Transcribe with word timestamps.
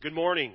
Good 0.00 0.14
morning. 0.14 0.52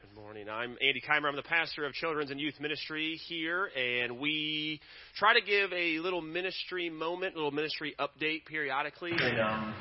Good 0.00 0.18
morning. 0.18 0.48
I'm 0.48 0.78
Andy 0.80 1.02
Keimer. 1.06 1.28
I'm 1.28 1.36
the 1.36 1.42
pastor 1.42 1.84
of 1.84 1.92
Children's 1.92 2.30
and 2.30 2.40
Youth 2.40 2.58
Ministry 2.58 3.20
here, 3.28 3.68
and 3.76 4.18
we 4.18 4.80
try 5.16 5.34
to 5.34 5.44
give 5.44 5.70
a 5.74 5.98
little 5.98 6.22
ministry 6.22 6.88
moment, 6.88 7.34
a 7.34 7.36
little 7.36 7.50
ministry 7.50 7.94
update 8.00 8.46
periodically. 8.46 9.12
And 9.20 9.38
um, 9.38 9.74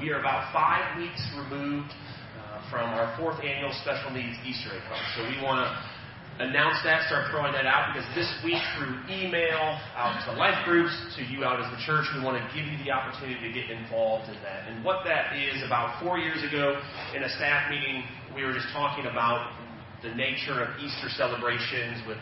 we 0.00 0.10
are 0.10 0.20
about 0.20 0.52
five 0.52 0.96
weeks 0.96 1.26
removed 1.36 1.90
uh, 1.90 2.70
from 2.70 2.88
our 2.90 3.18
fourth 3.18 3.42
annual 3.42 3.72
Special 3.82 4.12
Needs 4.12 4.38
Easter 4.46 4.70
egg 4.76 4.82
hunt. 4.86 5.02
So 5.16 5.24
we 5.28 5.42
want 5.42 5.66
to 5.66 5.91
announce 6.40 6.80
that, 6.84 7.04
start 7.08 7.28
throwing 7.28 7.52
that 7.52 7.68
out, 7.68 7.92
because 7.92 8.08
this 8.16 8.28
week 8.40 8.60
through 8.78 8.96
email, 9.12 9.76
out 9.92 10.16
to 10.24 10.32
life 10.32 10.56
groups, 10.64 10.92
to 11.16 11.22
you 11.28 11.44
out 11.44 11.60
as 11.60 11.68
the 11.68 11.80
church, 11.84 12.08
we 12.16 12.24
want 12.24 12.40
to 12.40 12.44
give 12.56 12.64
you 12.64 12.78
the 12.84 12.90
opportunity 12.90 13.36
to 13.44 13.52
get 13.52 13.68
involved 13.68 14.32
in 14.32 14.38
that. 14.40 14.68
And 14.68 14.80
what 14.84 15.04
that 15.04 15.36
is, 15.36 15.60
about 15.64 16.00
four 16.00 16.16
years 16.16 16.40
ago 16.40 16.80
in 17.12 17.22
a 17.22 17.30
staff 17.36 17.68
meeting, 17.68 18.04
we 18.34 18.44
were 18.44 18.52
just 18.56 18.72
talking 18.72 19.04
about 19.04 19.52
the 20.00 20.14
nature 20.16 20.64
of 20.64 20.72
Easter 20.80 21.12
celebrations 21.12 22.00
with 22.08 22.18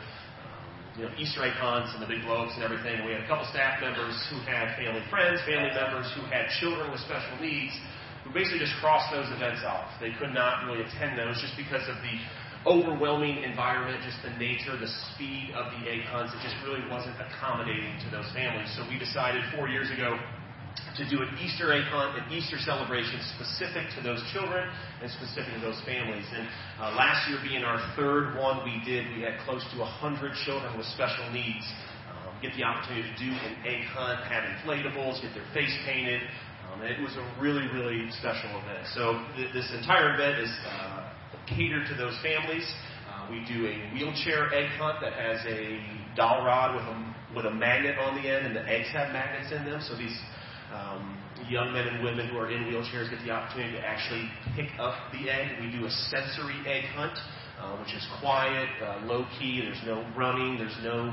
you 0.99 1.07
know, 1.07 1.11
Easter 1.17 1.47
egg 1.47 1.55
hunts 1.57 1.95
and 1.95 2.03
the 2.03 2.11
big 2.11 2.27
globes 2.27 2.53
and 2.59 2.67
everything. 2.67 3.07
We 3.07 3.15
had 3.15 3.23
a 3.23 3.29
couple 3.31 3.47
staff 3.49 3.81
members 3.81 4.13
who 4.29 4.43
had 4.43 4.75
family 4.75 5.01
friends, 5.09 5.39
family 5.47 5.71
members 5.71 6.11
who 6.19 6.27
had 6.29 6.51
children 6.59 6.91
with 6.91 7.01
special 7.07 7.39
needs, 7.39 7.73
who 8.27 8.35
basically 8.35 8.59
just 8.59 8.75
crossed 8.83 9.09
those 9.15 9.31
events 9.33 9.63
off. 9.65 9.89
They 10.03 10.13
could 10.19 10.35
not 10.35 10.67
really 10.67 10.83
attend 10.83 11.17
those 11.17 11.41
just 11.41 11.57
because 11.57 11.87
of 11.89 11.97
the 12.03 12.15
overwhelming 12.67 13.43
environment, 13.43 14.05
just 14.05 14.21
the 14.23 14.37
nature, 14.37 14.77
the 14.77 14.91
speed 15.13 15.53
of 15.57 15.73
the 15.81 15.89
egg 15.89 16.05
hunts, 16.13 16.33
it 16.37 16.41
just 16.45 16.57
really 16.65 16.85
wasn't 16.93 17.17
accommodating 17.17 17.97
to 18.05 18.09
those 18.13 18.29
families. 18.37 18.69
So 18.77 18.85
we 18.89 18.99
decided 18.99 19.41
four 19.57 19.69
years 19.69 19.89
ago 19.91 20.19
to 20.97 21.09
do 21.09 21.23
an 21.23 21.33
Easter 21.41 21.73
egg 21.73 21.89
hunt, 21.89 22.21
an 22.21 22.29
Easter 22.29 22.61
celebration 22.61 23.17
specific 23.37 23.89
to 23.97 24.05
those 24.05 24.21
children 24.33 24.69
and 25.01 25.09
specific 25.11 25.55
to 25.57 25.61
those 25.61 25.81
families. 25.89 26.27
And 26.37 26.45
uh, 26.79 26.93
last 27.01 27.29
year 27.29 27.41
being 27.43 27.65
our 27.65 27.81
third 27.97 28.37
one 28.37 28.61
we 28.65 28.77
did, 28.85 29.09
we 29.17 29.23
had 29.23 29.41
close 29.49 29.65
to 29.73 29.77
100 29.81 30.33
children 30.45 30.77
with 30.77 30.87
special 30.93 31.25
needs 31.33 31.65
um, 32.13 32.35
get 32.43 32.53
the 32.57 32.65
opportunity 32.65 33.09
to 33.09 33.17
do 33.17 33.31
an 33.33 33.55
egg 33.65 33.89
hunt, 33.89 34.21
have 34.29 34.45
inflatables, 34.61 35.23
get 35.23 35.33
their 35.33 35.47
face 35.55 35.73
painted. 35.87 36.21
Um, 36.69 36.83
it 36.83 37.01
was 37.01 37.17
a 37.17 37.25
really, 37.41 37.67
really 37.73 38.11
special 38.21 38.51
event. 38.63 38.87
So 38.95 39.25
th- 39.37 39.53
this 39.53 39.73
entire 39.75 40.15
event 40.15 40.39
is 40.39 40.53
uh, 40.69 41.10
cater 41.57 41.85
to 41.87 41.95
those 41.95 42.17
families. 42.23 42.67
Uh, 43.09 43.31
we 43.31 43.45
do 43.47 43.67
a 43.67 43.93
wheelchair 43.93 44.53
egg 44.55 44.71
hunt 44.79 44.99
that 45.01 45.13
has 45.15 45.41
a 45.47 45.79
dowel 46.17 46.45
rod 46.45 46.75
with 46.77 46.85
a, 46.85 46.97
with 47.37 47.47
a 47.47 47.55
magnet 47.55 47.99
on 47.99 48.15
the 48.15 48.29
end, 48.29 48.47
and 48.47 48.57
the 48.57 48.67
eggs 48.69 48.89
have 48.93 49.13
magnets 49.13 49.53
in 49.53 49.65
them. 49.65 49.81
So 49.83 49.97
these 49.97 50.17
um, 50.73 51.19
young 51.49 51.73
men 51.73 51.87
and 51.89 52.05
women 52.05 52.29
who 52.29 52.39
are 52.39 52.51
in 52.51 52.65
wheelchairs 52.65 53.11
get 53.11 53.21
the 53.25 53.31
opportunity 53.31 53.77
to 53.77 53.85
actually 53.85 54.31
pick 54.55 54.71
up 54.79 54.95
the 55.13 55.31
egg. 55.31 55.61
We 55.61 55.71
do 55.71 55.87
a 55.87 55.91
sensory 55.91 56.59
egg 56.67 56.85
hunt, 56.95 57.19
uh, 57.59 57.77
which 57.79 57.95
is 57.95 58.07
quiet, 58.21 58.69
uh, 58.83 59.05
low 59.07 59.27
key. 59.39 59.63
There's 59.63 59.83
no 59.87 60.07
running. 60.17 60.59
There's 60.59 60.79
no 60.83 61.13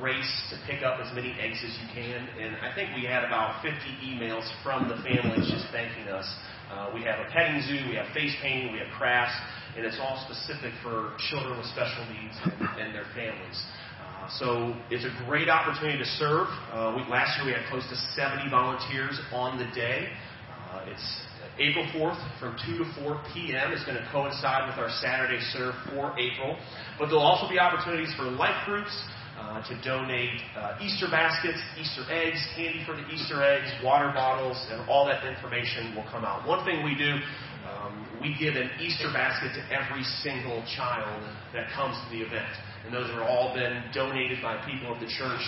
race 0.00 0.30
to 0.50 0.56
pick 0.66 0.82
up 0.82 1.00
as 1.00 1.12
many 1.14 1.34
eggs 1.40 1.58
as 1.64 1.72
you 1.80 1.88
can. 1.94 2.28
And 2.40 2.56
I 2.56 2.74
think 2.74 2.90
we 2.94 3.04
had 3.04 3.24
about 3.24 3.62
50 3.62 3.76
emails 4.04 4.46
from 4.62 4.88
the 4.88 4.96
families 5.02 5.50
just 5.50 5.66
thanking 5.72 6.08
us 6.08 6.26
uh, 6.72 6.90
we 6.94 7.02
have 7.02 7.20
a 7.20 7.28
petting 7.30 7.60
zoo, 7.60 7.84
we 7.90 7.96
have 7.96 8.08
face 8.14 8.32
painting, 8.40 8.72
we 8.72 8.78
have 8.78 8.88
crafts, 8.96 9.36
and 9.76 9.84
it's 9.84 9.98
all 10.00 10.16
specific 10.24 10.72
for 10.82 11.12
children 11.28 11.58
with 11.58 11.66
special 11.68 12.00
needs 12.08 12.32
and, 12.44 12.80
and 12.80 12.94
their 12.94 13.04
families. 13.14 13.60
Uh, 14.00 14.28
so 14.40 14.74
it's 14.88 15.04
a 15.04 15.12
great 15.28 15.50
opportunity 15.50 15.98
to 15.98 16.08
serve. 16.16 16.48
Uh, 16.72 16.96
we, 16.96 17.04
last 17.12 17.36
year 17.36 17.44
we 17.44 17.52
had 17.52 17.68
close 17.68 17.84
to 17.92 17.96
70 18.16 18.48
volunteers 18.48 19.20
on 19.32 19.58
the 19.58 19.68
day. 19.76 20.08
Uh, 20.72 20.88
it's 20.88 21.04
April 21.60 21.84
4th 21.92 22.16
from 22.40 22.56
2 22.64 22.78
to 22.80 22.86
4 23.04 23.20
p.m. 23.34 23.76
It's 23.76 23.84
going 23.84 24.00
to 24.00 24.08
coincide 24.10 24.64
with 24.64 24.80
our 24.80 24.88
Saturday 25.04 25.44
serve 25.52 25.74
for 25.92 26.16
April. 26.16 26.56
But 26.96 27.12
there'll 27.12 27.20
also 27.20 27.52
be 27.52 27.60
opportunities 27.60 28.14
for 28.16 28.24
life 28.24 28.64
groups, 28.64 28.96
uh, 29.42 29.58
to 29.66 29.74
donate 29.82 30.38
uh, 30.56 30.78
Easter 30.80 31.10
baskets, 31.10 31.58
Easter 31.74 32.06
eggs, 32.10 32.38
candy 32.54 32.82
for 32.86 32.94
the 32.94 33.02
Easter 33.10 33.42
eggs, 33.42 33.66
water 33.82 34.12
bottles, 34.14 34.56
and 34.70 34.88
all 34.88 35.04
that 35.06 35.26
information 35.26 35.94
will 35.96 36.06
come 36.10 36.24
out. 36.24 36.46
One 36.46 36.64
thing 36.64 36.84
we 36.84 36.94
do, 36.94 37.18
um, 37.66 38.06
we 38.22 38.36
give 38.38 38.54
an 38.54 38.70
Easter 38.78 39.10
basket 39.12 39.50
to 39.58 39.62
every 39.74 40.04
single 40.22 40.62
child 40.76 41.26
that 41.52 41.66
comes 41.74 41.98
to 41.98 42.06
the 42.14 42.22
event. 42.22 42.54
And 42.86 42.94
those 42.94 43.10
have 43.10 43.22
all 43.22 43.54
been 43.54 43.82
donated 43.92 44.38
by 44.42 44.62
people 44.62 44.94
of 44.94 45.00
the 45.00 45.10
church. 45.10 45.42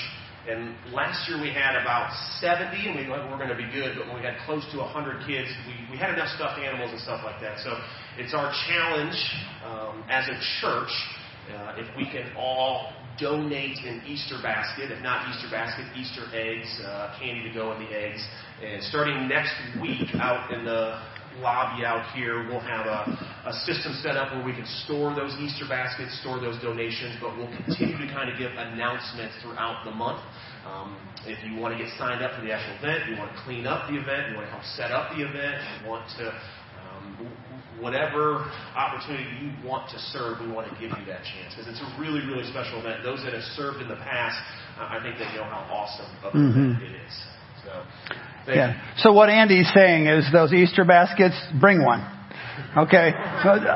And 0.50 0.74
last 0.92 1.28
year 1.28 1.40
we 1.40 1.54
had 1.54 1.78
about 1.78 2.12
70, 2.42 2.74
and 2.74 2.98
we 2.98 3.06
thought 3.06 3.30
we're 3.30 3.38
going 3.38 3.54
to 3.54 3.56
be 3.56 3.70
good, 3.70 3.96
but 3.96 4.10
when 4.10 4.20
we 4.20 4.26
had 4.26 4.36
close 4.44 4.66
to 4.74 4.78
100 4.78 5.24
kids, 5.26 5.48
we, 5.70 5.94
we 5.94 5.96
had 5.96 6.10
enough 6.10 6.28
stuffed 6.34 6.58
animals 6.58 6.90
and 6.90 7.00
stuff 7.00 7.22
like 7.24 7.40
that. 7.40 7.62
So 7.62 7.78
it's 8.18 8.34
our 8.34 8.52
challenge 8.68 9.16
um, 9.64 10.04
as 10.10 10.28
a 10.28 10.36
church 10.60 10.92
uh, 11.52 11.76
if 11.76 11.88
we 11.96 12.04
can 12.10 12.32
all 12.36 12.92
donate 13.18 13.78
an 13.84 14.02
Easter 14.06 14.36
basket, 14.42 14.90
if 14.90 15.02
not 15.02 15.28
Easter 15.30 15.48
basket, 15.50 15.84
Easter 15.96 16.26
eggs, 16.32 16.68
uh, 16.84 17.16
candy 17.18 17.46
to 17.48 17.54
go 17.54 17.72
in 17.72 17.84
the 17.84 17.90
eggs. 17.90 18.26
And 18.62 18.82
starting 18.82 19.28
next 19.28 19.54
week 19.80 20.14
out 20.14 20.52
in 20.52 20.64
the 20.64 21.00
lobby 21.38 21.84
out 21.84 22.06
here, 22.14 22.46
we'll 22.46 22.62
have 22.62 22.86
a, 22.86 23.50
a 23.50 23.52
system 23.66 23.92
set 24.02 24.16
up 24.16 24.32
where 24.32 24.44
we 24.44 24.52
can 24.52 24.66
store 24.86 25.14
those 25.14 25.34
Easter 25.40 25.66
baskets, 25.68 26.18
store 26.20 26.40
those 26.40 26.60
donations, 26.62 27.16
but 27.20 27.36
we'll 27.36 27.50
continue 27.64 27.98
to 27.98 28.06
kind 28.12 28.30
of 28.30 28.38
give 28.38 28.52
announcements 28.52 29.34
throughout 29.42 29.84
the 29.84 29.90
month. 29.90 30.22
Um, 30.66 30.96
if 31.26 31.42
you 31.44 31.60
want 31.60 31.76
to 31.76 31.78
get 31.82 31.92
signed 31.98 32.22
up 32.22 32.38
for 32.38 32.46
the 32.46 32.52
actual 32.52 32.76
event, 32.78 33.10
you 33.10 33.18
want 33.18 33.34
to 33.34 33.38
clean 33.42 33.66
up 33.66 33.88
the 33.90 33.96
event, 33.98 34.30
you 34.30 34.36
want 34.36 34.46
to 34.46 34.52
help 34.52 34.64
set 34.64 34.90
up 34.90 35.12
the 35.12 35.22
event, 35.26 35.60
you 35.60 35.88
want 35.88 36.08
to 36.18 36.32
whatever 37.80 38.50
opportunity 38.74 39.28
you 39.42 39.68
want 39.68 39.90
to 39.90 39.98
serve, 39.98 40.40
we 40.40 40.50
want 40.50 40.68
to 40.68 40.74
give 40.74 40.90
you 40.90 41.04
that 41.06 41.22
chance 41.24 41.54
because 41.54 41.68
it's 41.68 41.82
a 41.82 42.00
really, 42.00 42.20
really 42.26 42.44
special 42.50 42.80
event. 42.80 43.02
Those 43.02 43.22
that 43.24 43.32
have 43.32 43.42
served 43.56 43.82
in 43.82 43.88
the 43.88 43.96
past, 43.96 44.40
I 44.78 45.00
think 45.02 45.18
they 45.18 45.26
know 45.36 45.44
how 45.44 45.66
awesome 45.68 46.10
of 46.24 46.34
an 46.34 46.40
mm-hmm. 46.40 46.70
event 46.70 46.82
it 46.82 46.96
is. 46.96 47.14
So, 47.64 48.52
yeah. 48.52 48.72
You. 48.72 49.02
So 49.02 49.12
what 49.12 49.28
Andy's 49.28 49.70
saying 49.74 50.06
is 50.06 50.24
those 50.32 50.52
Easter 50.52 50.84
baskets, 50.84 51.36
bring 51.60 51.84
one. 51.84 52.10
Okay, 52.76 53.10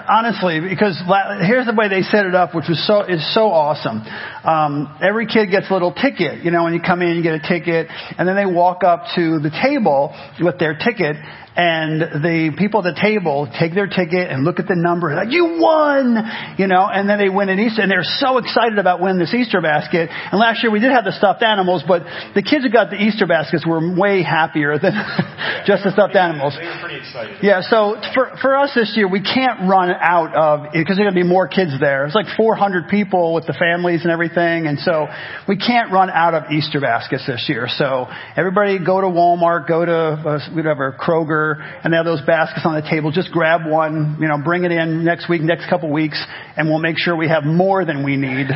honestly, 0.09 0.61
because 0.61 1.01
here's 1.47 1.67
the 1.67 1.75
way 1.75 1.89
they 1.89 2.03
set 2.03 2.27
it 2.27 2.35
up, 2.35 2.55
which 2.55 2.67
was 2.69 2.85
so 2.87 3.03
is 3.03 3.23
so 3.35 3.51
awesome. 3.51 4.03
Um, 4.45 4.99
every 5.03 5.27
kid 5.27 5.51
gets 5.51 5.71
a 5.71 5.73
little 5.73 5.93
ticket. 5.93 6.45
You 6.45 6.51
know, 6.51 6.65
when 6.65 6.75
you 6.75 6.81
come 6.81 7.03
in, 7.03 7.17
you 7.17 7.23
get 7.23 7.35
a 7.35 7.43
ticket, 7.43 7.87
and 7.91 8.27
then 8.27 8.37
they 8.37 8.47
walk 8.47 8.85
up 8.85 9.05
to 9.15 9.39
the 9.39 9.51
table 9.51 10.15
with 10.41 10.59
their 10.59 10.75
ticket, 10.75 11.17
and 11.59 12.23
the 12.23 12.55
people 12.55 12.87
at 12.87 12.95
the 12.95 13.01
table 13.03 13.51
take 13.59 13.75
their 13.75 13.91
ticket 13.91 14.31
and 14.31 14.47
look 14.47 14.63
at 14.63 14.71
the 14.71 14.79
number, 14.79 15.11
like, 15.11 15.35
you 15.35 15.59
won! 15.59 16.15
You 16.55 16.71
know, 16.71 16.87
and 16.87 17.11
then 17.11 17.19
they 17.19 17.29
win 17.29 17.51
an 17.51 17.59
Easter, 17.59 17.83
and 17.83 17.91
they're 17.91 18.07
so 18.07 18.39
excited 18.39 18.79
about 18.79 19.03
winning 19.03 19.19
this 19.19 19.35
Easter 19.35 19.61
basket. 19.61 20.07
And 20.07 20.39
last 20.39 20.63
year 20.63 20.71
we 20.71 20.79
did 20.79 20.95
have 20.95 21.03
the 21.03 21.11
stuffed 21.11 21.43
animals, 21.43 21.83
but 21.83 22.07
the 22.39 22.47
kids 22.47 22.63
who 22.63 22.71
got 22.71 22.95
the 22.95 23.03
Easter 23.03 23.27
baskets 23.27 23.67
were 23.67 23.83
way 23.83 24.23
happier 24.23 24.79
than 24.79 24.95
just 25.67 25.83
the 25.83 25.91
stuffed 25.91 26.15
animals. 26.15 26.55
They 26.55 26.63
were 26.63 26.79
pretty 26.79 27.03
excited. 27.03 27.43
Yeah, 27.43 27.67
so 27.67 27.99
for, 28.15 28.39
for 28.39 28.55
us 28.55 28.71
this 28.79 28.95
year, 28.95 29.11
we 29.11 29.19
can't 29.19 29.67
run 29.67 29.91
out 29.91 30.31
of, 30.39 30.71
because 30.71 30.95
there 30.95 31.07
are 31.07 31.11
going 31.11 31.19
to 31.19 31.27
be 31.27 31.29
more 31.29 31.51
kids 31.51 31.75
there. 31.83 32.07
It's 32.07 32.15
like 32.15 32.31
400 32.39 32.87
people 32.87 33.35
with 33.35 33.51
the 33.51 33.59
families 33.59 34.07
and 34.07 34.15
everything, 34.15 34.71
and 34.71 34.79
so 34.79 35.11
we 35.51 35.59
can't 35.59 35.91
run 35.91 36.07
out 36.07 36.39
of 36.39 36.53
Easter 36.55 36.79
baskets 36.79 37.27
this 37.27 37.51
year. 37.51 37.67
So 37.67 38.07
everybody 38.37 38.79
go 38.79 39.01
to 39.01 39.11
Walmart, 39.11 39.67
go 39.67 39.83
to 39.85 39.99
uh, 40.23 40.55
whatever, 40.55 40.95
Kroger, 40.95 41.48
and 41.55 41.93
they 41.93 41.97
have 41.97 42.07
those 42.07 42.23
baskets 42.23 42.67
on 42.67 42.75
the 42.75 42.83
table. 42.83 43.11
Just 43.11 43.31
grab 43.31 43.67
one, 43.67 44.19
you 44.21 44.29
know, 44.29 44.39
bring 44.43 44.65
it 44.65 44.73
in 44.73 45.05
next 45.05 45.29
week, 45.29 45.43
next 45.43 45.69
couple 45.69 45.91
weeks, 45.91 46.23
and 46.57 46.69
we'll 46.69 46.81
make 46.81 46.99
sure 46.99 47.17
we 47.17 47.29
have 47.29 47.45
more 47.45 47.85
than 47.85 48.05
we 48.05 48.17
need. 48.17 48.49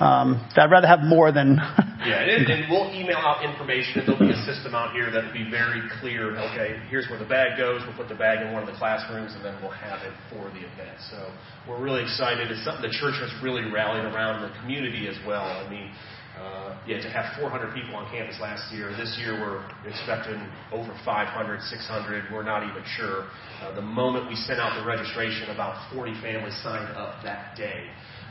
Um, 0.00 0.40
I'd 0.56 0.70
rather 0.70 0.86
have 0.86 1.00
more 1.00 1.30
than. 1.30 1.56
yeah, 2.08 2.24
and, 2.24 2.48
and 2.48 2.70
we'll 2.70 2.88
email 2.94 3.20
out 3.20 3.44
information, 3.44 4.00
and 4.00 4.08
there'll 4.08 4.20
be 4.20 4.32
a 4.32 4.42
system 4.48 4.74
out 4.74 4.92
here 4.92 5.10
that'll 5.10 5.32
be 5.32 5.44
very 5.50 5.82
clear. 6.00 6.32
Okay, 6.50 6.80
here's 6.88 7.08
where 7.10 7.18
the 7.18 7.28
bag 7.28 7.58
goes. 7.58 7.82
We'll 7.84 7.96
put 7.96 8.08
the 8.08 8.16
bag 8.16 8.40
in 8.40 8.52
one 8.52 8.62
of 8.62 8.68
the 8.68 8.78
classrooms, 8.80 9.34
and 9.36 9.44
then 9.44 9.60
we'll 9.60 9.76
have 9.76 10.00
it 10.00 10.16
for 10.32 10.48
the 10.56 10.64
event. 10.64 10.96
So 11.12 11.28
we're 11.68 11.82
really 11.82 12.02
excited. 12.02 12.50
It's 12.50 12.64
something 12.64 12.82
the 12.82 12.96
church 12.96 13.20
has 13.20 13.30
really 13.42 13.68
rallied 13.68 14.08
around 14.08 14.40
the 14.40 14.52
community 14.64 15.06
as 15.06 15.20
well. 15.26 15.44
I 15.44 15.68
mean, 15.68 15.92
uh, 16.40 16.78
yeah, 16.86 16.96
to 17.02 17.10
have 17.10 17.36
400 17.38 17.74
people 17.74 17.94
on 17.94 18.10
campus 18.10 18.40
last 18.40 18.72
year. 18.72 18.90
This 18.96 19.16
year 19.20 19.36
we're 19.36 19.60
expecting 19.84 20.40
over 20.72 20.88
500, 21.04 21.60
600. 21.60 22.24
We're 22.32 22.42
not 22.42 22.64
even 22.64 22.82
sure. 22.96 23.28
Uh, 23.60 23.74
the 23.74 23.82
moment 23.82 24.28
we 24.28 24.34
sent 24.34 24.58
out 24.58 24.80
the 24.80 24.86
registration, 24.86 25.50
about 25.50 25.76
40 25.92 26.18
families 26.22 26.56
signed 26.62 26.96
up 26.96 27.22
that 27.24 27.56
day. 27.56 27.84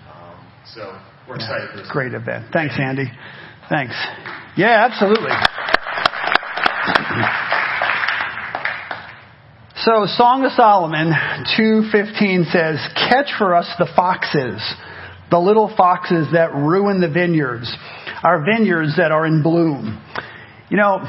Um, 0.10 0.42
so 0.74 1.00
we're 1.28 1.36
excited 1.36 1.70
yeah, 1.76 1.84
Great 1.92 2.14
event. 2.14 2.48
Thanks, 2.52 2.74
Andy. 2.80 3.12
Thanks. 3.70 3.94
Yeah, 4.58 4.90
absolutely. 4.90 5.32
So 9.86 10.06
Song 10.08 10.44
of 10.44 10.52
Solomon 10.54 11.14
2:15 11.56 12.46
says, 12.52 12.86
"Catch 12.96 13.32
for 13.38 13.56
us 13.56 13.74
the 13.78 13.86
foxes, 13.86 14.62
the 15.30 15.40
little 15.40 15.70
foxes 15.70 16.32
that 16.32 16.54
ruin 16.54 17.00
the 17.00 17.08
vineyards." 17.08 17.78
Our 18.24 18.44
vineyards 18.44 18.98
that 18.98 19.12
are 19.12 19.26
in 19.26 19.44
bloom. 19.44 20.02
You 20.70 20.78
know, 20.78 21.02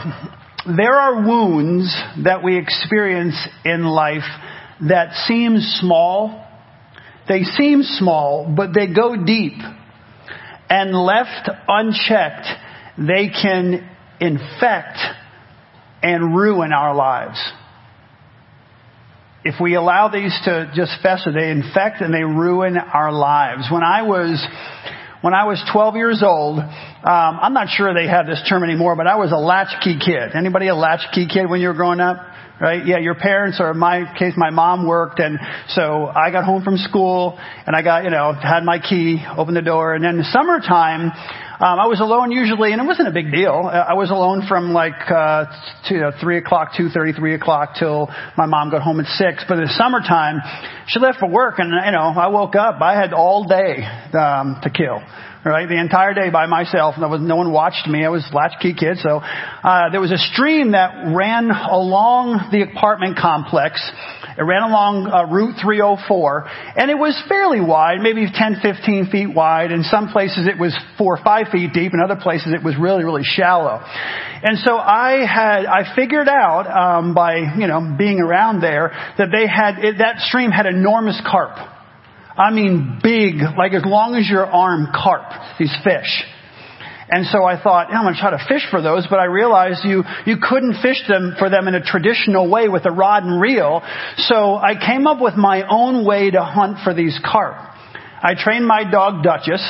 there 0.66 0.94
are 0.94 1.26
wounds 1.26 1.94
that 2.24 2.42
we 2.44 2.58
experience 2.58 3.36
in 3.64 3.84
life 3.84 4.28
that 4.88 5.14
seem 5.26 5.58
small. 5.58 6.46
They 7.28 7.42
seem 7.42 7.82
small, 7.82 8.52
but 8.56 8.70
they 8.74 8.86
go 8.86 9.16
deep. 9.24 9.58
And 10.68 10.94
left 10.94 11.50
unchecked, 11.68 12.46
they 12.96 13.28
can 13.28 13.88
infect 14.20 14.98
and 16.02 16.34
ruin 16.36 16.72
our 16.72 16.94
lives. 16.94 17.38
If 19.42 19.54
we 19.60 19.74
allow 19.74 20.08
these 20.08 20.38
to 20.44 20.70
just 20.74 20.92
fester, 21.02 21.32
they 21.32 21.50
infect 21.50 22.02
and 22.02 22.12
they 22.12 22.22
ruin 22.22 22.76
our 22.76 23.10
lives. 23.10 23.68
When 23.72 23.82
I 23.82 24.02
was 24.02 24.46
when 25.22 25.34
I 25.34 25.44
was 25.44 25.62
12 25.72 25.96
years 25.96 26.22
old, 26.22 26.58
um, 26.58 26.68
I'm 27.04 27.52
not 27.52 27.68
sure 27.68 27.92
they 27.92 28.08
have 28.08 28.26
this 28.26 28.42
term 28.48 28.64
anymore, 28.64 28.96
but 28.96 29.06
I 29.06 29.16
was 29.16 29.32
a 29.32 29.36
latchkey 29.36 29.98
kid. 29.98 30.34
Anybody 30.34 30.68
a 30.68 30.74
latchkey 30.74 31.28
kid 31.28 31.48
when 31.48 31.60
you 31.60 31.68
were 31.68 31.74
growing 31.74 32.00
up? 32.00 32.16
Right? 32.60 32.86
Yeah, 32.86 32.98
your 32.98 33.14
parents, 33.14 33.58
or 33.58 33.70
in 33.70 33.78
my 33.78 34.04
case, 34.18 34.34
my 34.36 34.50
mom 34.50 34.86
worked, 34.86 35.18
and 35.18 35.38
so 35.68 36.06
I 36.06 36.30
got 36.30 36.44
home 36.44 36.62
from 36.62 36.76
school, 36.76 37.38
and 37.66 37.74
I 37.74 37.80
got, 37.80 38.04
you 38.04 38.10
know, 38.10 38.34
had 38.34 38.64
my 38.64 38.78
key, 38.78 39.24
opened 39.36 39.56
the 39.56 39.62
door, 39.62 39.94
and 39.94 40.04
then 40.04 40.18
the 40.18 40.24
summertime, 40.24 41.10
um, 41.60 41.78
I 41.78 41.86
was 41.88 42.00
alone 42.00 42.32
usually, 42.32 42.72
and 42.72 42.80
it 42.80 42.84
wasn't 42.86 43.08
a 43.08 43.12
big 43.12 43.32
deal. 43.32 43.52
I 43.52 43.92
was 43.92 44.10
alone 44.10 44.44
from 44.48 44.72
like 44.72 44.96
uh, 45.10 45.44
to, 45.88 45.94
you 45.94 46.00
know, 46.00 46.10
three 46.18 46.38
o'clock, 46.38 46.72
two 46.74 46.88
thirty, 46.88 47.12
three 47.12 47.34
o'clock 47.34 47.76
till 47.78 48.08
my 48.36 48.46
mom 48.46 48.70
got 48.70 48.80
home 48.80 48.98
at 48.98 49.06
six. 49.06 49.44
But 49.46 49.58
in 49.58 49.64
the 49.64 49.74
summertime, 49.76 50.40
she 50.86 51.00
left 51.00 51.18
for 51.18 51.28
work, 51.28 51.58
and 51.58 51.68
you 51.68 51.92
know, 51.92 52.12
I 52.16 52.28
woke 52.28 52.56
up. 52.56 52.80
I 52.80 52.94
had 52.94 53.12
all 53.12 53.44
day 53.44 53.84
um, 54.16 54.60
to 54.62 54.70
kill 54.70 55.00
right? 55.44 55.68
The 55.68 55.78
entire 55.78 56.14
day 56.14 56.30
by 56.30 56.46
myself. 56.46 56.94
There 56.98 57.08
was, 57.08 57.20
no 57.20 57.36
one 57.36 57.52
watched 57.52 57.86
me. 57.88 58.04
I 58.04 58.08
was 58.08 58.28
latchkey 58.32 58.74
kid. 58.74 58.98
So, 58.98 59.20
uh, 59.20 59.90
there 59.90 60.00
was 60.00 60.12
a 60.12 60.18
stream 60.18 60.72
that 60.72 61.14
ran 61.14 61.50
along 61.50 62.50
the 62.52 62.62
apartment 62.62 63.16
complex 63.16 63.80
it 64.40 64.44
ran 64.44 64.62
along 64.62 65.06
uh, 65.06 65.26
Route 65.28 65.56
304, 65.60 66.48
and 66.76 66.90
it 66.90 66.96
was 66.96 67.12
fairly 67.28 67.60
wide, 67.60 68.00
maybe 68.00 68.24
10, 68.24 68.60
15 68.62 69.10
feet 69.12 69.34
wide. 69.34 69.70
In 69.70 69.82
some 69.82 70.08
places 70.08 70.46
it 70.46 70.58
was 70.58 70.72
four 70.96 71.18
or 71.18 71.22
five 71.22 71.48
feet 71.52 71.74
deep. 71.74 71.92
In 71.92 72.00
other 72.00 72.16
places 72.16 72.54
it 72.54 72.64
was 72.64 72.74
really, 72.80 73.04
really 73.04 73.22
shallow. 73.22 73.80
And 73.84 74.56
so 74.64 74.78
I 74.78 75.26
had, 75.26 75.66
I 75.66 75.94
figured 75.94 76.28
out 76.28 76.64
um, 76.70 77.12
by, 77.12 77.36
you 77.58 77.66
know, 77.66 77.96
being 77.98 78.20
around 78.20 78.62
there 78.62 78.92
that 79.18 79.28
they 79.30 79.46
had, 79.46 79.84
it, 79.84 79.98
that 79.98 80.20
stream 80.20 80.50
had 80.50 80.64
enormous 80.64 81.20
carp. 81.28 81.58
I 82.40 82.50
mean 82.50 83.00
big, 83.02 83.42
like 83.58 83.74
as 83.74 83.84
long 83.84 84.14
as 84.14 84.26
your 84.26 84.46
arm 84.46 84.88
carp, 84.96 85.28
these 85.58 85.76
fish. 85.84 86.24
And 87.10 87.26
so 87.26 87.44
I 87.44 87.60
thought, 87.60 87.88
yeah, 87.90 87.98
I'm 87.98 88.04
going 88.04 88.14
to 88.14 88.20
try 88.20 88.30
to 88.30 88.42
fish 88.48 88.66
for 88.70 88.80
those, 88.80 89.06
but 89.10 89.18
I 89.18 89.24
realized 89.24 89.84
you, 89.84 90.04
you 90.24 90.36
couldn't 90.40 90.80
fish 90.80 91.02
them 91.06 91.34
for 91.38 91.50
them 91.50 91.68
in 91.68 91.74
a 91.74 91.82
traditional 91.82 92.48
way 92.48 92.68
with 92.68 92.86
a 92.86 92.90
rod 92.90 93.24
and 93.24 93.40
reel. 93.40 93.82
So 94.16 94.54
I 94.54 94.74
came 94.74 95.06
up 95.06 95.20
with 95.20 95.34
my 95.34 95.64
own 95.68 96.06
way 96.06 96.30
to 96.30 96.40
hunt 96.42 96.78
for 96.82 96.94
these 96.94 97.18
carp. 97.22 97.56
I 98.22 98.34
trained 98.38 98.66
my 98.66 98.88
dog 98.90 99.22
Duchess 99.22 99.60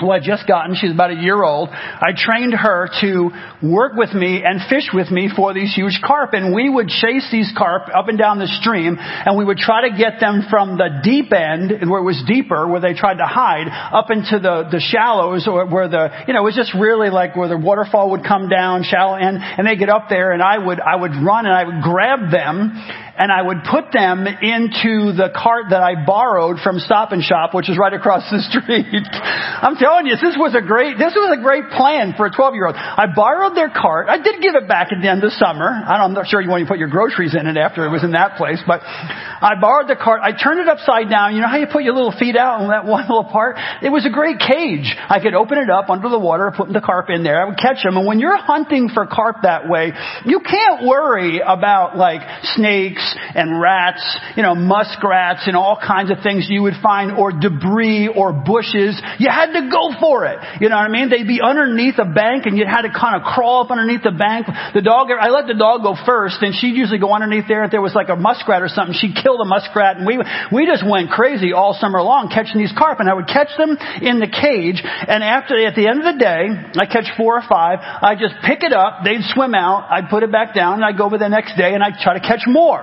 who 0.00 0.10
I'd 0.10 0.22
just 0.22 0.46
gotten. 0.48 0.74
She's 0.74 0.90
about 0.90 1.10
a 1.10 1.14
year 1.14 1.42
old. 1.42 1.68
I 1.70 2.10
trained 2.16 2.54
her 2.54 2.88
to 3.00 3.30
work 3.62 3.92
with 3.94 4.12
me 4.12 4.42
and 4.44 4.60
fish 4.68 4.90
with 4.92 5.10
me 5.10 5.30
for 5.34 5.54
these 5.54 5.74
huge 5.74 6.00
carp. 6.04 6.32
And 6.32 6.54
we 6.54 6.68
would 6.68 6.88
chase 6.88 7.28
these 7.30 7.52
carp 7.56 7.88
up 7.94 8.08
and 8.08 8.18
down 8.18 8.38
the 8.38 8.48
stream 8.60 8.96
and 8.98 9.38
we 9.38 9.44
would 9.44 9.58
try 9.58 9.88
to 9.88 9.96
get 9.96 10.18
them 10.18 10.42
from 10.50 10.76
the 10.76 11.00
deep 11.02 11.32
end 11.32 11.70
and 11.70 11.90
where 11.90 12.00
it 12.00 12.04
was 12.04 12.22
deeper, 12.26 12.66
where 12.66 12.80
they 12.80 12.94
tried 12.94 13.18
to 13.18 13.26
hide, 13.26 13.68
up 13.70 14.10
into 14.10 14.38
the, 14.38 14.68
the 14.70 14.80
shallows 14.80 15.46
or 15.46 15.66
where 15.66 15.88
the, 15.88 16.10
you 16.26 16.34
know, 16.34 16.40
it 16.40 16.44
was 16.44 16.56
just 16.56 16.74
really 16.74 17.10
like 17.10 17.36
where 17.36 17.48
the 17.48 17.56
waterfall 17.56 18.10
would 18.10 18.24
come 18.24 18.48
down, 18.48 18.82
shallow 18.82 19.14
end, 19.14 19.38
and 19.40 19.66
they 19.66 19.76
get 19.76 19.88
up 19.88 20.08
there 20.08 20.32
and 20.32 20.42
I 20.42 20.58
would, 20.58 20.80
I 20.80 20.96
would 20.96 21.12
run 21.22 21.46
and 21.46 21.54
I 21.54 21.64
would 21.64 21.82
grab 21.82 22.30
them 22.30 22.74
and 23.16 23.30
I 23.30 23.42
would 23.42 23.62
put 23.62 23.94
them 23.94 24.26
into 24.26 25.14
the 25.14 25.30
cart 25.30 25.70
that 25.70 25.82
I 25.82 26.04
borrowed 26.04 26.58
from 26.58 26.82
Stop 26.82 27.12
and 27.12 27.22
Shop, 27.22 27.54
which 27.54 27.70
is 27.70 27.78
right 27.78 27.94
across 27.94 28.26
the 28.26 28.42
street. 28.50 29.06
I'm 29.14 29.78
telling 29.78 30.10
you, 30.10 30.18
this 30.18 30.34
was 30.34 30.54
a 30.58 30.64
great, 30.64 30.98
this 30.98 31.14
was 31.14 31.30
a 31.30 31.40
great 31.40 31.70
plan 31.70 32.14
for 32.18 32.26
a 32.26 32.32
12 32.34 32.54
year 32.54 32.66
old. 32.66 32.74
I 32.74 33.06
borrowed 33.14 33.54
their 33.54 33.70
cart. 33.70 34.10
I 34.10 34.18
did 34.18 34.42
give 34.42 34.58
it 34.58 34.66
back 34.66 34.90
at 34.90 34.98
the 34.98 35.08
end 35.08 35.22
of 35.22 35.30
summer. 35.38 35.70
I'm 35.70 36.12
not 36.12 36.26
sure 36.26 36.42
you 36.42 36.50
want 36.50 36.66
to 36.66 36.70
put 36.70 36.82
your 36.82 36.90
groceries 36.90 37.38
in 37.38 37.46
it 37.46 37.56
after 37.56 37.86
it 37.86 37.90
was 37.94 38.02
in 38.02 38.18
that 38.18 38.34
place, 38.34 38.58
but 38.66 38.82
I 38.82 39.54
borrowed 39.60 39.86
the 39.86 39.96
cart. 39.96 40.20
I 40.22 40.34
turned 40.34 40.58
it 40.58 40.66
upside 40.66 41.06
down. 41.06 41.38
You 41.38 41.40
know 41.40 41.48
how 41.48 41.62
you 41.62 41.70
put 41.70 41.86
your 41.86 41.94
little 41.94 42.14
feet 42.14 42.34
out 42.34 42.60
and 42.60 42.70
that 42.70 42.84
one 42.90 43.06
little 43.06 43.30
part? 43.30 43.56
It 43.82 43.94
was 43.94 44.02
a 44.06 44.10
great 44.10 44.42
cage. 44.42 44.90
I 44.98 45.22
could 45.22 45.34
open 45.34 45.58
it 45.58 45.70
up 45.70 45.86
under 45.86 46.10
the 46.10 46.18
water, 46.18 46.50
put 46.50 46.66
the 46.66 46.82
carp 46.82 47.10
in 47.14 47.22
there. 47.22 47.38
I 47.38 47.46
would 47.46 47.58
catch 47.62 47.86
them. 47.86 47.96
And 47.96 48.06
when 48.06 48.18
you're 48.18 48.36
hunting 48.36 48.90
for 48.90 49.06
carp 49.06 49.46
that 49.46 49.70
way, 49.70 49.94
you 50.26 50.40
can't 50.42 50.82
worry 50.82 51.38
about 51.38 51.96
like 51.96 52.22
snakes 52.58 53.03
and 53.34 53.60
rats, 53.60 54.02
you 54.36 54.42
know, 54.42 54.54
muskrats 54.54 55.46
and 55.46 55.56
all 55.56 55.76
kinds 55.76 56.10
of 56.10 56.18
things 56.22 56.46
you 56.48 56.62
would 56.62 56.78
find 56.82 57.12
or 57.12 57.32
debris 57.32 58.08
or 58.08 58.32
bushes. 58.32 59.00
You 59.18 59.28
had 59.30 59.52
to 59.52 59.68
go 59.70 59.94
for 60.00 60.26
it. 60.26 60.38
You 60.60 60.68
know 60.68 60.76
what 60.76 60.88
I 60.88 60.92
mean? 60.92 61.10
They'd 61.10 61.26
be 61.26 61.40
underneath 61.42 61.98
a 61.98 62.04
bank 62.04 62.46
and 62.46 62.56
you 62.56 62.64
had 62.66 62.82
to 62.82 62.92
kind 62.92 63.16
of 63.16 63.22
crawl 63.22 63.64
up 63.64 63.70
underneath 63.70 64.02
the 64.02 64.12
bank. 64.14 64.46
The 64.74 64.82
dog, 64.82 65.08
I 65.10 65.30
let 65.30 65.46
the 65.46 65.54
dog 65.54 65.82
go 65.82 65.96
first 66.06 66.42
and 66.42 66.54
she'd 66.54 66.76
usually 66.76 66.98
go 66.98 67.12
underneath 67.12 67.48
there. 67.48 67.64
If 67.64 67.70
there 67.70 67.82
was 67.82 67.94
like 67.94 68.08
a 68.08 68.16
muskrat 68.16 68.62
or 68.62 68.68
something, 68.68 68.94
she'd 68.98 69.16
kill 69.16 69.38
the 69.38 69.48
muskrat 69.48 69.98
and 69.98 70.06
we, 70.06 70.18
we 70.52 70.66
just 70.66 70.84
went 70.86 71.10
crazy 71.10 71.52
all 71.52 71.74
summer 71.74 72.02
long 72.02 72.30
catching 72.32 72.60
these 72.60 72.72
carp 72.76 73.00
and 73.00 73.08
I 73.08 73.14
would 73.14 73.28
catch 73.28 73.50
them 73.56 73.76
in 74.02 74.20
the 74.20 74.28
cage 74.28 74.82
and 74.84 75.22
after, 75.22 75.56
at 75.66 75.74
the 75.74 75.88
end 75.88 76.00
of 76.00 76.14
the 76.14 76.18
day, 76.18 76.48
I 76.80 76.86
catch 76.86 77.10
four 77.16 77.36
or 77.36 77.42
five, 77.48 77.78
I 77.80 78.14
just 78.14 78.34
pick 78.44 78.62
it 78.62 78.72
up, 78.72 79.04
they'd 79.04 79.22
swim 79.34 79.54
out, 79.54 79.88
I'd 79.90 80.08
put 80.08 80.22
it 80.22 80.32
back 80.32 80.54
down 80.54 80.74
and 80.74 80.84
I'd 80.84 80.96
go 80.96 81.04
over 81.04 81.18
the 81.18 81.28
next 81.28 81.56
day 81.56 81.74
and 81.74 81.82
I'd 81.82 82.00
try 82.00 82.14
to 82.14 82.24
catch 82.24 82.42
more. 82.46 82.82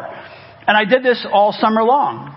And 0.68 0.78
I 0.78 0.86
did 0.86 1.04
this 1.04 1.26
all 1.32 1.52
summer 1.52 1.84
long. 1.84 2.36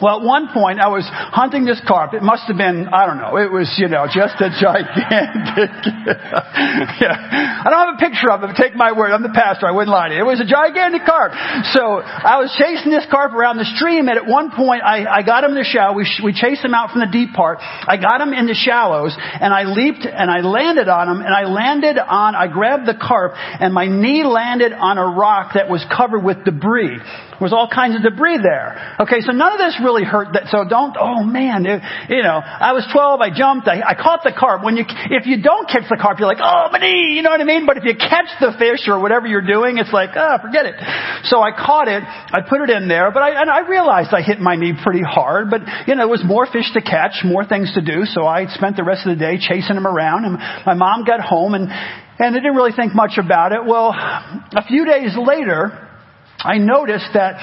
Well, 0.00 0.20
at 0.20 0.24
one 0.24 0.54
point, 0.54 0.78
I 0.78 0.88
was 0.94 1.02
hunting 1.10 1.64
this 1.64 1.82
carp. 1.82 2.14
It 2.14 2.22
must 2.22 2.46
have 2.46 2.56
been, 2.56 2.86
I 2.86 3.06
don't 3.06 3.18
know, 3.18 3.34
it 3.34 3.50
was, 3.50 3.66
you 3.82 3.90
know, 3.90 4.06
just 4.06 4.38
a 4.38 4.46
gigantic. 4.46 5.74
yeah. 7.02 7.64
I 7.64 7.66
don't 7.66 7.82
have 7.82 7.98
a 7.98 8.02
picture 8.02 8.30
of 8.30 8.46
it, 8.46 8.54
take 8.54 8.78
my 8.78 8.94
word. 8.94 9.10
I'm 9.10 9.26
the 9.26 9.34
pastor. 9.34 9.66
I 9.66 9.72
wouldn't 9.74 9.90
lie 9.90 10.08
to 10.08 10.14
you. 10.14 10.22
It 10.22 10.28
was 10.28 10.38
a 10.38 10.46
gigantic 10.46 11.02
carp. 11.02 11.34
So 11.74 11.98
I 11.98 12.38
was 12.38 12.54
chasing 12.54 12.94
this 12.94 13.10
carp 13.10 13.34
around 13.34 13.58
the 13.58 13.66
stream, 13.74 14.06
and 14.06 14.14
at 14.14 14.26
one 14.26 14.54
point, 14.54 14.86
I, 14.86 15.02
I 15.02 15.22
got 15.26 15.42
him 15.42 15.58
in 15.58 15.58
the 15.58 15.66
shallow. 15.66 15.98
We, 15.98 16.06
we 16.22 16.30
chased 16.30 16.62
him 16.62 16.74
out 16.78 16.94
from 16.94 17.02
the 17.02 17.10
deep 17.10 17.34
part. 17.34 17.58
I 17.58 17.98
got 17.98 18.22
him 18.22 18.30
in 18.30 18.46
the 18.46 18.54
shallows, 18.54 19.18
and 19.18 19.50
I 19.50 19.66
leaped 19.66 20.06
and 20.06 20.30
I 20.30 20.46
landed 20.46 20.86
on 20.86 21.10
him, 21.10 21.26
and 21.26 21.34
I 21.34 21.50
landed 21.50 21.98
on, 21.98 22.38
I 22.38 22.46
grabbed 22.46 22.86
the 22.86 22.94
carp, 22.94 23.34
and 23.34 23.74
my 23.74 23.90
knee 23.90 24.22
landed 24.22 24.70
on 24.70 24.94
a 24.94 25.06
rock 25.10 25.58
that 25.58 25.66
was 25.66 25.82
covered 25.90 26.22
with 26.22 26.44
debris. 26.44 27.02
There 27.38 27.46
was 27.46 27.54
all 27.54 27.70
kinds 27.70 27.94
of 27.94 28.02
debris 28.02 28.42
there. 28.42 28.98
Okay, 28.98 29.22
so 29.22 29.30
none 29.30 29.54
of 29.54 29.62
this 29.62 29.78
really 29.78 30.02
hurt. 30.02 30.34
That, 30.34 30.50
so 30.50 30.66
don't, 30.66 30.98
oh 30.98 31.22
man, 31.22 31.70
it, 31.70 31.78
you 32.10 32.26
know, 32.26 32.42
I 32.42 32.74
was 32.74 32.82
12, 32.90 33.22
I 33.22 33.30
jumped, 33.30 33.70
I, 33.70 33.78
I 33.78 33.94
caught 33.94 34.26
the 34.26 34.34
carp. 34.34 34.66
When 34.66 34.74
you, 34.74 34.82
if 35.14 35.22
you 35.22 35.38
don't 35.38 35.70
catch 35.70 35.86
the 35.86 35.94
carp, 35.94 36.18
you're 36.18 36.26
like, 36.26 36.42
oh, 36.42 36.66
my 36.74 36.82
knee, 36.82 37.14
you 37.14 37.22
know 37.22 37.30
what 37.30 37.38
I 37.40 37.46
mean? 37.46 37.62
But 37.62 37.78
if 37.78 37.86
you 37.86 37.94
catch 37.94 38.26
the 38.42 38.58
fish 38.58 38.90
or 38.90 38.98
whatever 38.98 39.30
you're 39.30 39.46
doing, 39.46 39.78
it's 39.78 39.94
like, 39.94 40.18
ah, 40.18 40.34
oh, 40.34 40.42
forget 40.42 40.66
it. 40.66 40.74
So 41.30 41.38
I 41.38 41.54
caught 41.54 41.86
it, 41.86 42.02
I 42.02 42.42
put 42.42 42.58
it 42.58 42.74
in 42.74 42.90
there, 42.90 43.14
but 43.14 43.22
I, 43.22 43.38
and 43.38 43.46
I 43.46 43.62
realized 43.70 44.10
I 44.10 44.26
hit 44.26 44.42
my 44.42 44.58
knee 44.58 44.74
pretty 44.74 45.06
hard, 45.06 45.46
but 45.46 45.62
you 45.86 45.94
know, 45.94 46.02
it 46.02 46.10
was 46.10 46.26
more 46.26 46.42
fish 46.50 46.66
to 46.74 46.82
catch, 46.82 47.22
more 47.22 47.46
things 47.46 47.70
to 47.78 47.82
do, 47.86 48.02
so 48.02 48.26
I 48.26 48.50
spent 48.50 48.74
the 48.74 48.84
rest 48.84 49.06
of 49.06 49.14
the 49.14 49.20
day 49.22 49.38
chasing 49.38 49.78
them 49.78 49.86
around, 49.86 50.26
and 50.26 50.34
my 50.66 50.74
mom 50.74 51.06
got 51.06 51.22
home 51.22 51.54
and, 51.54 51.70
and 51.70 52.34
I 52.34 52.38
didn't 52.42 52.58
really 52.58 52.74
think 52.74 52.98
much 52.98 53.14
about 53.14 53.54
it. 53.54 53.62
Well, 53.62 53.94
a 53.94 54.66
few 54.66 54.84
days 54.84 55.14
later, 55.14 55.87
I 56.40 56.58
noticed 56.58 57.10
that 57.14 57.34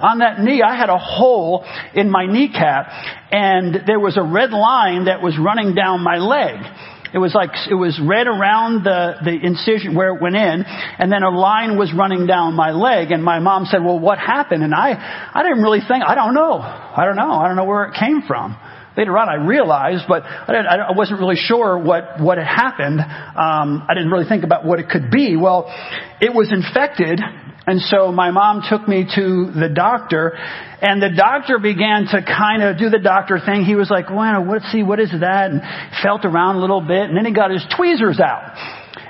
on 0.00 0.18
that 0.18 0.40
knee 0.40 0.62
I 0.62 0.76
had 0.76 0.90
a 0.90 0.98
hole 0.98 1.64
in 1.94 2.10
my 2.10 2.26
kneecap 2.26 2.86
and 3.30 3.86
there 3.86 3.98
was 3.98 4.18
a 4.18 4.22
red 4.22 4.50
line 4.50 5.06
that 5.06 5.22
was 5.22 5.38
running 5.38 5.74
down 5.74 6.02
my 6.02 6.18
leg. 6.18 6.60
It 7.14 7.18
was 7.18 7.34
like, 7.34 7.50
it 7.70 7.74
was 7.74 8.00
red 8.00 8.26
around 8.26 8.84
the, 8.84 9.16
the 9.24 9.36
incision 9.36 9.94
where 9.94 10.16
it 10.16 10.22
went 10.22 10.34
in, 10.34 10.64
and 10.64 11.12
then 11.12 11.22
a 11.22 11.28
line 11.28 11.76
was 11.76 11.92
running 11.92 12.26
down 12.26 12.54
my 12.54 12.70
leg, 12.70 13.10
and 13.10 13.22
my 13.22 13.38
mom 13.38 13.66
said, 13.66 13.84
well, 13.84 13.98
what 13.98 14.18
happened? 14.18 14.62
And 14.62 14.74
I, 14.74 14.96
I 15.34 15.42
didn't 15.42 15.62
really 15.62 15.80
think, 15.86 16.04
I 16.06 16.14
don't 16.14 16.32
know. 16.32 16.56
I 16.56 17.04
don't 17.04 17.16
know. 17.16 17.32
I 17.32 17.48
don't 17.48 17.56
know 17.56 17.66
where 17.66 17.84
it 17.84 18.00
came 18.00 18.22
from. 18.26 18.56
Later 18.96 19.16
on, 19.18 19.28
I 19.28 19.44
realized, 19.44 20.04
but 20.08 20.22
I, 20.24 20.54
I 20.88 20.96
wasn't 20.96 21.20
really 21.20 21.36
sure 21.36 21.78
what, 21.78 22.18
what 22.18 22.38
had 22.38 22.46
happened. 22.46 23.00
Um, 23.00 23.84
I 23.88 23.92
didn't 23.92 24.10
really 24.10 24.28
think 24.28 24.44
about 24.44 24.64
what 24.64 24.80
it 24.80 24.88
could 24.88 25.10
be. 25.10 25.36
Well, 25.36 25.68
it 26.18 26.32
was 26.32 26.50
infected 26.50 27.20
and 27.66 27.80
so 27.80 28.10
my 28.10 28.30
mom 28.30 28.62
took 28.68 28.88
me 28.88 29.04
to 29.04 29.52
the 29.54 29.70
doctor 29.72 30.34
and 30.82 31.00
the 31.00 31.10
doctor 31.14 31.60
began 31.60 32.06
to 32.10 32.20
kind 32.22 32.62
of 32.62 32.76
do 32.76 32.90
the 32.90 32.98
doctor 32.98 33.38
thing. 33.38 33.64
He 33.64 33.76
was 33.76 33.88
like, 33.88 34.10
well, 34.10 34.44
let's 34.50 34.66
see, 34.72 34.82
what 34.82 34.98
is 34.98 35.12
that? 35.12 35.50
And 35.50 35.62
felt 36.02 36.24
around 36.24 36.56
a 36.56 36.60
little 36.60 36.80
bit 36.80 37.06
and 37.06 37.16
then 37.16 37.24
he 37.24 37.32
got 37.32 37.52
his 37.52 37.64
tweezers 37.76 38.18
out. 38.18 38.58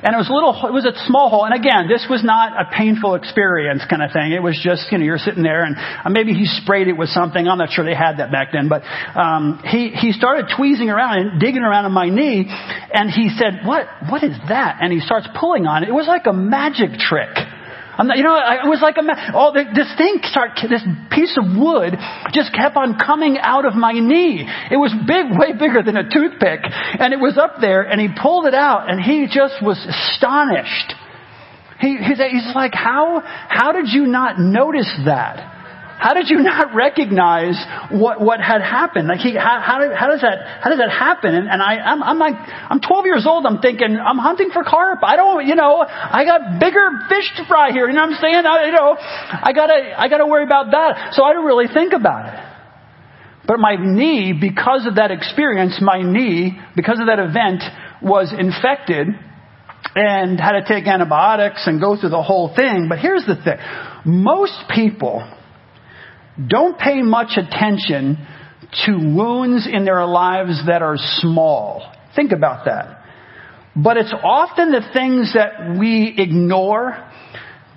And 0.05 0.13
it 0.13 0.19
was 0.19 0.29
a 0.29 0.35
little, 0.35 0.53
it 0.67 0.75
was 0.75 0.85
a 0.85 0.93
small 1.07 1.31
hole. 1.31 1.47
And 1.47 1.55
again, 1.55 1.87
this 1.87 2.05
was 2.11 2.27
not 2.27 2.59
a 2.59 2.69
painful 2.77 3.15
experience 3.15 3.87
kind 3.89 4.03
of 4.03 4.11
thing. 4.13 4.33
It 4.35 4.43
was 4.43 4.59
just, 4.59 4.91
you 4.91 4.99
know, 4.99 5.05
you're 5.05 5.23
sitting 5.23 5.47
there 5.47 5.63
and 5.63 5.79
uh, 5.79 6.11
maybe 6.11 6.35
he 6.35 6.45
sprayed 6.45 6.89
it 6.89 6.99
with 6.99 7.09
something. 7.09 7.47
I'm 7.47 7.57
not 7.57 7.71
sure 7.71 7.87
they 7.87 7.95
had 7.95 8.19
that 8.19 8.31
back 8.35 8.51
then, 8.53 8.69
but, 8.69 8.83
um, 9.17 9.63
he, 9.65 9.95
he 9.95 10.13
started 10.13 10.51
tweezing 10.55 10.91
around 10.91 11.21
and 11.23 11.41
digging 11.41 11.63
around 11.63 11.87
in 11.87 11.93
my 11.93 12.11
knee 12.11 12.51
and 12.51 13.09
he 13.09 13.31
said, 13.31 13.65
what, 13.65 13.87
what 14.11 14.23
is 14.27 14.37
that? 14.51 14.83
And 14.83 14.93
he 14.93 15.01
starts 15.01 15.29
pulling 15.39 15.65
on 15.65 15.85
it. 15.85 15.89
It 15.89 15.95
was 15.95 16.09
like 16.11 16.27
a 16.27 16.35
magic 16.35 16.99
trick. 16.99 17.31
Not, 18.07 18.17
you 18.17 18.25
know, 18.25 18.35
I, 18.35 18.65
it 18.65 18.69
was 18.69 18.81
like 18.81 18.97
a, 18.97 19.05
oh, 19.35 19.53
this 19.53 19.93
thing 19.97 20.19
start, 20.25 20.59
this 20.63 20.83
piece 21.11 21.37
of 21.37 21.45
wood 21.57 21.95
just 22.33 22.53
kept 22.53 22.77
on 22.77 22.99
coming 22.99 23.39
out 23.39 23.65
of 23.65 23.75
my 23.75 23.93
knee. 23.93 24.47
It 24.71 24.77
was 24.77 24.93
big, 25.07 25.27
way 25.39 25.53
bigger 25.53 25.83
than 25.83 25.97
a 25.97 26.09
toothpick, 26.09 26.61
and 26.65 27.13
it 27.13 27.21
was 27.21 27.37
up 27.39 27.61
there, 27.61 27.83
and 27.83 28.01
he 28.01 28.09
pulled 28.09 28.47
it 28.47 28.55
out, 28.55 28.91
and 28.91 29.01
he 29.01 29.27
just 29.27 29.63
was 29.63 29.79
astonished. 29.79 30.95
He, 31.81 31.97
he's, 31.99 32.19
he's 32.19 32.55
like, 32.55 32.75
how, 32.75 33.23
how 33.25 33.73
did 33.73 33.89
you 33.89 34.07
not 34.07 34.39
notice 34.39 34.91
that? 35.05 35.52
How 36.03 36.15
did 36.15 36.29
you 36.29 36.43
not 36.43 36.75
recognize 36.75 37.55
what, 37.89 38.21
what 38.21 38.41
had 38.41 38.61
happened? 38.61 39.07
Like 39.07 39.21
he, 39.21 39.37
how, 39.39 39.63
how, 39.63 39.79
how 39.95 40.11
does 40.11 40.21
that, 40.23 40.59
how 40.59 40.69
does 40.69 40.81
that 40.83 40.91
happen? 40.91 41.33
And, 41.33 41.47
and 41.47 41.63
I, 41.63 41.79
I'm, 41.79 42.03
I'm 42.03 42.19
like, 42.19 42.35
I'm 42.35 42.81
12 42.81 43.07
years 43.07 43.25
old. 43.25 43.47
I'm 43.47 43.63
thinking, 43.63 43.95
I'm 44.03 44.19
hunting 44.19 44.51
for 44.53 44.65
carp. 44.65 44.99
I 45.05 45.15
don't, 45.15 45.47
you 45.47 45.55
know, 45.55 45.79
I 45.87 46.25
got 46.25 46.59
bigger 46.59 47.07
fish 47.09 47.31
to 47.37 47.47
fry 47.47 47.71
here. 47.71 47.87
You 47.87 47.95
know 47.95 48.03
what 48.03 48.15
I'm 48.15 48.21
saying? 48.21 48.35
I, 48.35 48.67
you 48.67 48.73
know, 48.73 48.97
I 48.99 49.53
gotta, 49.55 49.95
I 49.97 50.09
gotta 50.09 50.27
worry 50.27 50.43
about 50.43 50.73
that. 50.73 51.15
So 51.15 51.23
I 51.23 51.35
didn't 51.35 51.47
really 51.47 51.69
think 51.73 51.93
about 51.93 52.35
it. 52.35 52.41
But 53.47 53.61
my 53.61 53.77
knee, 53.79 54.35
because 54.35 54.89
of 54.89 54.97
that 54.97 55.13
experience, 55.13 55.79
my 55.81 56.03
knee, 56.03 56.59
because 56.75 56.99
of 56.99 57.07
that 57.07 57.21
event, 57.21 57.63
was 58.03 58.35
infected 58.37 59.07
and 59.95 60.41
had 60.41 60.59
to 60.59 60.65
take 60.67 60.89
antibiotics 60.89 61.63
and 61.69 61.81
go 61.81 61.95
through 61.95 62.11
the 62.11 62.23
whole 62.23 62.53
thing. 62.57 62.87
But 62.89 62.99
here's 62.99 63.25
the 63.25 63.37
thing. 63.37 63.59
Most 64.05 64.67
people 64.69 65.23
don't 66.49 66.79
pay 66.79 67.03
much 67.03 67.37
attention 67.37 68.27
to 68.87 68.93
wounds 68.93 69.69
in 69.71 69.85
their 69.85 70.07
lives 70.07 70.63
that 70.67 70.83
are 70.83 70.97
small. 70.97 71.93
Think 72.17 72.33
about 72.33 72.65
that. 72.65 73.05
But 73.77 73.97
it's 73.97 74.13
often 74.23 74.71
the 74.71 74.83
things 74.93 75.35
that 75.35 75.79
we 75.79 76.15
ignore 76.17 76.97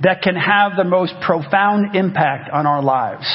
that 0.04 0.22
can 0.22 0.36
have 0.36 0.74
the 0.78 0.84
most 0.84 1.14
profound 1.26 1.96
impact 1.96 2.50
on 2.50 2.66
our 2.66 2.84
lives. 2.84 3.26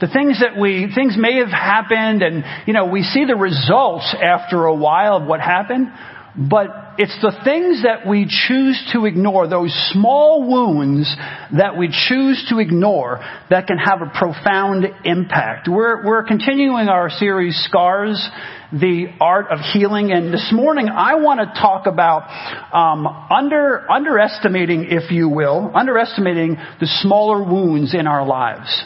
The 0.00 0.08
things 0.08 0.40
that 0.40 0.58
we, 0.58 0.90
things 0.94 1.16
may 1.18 1.38
have 1.38 1.48
happened 1.48 2.22
and, 2.22 2.44
you 2.66 2.72
know, 2.72 2.86
we 2.86 3.02
see 3.02 3.24
the 3.24 3.36
results 3.36 4.14
after 4.20 4.64
a 4.64 4.74
while 4.74 5.16
of 5.16 5.26
what 5.26 5.40
happened, 5.40 5.88
but 6.36 6.68
it's 6.98 7.16
the 7.22 7.32
things 7.44 7.84
that 7.84 8.08
we 8.08 8.26
choose 8.26 8.90
to 8.92 9.04
ignore, 9.04 9.46
those 9.46 9.72
small 9.92 10.42
wounds 10.42 11.08
that 11.56 11.78
we 11.78 11.86
choose 11.86 12.44
to 12.50 12.58
ignore 12.58 13.20
that 13.50 13.68
can 13.68 13.78
have 13.78 14.02
a 14.02 14.10
profound 14.18 14.84
impact. 15.04 15.68
We're, 15.70 16.04
we're 16.04 16.24
continuing 16.24 16.88
our 16.88 17.08
series, 17.08 17.54
Scars, 17.68 18.28
the 18.72 19.06
Art 19.20 19.46
of 19.52 19.60
Healing, 19.72 20.10
and 20.10 20.34
this 20.34 20.50
morning 20.52 20.88
I 20.88 21.14
want 21.14 21.38
to 21.38 21.60
talk 21.60 21.86
about 21.86 22.26
um, 22.74 23.06
under, 23.06 23.88
underestimating, 23.88 24.88
if 24.90 25.12
you 25.12 25.28
will, 25.28 25.70
underestimating 25.72 26.56
the 26.80 26.88
smaller 27.00 27.44
wounds 27.44 27.94
in 27.94 28.08
our 28.08 28.26
lives. 28.26 28.84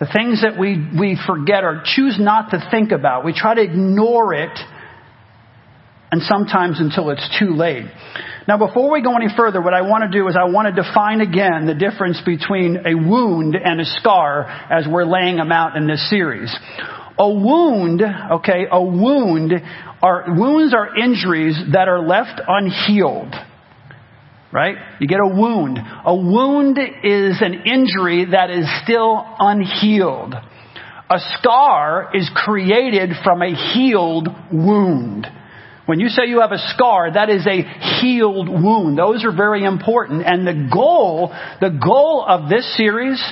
The 0.00 0.06
things 0.12 0.42
that 0.42 0.58
we, 0.58 0.84
we 0.98 1.16
forget 1.24 1.62
or 1.62 1.80
choose 1.84 2.16
not 2.18 2.50
to 2.50 2.68
think 2.72 2.90
about. 2.90 3.24
We 3.24 3.32
try 3.32 3.54
to 3.54 3.62
ignore 3.62 4.34
it 4.34 4.58
and 6.14 6.22
sometimes 6.22 6.78
until 6.78 7.10
it's 7.10 7.28
too 7.40 7.56
late. 7.56 7.86
Now, 8.46 8.56
before 8.56 8.88
we 8.88 9.02
go 9.02 9.16
any 9.16 9.26
further, 9.36 9.60
what 9.60 9.74
I 9.74 9.80
want 9.80 10.04
to 10.04 10.16
do 10.16 10.28
is 10.28 10.36
I 10.38 10.48
want 10.48 10.72
to 10.72 10.80
define 10.80 11.20
again 11.20 11.66
the 11.66 11.74
difference 11.74 12.20
between 12.24 12.76
a 12.86 12.94
wound 12.94 13.56
and 13.56 13.80
a 13.80 13.84
scar 13.84 14.44
as 14.44 14.86
we're 14.88 15.06
laying 15.06 15.38
them 15.38 15.50
out 15.50 15.76
in 15.76 15.88
this 15.88 16.08
series. 16.08 16.56
A 17.18 17.28
wound, 17.28 18.00
okay, 18.30 18.66
a 18.70 18.80
wound 18.80 19.54
are, 20.00 20.26
wounds 20.28 20.72
are 20.72 20.96
injuries 20.96 21.58
that 21.72 21.88
are 21.88 22.06
left 22.06 22.40
unhealed. 22.46 23.34
Right? 24.52 24.76
You 25.00 25.08
get 25.08 25.18
a 25.18 25.34
wound. 25.34 25.80
A 26.04 26.14
wound 26.14 26.78
is 26.78 27.42
an 27.42 27.54
injury 27.66 28.26
that 28.30 28.50
is 28.50 28.66
still 28.84 29.20
unhealed. 29.40 30.32
A 31.10 31.18
scar 31.38 32.12
is 32.14 32.30
created 32.36 33.10
from 33.24 33.42
a 33.42 33.52
healed 33.52 34.28
wound. 34.52 35.26
When 35.86 36.00
you 36.00 36.08
say 36.08 36.22
you 36.26 36.40
have 36.40 36.52
a 36.52 36.68
scar, 36.74 37.12
that 37.12 37.28
is 37.28 37.46
a 37.46 37.62
healed 38.00 38.48
wound. 38.48 38.96
Those 38.96 39.24
are 39.24 39.36
very 39.36 39.64
important. 39.64 40.22
And 40.26 40.46
the 40.46 40.68
goal, 40.72 41.34
the 41.60 41.70
goal 41.70 42.24
of 42.26 42.48
this 42.48 42.76
series 42.76 43.22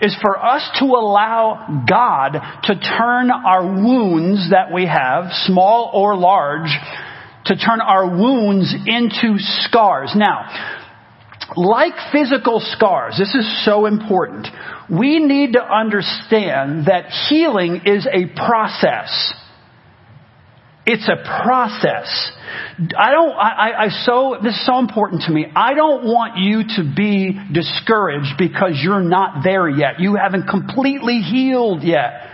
is 0.00 0.16
for 0.20 0.36
us 0.36 0.68
to 0.80 0.86
allow 0.86 1.84
God 1.88 2.32
to 2.64 2.74
turn 2.74 3.30
our 3.30 3.62
wounds 3.62 4.50
that 4.50 4.72
we 4.72 4.86
have, 4.86 5.26
small 5.44 5.90
or 5.94 6.16
large, 6.16 6.70
to 7.46 7.56
turn 7.56 7.80
our 7.80 8.08
wounds 8.08 8.74
into 8.86 9.36
scars. 9.38 10.12
Now, 10.16 10.82
like 11.56 11.92
physical 12.10 12.60
scars, 12.60 13.16
this 13.18 13.34
is 13.34 13.64
so 13.64 13.86
important. 13.86 14.48
We 14.90 15.20
need 15.20 15.52
to 15.52 15.62
understand 15.62 16.86
that 16.86 17.06
healing 17.28 17.82
is 17.86 18.06
a 18.10 18.26
process. 18.34 19.32
It's 20.86 21.08
a 21.08 21.16
process. 21.16 22.32
I 22.96 23.12
don't, 23.12 23.32
I, 23.32 23.48
I, 23.48 23.84
I, 23.84 23.88
so, 24.04 24.36
this 24.42 24.54
is 24.54 24.66
so 24.66 24.78
important 24.78 25.22
to 25.22 25.32
me. 25.32 25.46
I 25.56 25.74
don't 25.74 26.04
want 26.04 26.36
you 26.36 26.62
to 26.76 26.94
be 26.94 27.38
discouraged 27.52 28.36
because 28.38 28.80
you're 28.82 29.00
not 29.00 29.42
there 29.42 29.68
yet. 29.68 29.98
You 29.98 30.16
haven't 30.16 30.46
completely 30.48 31.20
healed 31.20 31.82
yet. 31.82 32.33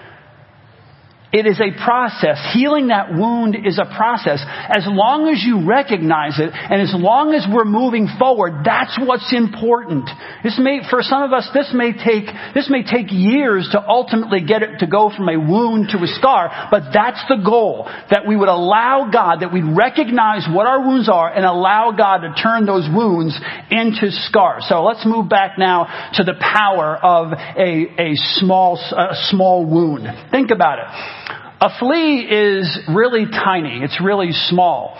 It 1.32 1.46
is 1.46 1.60
a 1.60 1.70
process. 1.84 2.42
Healing 2.52 2.88
that 2.88 3.14
wound 3.14 3.54
is 3.54 3.78
a 3.78 3.86
process. 3.86 4.42
As 4.42 4.82
long 4.86 5.30
as 5.30 5.38
you 5.46 5.62
recognize 5.62 6.40
it 6.40 6.50
and 6.50 6.82
as 6.82 6.90
long 6.90 7.34
as 7.34 7.46
we're 7.46 7.64
moving 7.64 8.08
forward, 8.18 8.66
that's 8.66 8.98
what's 8.98 9.30
important. 9.32 10.10
This 10.42 10.58
may, 10.58 10.82
for 10.90 11.02
some 11.02 11.22
of 11.22 11.32
us, 11.32 11.48
this 11.54 11.70
may 11.72 11.92
take, 11.92 12.26
this 12.52 12.66
may 12.68 12.82
take 12.82 13.14
years 13.14 13.68
to 13.70 13.78
ultimately 13.78 14.42
get 14.42 14.62
it 14.62 14.80
to 14.80 14.88
go 14.88 15.12
from 15.14 15.28
a 15.28 15.38
wound 15.38 15.90
to 15.94 16.02
a 16.02 16.10
scar, 16.18 16.50
but 16.70 16.90
that's 16.92 17.22
the 17.28 17.38
goal. 17.46 17.86
That 18.10 18.26
we 18.26 18.34
would 18.34 18.50
allow 18.50 19.08
God, 19.12 19.42
that 19.46 19.52
we'd 19.52 19.70
recognize 19.70 20.50
what 20.50 20.66
our 20.66 20.82
wounds 20.82 21.08
are 21.08 21.30
and 21.30 21.44
allow 21.46 21.92
God 21.92 22.26
to 22.26 22.34
turn 22.42 22.66
those 22.66 22.88
wounds 22.90 23.38
into 23.70 24.10
scars. 24.26 24.66
So 24.68 24.82
let's 24.82 25.06
move 25.06 25.28
back 25.28 25.58
now 25.58 26.10
to 26.14 26.24
the 26.24 26.34
power 26.34 26.96
of 26.96 27.32
a, 27.32 27.86
a 28.02 28.18
small, 28.42 28.74
a 28.74 29.14
small 29.30 29.64
wound. 29.64 30.08
Think 30.32 30.50
about 30.50 30.80
it. 30.80 31.19
A 31.60 31.68
flea 31.78 32.20
is 32.20 32.78
really 32.88 33.26
tiny. 33.26 33.80
It's 33.82 34.00
really 34.02 34.32
small. 34.32 34.98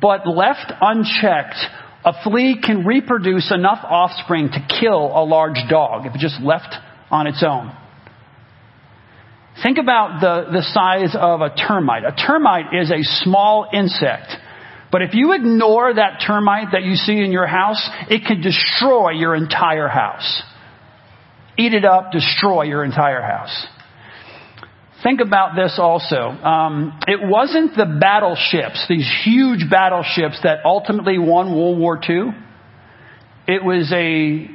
But 0.00 0.26
left 0.26 0.72
unchecked, 0.80 1.56
a 2.04 2.12
flea 2.24 2.60
can 2.60 2.84
reproduce 2.84 3.52
enough 3.52 3.78
offspring 3.82 4.50
to 4.50 4.66
kill 4.80 5.06
a 5.06 5.24
large 5.24 5.58
dog 5.70 6.06
if 6.06 6.14
just 6.14 6.40
left 6.42 6.74
on 7.10 7.26
its 7.26 7.44
own. 7.46 7.74
Think 9.62 9.78
about 9.78 10.20
the, 10.20 10.50
the 10.52 10.62
size 10.62 11.16
of 11.18 11.40
a 11.40 11.54
termite. 11.54 12.02
A 12.04 12.12
termite 12.12 12.74
is 12.74 12.90
a 12.90 13.02
small 13.22 13.68
insect. 13.72 14.32
But 14.90 15.02
if 15.02 15.14
you 15.14 15.32
ignore 15.32 15.94
that 15.94 16.22
termite 16.26 16.68
that 16.72 16.82
you 16.82 16.96
see 16.96 17.18
in 17.18 17.30
your 17.30 17.46
house, 17.46 17.88
it 18.10 18.24
can 18.26 18.40
destroy 18.40 19.10
your 19.10 19.34
entire 19.36 19.88
house. 19.88 20.42
Eat 21.56 21.72
it 21.72 21.84
up, 21.84 22.10
destroy 22.10 22.64
your 22.64 22.84
entire 22.84 23.22
house. 23.22 23.66
Think 25.04 25.20
about 25.20 25.54
this 25.54 25.76
also. 25.78 26.16
Um, 26.16 26.98
it 27.06 27.20
wasn't 27.22 27.76
the 27.76 27.84
battleships, 28.00 28.86
these 28.88 29.06
huge 29.22 29.70
battleships, 29.70 30.40
that 30.44 30.64
ultimately 30.64 31.18
won 31.18 31.54
World 31.54 31.78
War 31.78 32.00
II. 32.02 32.30
It 33.46 33.62
was 33.62 33.92
a 33.92 34.48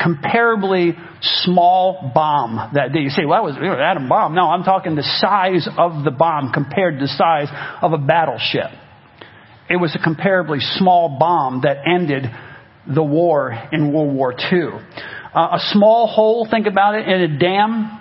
comparably 0.00 0.92
small 1.42 2.12
bomb 2.14 2.70
that 2.74 2.92
day. 2.92 3.00
You 3.00 3.10
say, 3.10 3.24
well, 3.24 3.48
it 3.48 3.50
was 3.50 3.56
an 3.56 3.64
atom 3.64 4.08
bomb. 4.08 4.36
No, 4.36 4.48
I'm 4.48 4.62
talking 4.62 4.94
the 4.94 5.02
size 5.02 5.68
of 5.76 6.04
the 6.04 6.12
bomb 6.12 6.52
compared 6.52 7.00
to 7.00 7.06
the 7.06 7.08
size 7.08 7.48
of 7.82 7.92
a 7.92 7.98
battleship. 7.98 8.70
It 9.68 9.76
was 9.76 9.92
a 9.96 9.98
comparably 9.98 10.60
small 10.78 11.18
bomb 11.18 11.62
that 11.62 11.78
ended 11.84 12.30
the 12.86 13.02
war 13.02 13.52
in 13.72 13.92
World 13.92 14.14
War 14.14 14.32
II. 14.32 14.68
Uh, 15.34 15.56
a 15.56 15.60
small 15.72 16.06
hole, 16.06 16.46
think 16.48 16.68
about 16.68 16.94
it, 16.94 17.08
in 17.08 17.20
a 17.20 17.38
dam 17.38 17.97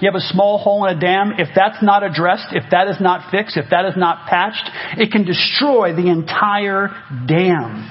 you 0.00 0.08
have 0.10 0.14
a 0.14 0.32
small 0.32 0.58
hole 0.58 0.86
in 0.86 0.96
a 0.96 1.00
dam. 1.00 1.32
If 1.38 1.48
that's 1.54 1.82
not 1.82 2.02
addressed, 2.02 2.48
if 2.52 2.64
that 2.70 2.88
is 2.88 2.96
not 3.00 3.30
fixed, 3.30 3.56
if 3.56 3.70
that 3.70 3.84
is 3.86 3.94
not 3.96 4.28
patched, 4.28 4.70
it 4.98 5.10
can 5.10 5.24
destroy 5.24 5.94
the 5.94 6.08
entire 6.08 6.90
dam. 7.26 7.90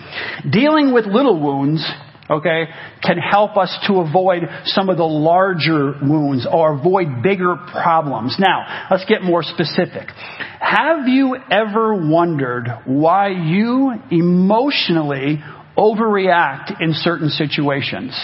Dealing 0.50 0.94
with 0.94 1.06
little 1.06 1.40
wounds, 1.40 1.86
okay, 2.30 2.66
can 3.04 3.18
help 3.18 3.58
us 3.58 3.78
to 3.88 4.00
avoid 4.00 4.44
some 4.66 4.90
of 4.90 4.98
the 4.98 5.04
larger 5.04 5.94
wounds 6.02 6.48
or 6.52 6.80
avoid 6.80 7.22
bigger 7.22 7.56
problems. 7.72 8.38
Now, 8.40 8.88
let's 8.90 9.06
get 9.06 9.22
more 9.22 9.44
specific. 9.44 10.08
Have 10.60 11.08
you 11.08 11.36
ever 11.52 11.94
wondered 11.96 12.68
why 12.86 13.30
you 13.30 13.94
emotionally 14.10 15.44
overreact 15.78 16.82
in 16.82 16.94
certain 16.94 17.30
situations? 17.30 18.18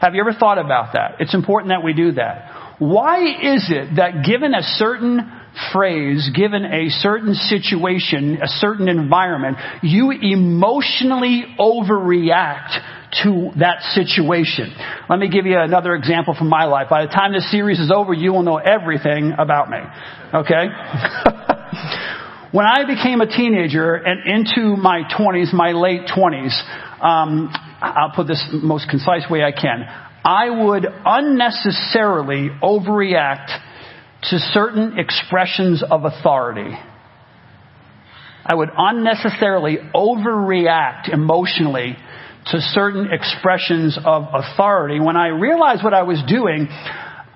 Have 0.00 0.14
you 0.14 0.20
ever 0.20 0.34
thought 0.34 0.58
about 0.58 0.92
that? 0.92 1.16
It's 1.20 1.34
important 1.34 1.70
that 1.70 1.82
we 1.82 1.94
do 1.94 2.12
that. 2.12 2.55
Why 2.78 3.24
is 3.24 3.70
it 3.70 3.96
that 3.96 4.24
given 4.24 4.54
a 4.54 4.62
certain 4.62 5.32
phrase, 5.72 6.30
given 6.34 6.64
a 6.64 6.88
certain 6.88 7.34
situation, 7.34 8.38
a 8.42 8.48
certain 8.48 8.88
environment, 8.88 9.56
you 9.82 10.10
emotionally 10.10 11.44
overreact 11.58 12.78
to 13.22 13.50
that 13.58 13.80
situation. 13.94 14.74
Let 15.08 15.18
me 15.18 15.30
give 15.30 15.46
you 15.46 15.58
another 15.58 15.94
example 15.94 16.34
from 16.36 16.48
my 16.48 16.64
life. 16.64 16.88
By 16.90 17.06
the 17.06 17.12
time 17.12 17.32
this 17.32 17.50
series 17.50 17.80
is 17.80 17.90
over, 17.90 18.12
you 18.12 18.32
will 18.32 18.42
know 18.42 18.58
everything 18.58 19.32
about 19.38 19.70
me. 19.70 19.78
Okay? 20.34 20.66
when 22.52 22.66
I 22.66 22.84
became 22.86 23.20
a 23.22 23.26
teenager 23.26 23.94
and 23.94 24.26
into 24.26 24.76
my 24.76 25.02
20s, 25.18 25.54
my 25.54 25.72
late 25.72 26.02
20s, 26.14 26.60
um, 27.00 27.50
I'll 27.80 28.12
put 28.14 28.26
this 28.26 28.44
most 28.52 28.88
concise 28.90 29.30
way 29.30 29.42
I 29.42 29.52
can. 29.52 29.86
I 30.26 30.50
would 30.50 30.84
unnecessarily 31.04 32.50
overreact 32.60 33.46
to 34.24 34.38
certain 34.40 34.98
expressions 34.98 35.84
of 35.88 36.04
authority. 36.04 36.76
I 38.44 38.52
would 38.52 38.70
unnecessarily 38.76 39.78
overreact 39.94 41.12
emotionally 41.12 41.96
to 42.46 42.60
certain 42.60 43.12
expressions 43.12 43.96
of 44.04 44.24
authority. 44.32 44.98
When 44.98 45.16
I 45.16 45.28
realized 45.28 45.84
what 45.84 45.94
I 45.94 46.02
was 46.02 46.20
doing, 46.26 46.66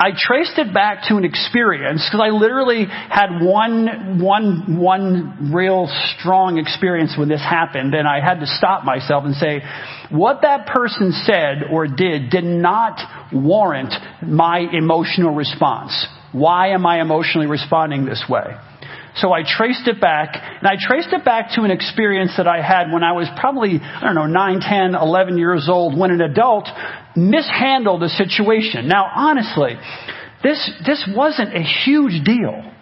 I 0.03 0.13
traced 0.17 0.57
it 0.57 0.73
back 0.73 1.09
to 1.09 1.17
an 1.17 1.27
experience 1.27 2.09
because 2.09 2.25
I 2.25 2.31
literally 2.31 2.87
had 2.87 3.43
one, 3.43 4.19
one, 4.19 4.79
one 4.79 5.53
real 5.53 5.93
strong 6.17 6.57
experience 6.57 7.17
when 7.19 7.29
this 7.29 7.43
happened 7.43 7.95
and 7.95 8.09
I 8.09 8.25
had 8.25 8.41
to 8.41 8.47
stop 8.47 8.83
myself 8.83 9.25
and 9.27 9.35
say, 9.35 9.61
what 10.11 10.41
that 10.41 10.67
person 10.69 11.13
said 11.13 11.65
or 11.71 11.87
did 11.87 12.31
did 12.31 12.45
not 12.45 12.99
warrant 13.31 13.93
my 14.27 14.61
emotional 14.73 15.35
response. 15.35 16.07
Why 16.33 16.69
am 16.71 16.87
I 16.87 17.03
emotionally 17.03 17.47
responding 17.47 18.07
this 18.07 18.25
way? 18.27 18.57
So 19.17 19.33
I 19.33 19.43
traced 19.43 19.89
it 19.89 20.01
back, 20.01 20.37
and 20.37 20.69
I 20.69 20.77
traced 20.79 21.13
it 21.13 21.25
back 21.25 21.51
to 21.57 21.63
an 21.63 21.73
experience 21.73 22.33
that 22.37 22.47
I 22.47 22.63
had 22.63 22.93
when 22.93 23.03
I 23.03 23.13
was 23.13 23.29
probably, 23.41 23.81
I 23.83 24.05
don't 24.05 24.15
know, 24.15 24.27
9, 24.27 24.61
10, 24.61 24.95
11 24.95 25.37
years 25.37 25.69
old, 25.69 25.99
when 25.99 26.13
an 26.13 26.21
adult 26.21 26.69
mishandled 27.17 28.03
the 28.03 28.09
situation. 28.09 28.89
Now, 28.89 29.11
honestly, 29.15 29.75
this, 30.43 30.71
this 30.87 31.09
wasn't 31.15 31.55
a 31.55 31.63
huge 31.63 32.25
deal. 32.25 32.73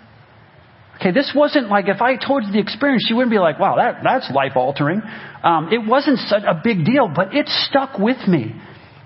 Okay, 0.96 1.12
this 1.12 1.32
wasn't 1.34 1.68
like 1.68 1.86
if 1.88 2.02
I 2.02 2.16
told 2.16 2.44
you 2.44 2.52
the 2.52 2.58
experience, 2.58 3.06
you 3.08 3.16
wouldn't 3.16 3.30
be 3.30 3.38
like, 3.38 3.60
wow, 3.60 3.76
that, 3.76 4.00
that's 4.02 4.30
life 4.34 4.52
altering. 4.56 5.00
Um, 5.44 5.68
it 5.72 5.86
wasn't 5.86 6.18
such 6.18 6.42
a 6.42 6.60
big 6.62 6.84
deal, 6.84 7.08
but 7.14 7.34
it 7.34 7.48
stuck 7.48 7.98
with 7.98 8.18
me. 8.26 8.54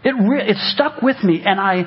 It, 0.04 0.14
re- 0.14 0.48
it 0.48 0.56
stuck 0.56 1.02
with 1.02 1.22
me, 1.22 1.42
and 1.44 1.60
I, 1.60 1.84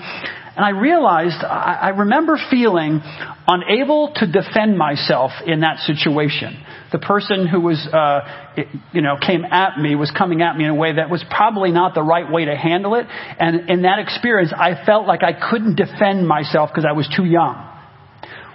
and 0.55 0.63
I 0.63 0.69
realized, 0.69 1.43
I, 1.43 1.79
I 1.81 1.89
remember 1.89 2.37
feeling 2.49 3.01
unable 3.45 4.13
to 4.15 4.25
defend 4.25 4.77
myself 4.77 5.31
in 5.45 5.59
that 5.61 5.79
situation. 5.79 6.63
The 6.93 6.99
person 6.99 7.45
who 7.45 7.59
was, 7.59 7.85
uh, 7.91 8.53
you 8.93 9.01
know, 9.01 9.17
came 9.19 9.43
at 9.43 9.77
me 9.77 9.95
was 9.95 10.11
coming 10.17 10.41
at 10.41 10.55
me 10.55 10.63
in 10.63 10.69
a 10.69 10.75
way 10.75 10.95
that 10.95 11.09
was 11.09 11.23
probably 11.29 11.71
not 11.71 11.93
the 11.93 12.03
right 12.03 12.31
way 12.31 12.45
to 12.45 12.55
handle 12.55 12.95
it. 12.95 13.05
And 13.09 13.69
in 13.69 13.81
that 13.81 13.99
experience, 13.99 14.53
I 14.55 14.85
felt 14.85 15.07
like 15.07 15.23
I 15.23 15.33
couldn't 15.33 15.75
defend 15.75 16.25
myself 16.25 16.69
because 16.69 16.85
I 16.87 16.93
was 16.93 17.11
too 17.13 17.25
young. 17.25 17.71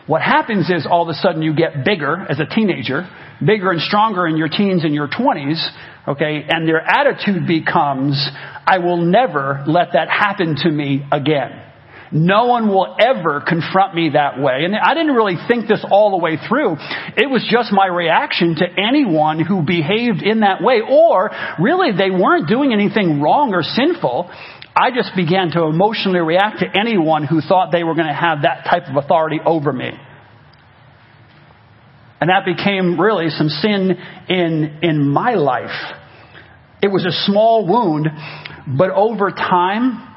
What 0.07 0.23
happens 0.23 0.71
is 0.71 0.87
all 0.91 1.03
of 1.03 1.09
a 1.09 1.15
sudden 1.15 1.43
you 1.43 1.55
get 1.55 1.85
bigger 1.85 2.17
as 2.17 2.41
a 2.41 2.47
teenager, 2.47 3.09
bigger 3.45 3.71
and 3.71 3.81
stronger 3.81 4.27
in 4.27 4.39
your 4.39 4.49
teens 4.49 4.85
and 4.85 4.95
your 4.95 5.07
20s, 5.07 5.63
okay, 6.09 6.47
and 6.49 6.67
their 6.67 6.81
attitude 6.81 7.47
becomes, 7.47 8.29
I 8.67 8.79
will 8.79 8.97
never 8.97 9.63
let 9.67 9.93
that 9.93 10.09
happen 10.09 10.57
to 10.63 10.71
me 10.71 11.07
again. 11.13 11.70
No 12.13 12.47
one 12.47 12.69
will 12.69 12.97
ever 12.99 13.41
confront 13.47 13.95
me 13.95 14.11
that 14.15 14.41
way. 14.41 14.65
And 14.65 14.75
I 14.75 14.95
didn't 14.95 15.15
really 15.15 15.37
think 15.49 15.69
this 15.69 15.85
all 15.89 16.11
the 16.11 16.17
way 16.17 16.39
through. 16.49 16.77
It 17.17 17.31
was 17.31 17.47
just 17.49 17.73
my 17.73 17.87
reaction 17.87 18.57
to 18.57 18.67
anyone 18.67 19.39
who 19.39 19.63
behaved 19.63 20.23
in 20.23 20.41
that 20.41 20.61
way. 20.61 20.81
Or 20.81 21.31
really 21.61 21.93
they 21.93 22.11
weren't 22.11 22.49
doing 22.49 22.73
anything 22.73 23.21
wrong 23.21 23.55
or 23.55 23.63
sinful. 23.63 24.29
I 24.75 24.91
just 24.95 25.15
began 25.15 25.51
to 25.53 25.65
emotionally 25.65 26.21
react 26.21 26.61
to 26.61 26.67
anyone 26.67 27.25
who 27.25 27.41
thought 27.41 27.71
they 27.71 27.85
were 27.85 27.95
going 27.95 28.09
to 28.09 28.15
have 28.15 28.43
that 28.43 28.65
type 28.69 28.89
of 28.89 28.97
authority 28.97 29.39
over 29.45 29.73
me. 29.73 29.91
And 32.21 32.29
that 32.29 32.45
became 32.45 33.01
really 33.01 33.31
some 33.31 33.49
sin 33.49 33.97
in, 34.29 34.79
in 34.83 35.09
my 35.09 35.35
life. 35.35 35.71
It 36.83 36.89
was 36.89 37.05
a 37.05 37.13
small 37.27 37.67
wound, 37.67 38.09
but 38.79 38.91
over 38.91 39.31
time, 39.31 40.10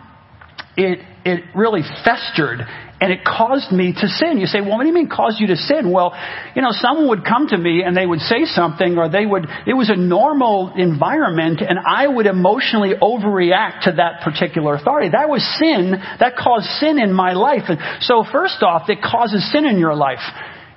it, 0.76 1.00
it 1.26 1.44
really 1.56 1.82
festered 2.04 2.62
and 3.04 3.12
it 3.12 3.26
caused 3.26 3.72
me 3.72 3.92
to 3.92 4.08
sin. 4.08 4.38
You 4.38 4.46
say, 4.46 4.62
well, 4.62 4.78
what 4.78 4.84
do 4.84 4.88
you 4.88 4.94
mean 4.94 5.10
caused 5.10 5.40
you 5.40 5.48
to 5.48 5.58
sin? 5.58 5.92
Well, 5.92 6.16
you 6.56 6.62
know, 6.62 6.72
someone 6.72 7.10
would 7.10 7.26
come 7.26 7.48
to 7.48 7.58
me 7.58 7.84
and 7.84 7.98
they 7.98 8.06
would 8.06 8.22
say 8.22 8.46
something 8.46 8.98
or 8.98 9.10
they 9.10 9.26
would, 9.26 9.46
it 9.68 9.74
was 9.74 9.90
a 9.90 9.96
normal 9.98 10.74
environment 10.78 11.60
and 11.60 11.78
I 11.78 12.08
would 12.08 12.28
emotionally 12.28 12.92
overreact 13.02 13.82
to 13.82 13.92
that 13.98 14.22
particular 14.24 14.76
authority. 14.76 15.10
That 15.12 15.28
was 15.28 15.44
sin. 15.60 15.92
That 16.20 16.38
caused 16.38 16.66
sin 16.80 16.98
in 16.98 17.12
my 17.12 17.34
life. 17.34 17.64
And 17.68 17.78
so 18.02 18.24
first 18.32 18.64
off, 18.64 18.90
it 18.90 19.00
causes 19.02 19.52
sin 19.52 19.66
in 19.66 19.80
your 19.80 19.96
life. 19.96 20.24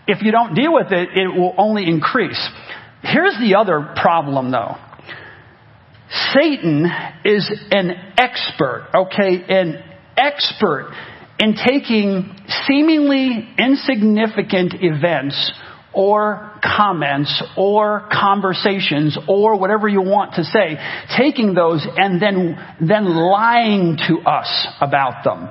If 0.09 0.23
you 0.23 0.33
don't 0.33 0.55
deal 0.55 0.75
with 0.75 0.91
it, 0.91 1.11
it 1.15 1.29
will 1.29 1.55
only 1.57 1.87
increase. 1.87 2.43
Here's 3.03 3.39
the 3.39 3.55
other 3.55 3.95
problem 4.03 4.51
though. 4.51 4.75
Satan 6.33 6.87
is 7.25 7.51
an 7.71 7.90
expert, 8.16 8.88
okay, 8.95 9.45
an 9.49 9.83
expert 10.16 10.92
in 11.38 11.55
taking 11.55 12.37
seemingly 12.66 13.49
insignificant 13.59 14.75
events 14.81 15.53
or 15.92 16.53
comments 16.62 17.42
or 17.57 18.09
conversations 18.12 19.19
or 19.29 19.59
whatever 19.59 19.88
you 19.88 20.03
want 20.03 20.35
to 20.35 20.45
say, 20.45 20.77
taking 21.16 21.55
those 21.55 21.87
and 21.97 22.21
then, 22.21 22.57
then 22.81 23.05
lying 23.16 23.99
to 24.09 24.19
us 24.21 24.69
about 24.81 25.25
them. 25.25 25.49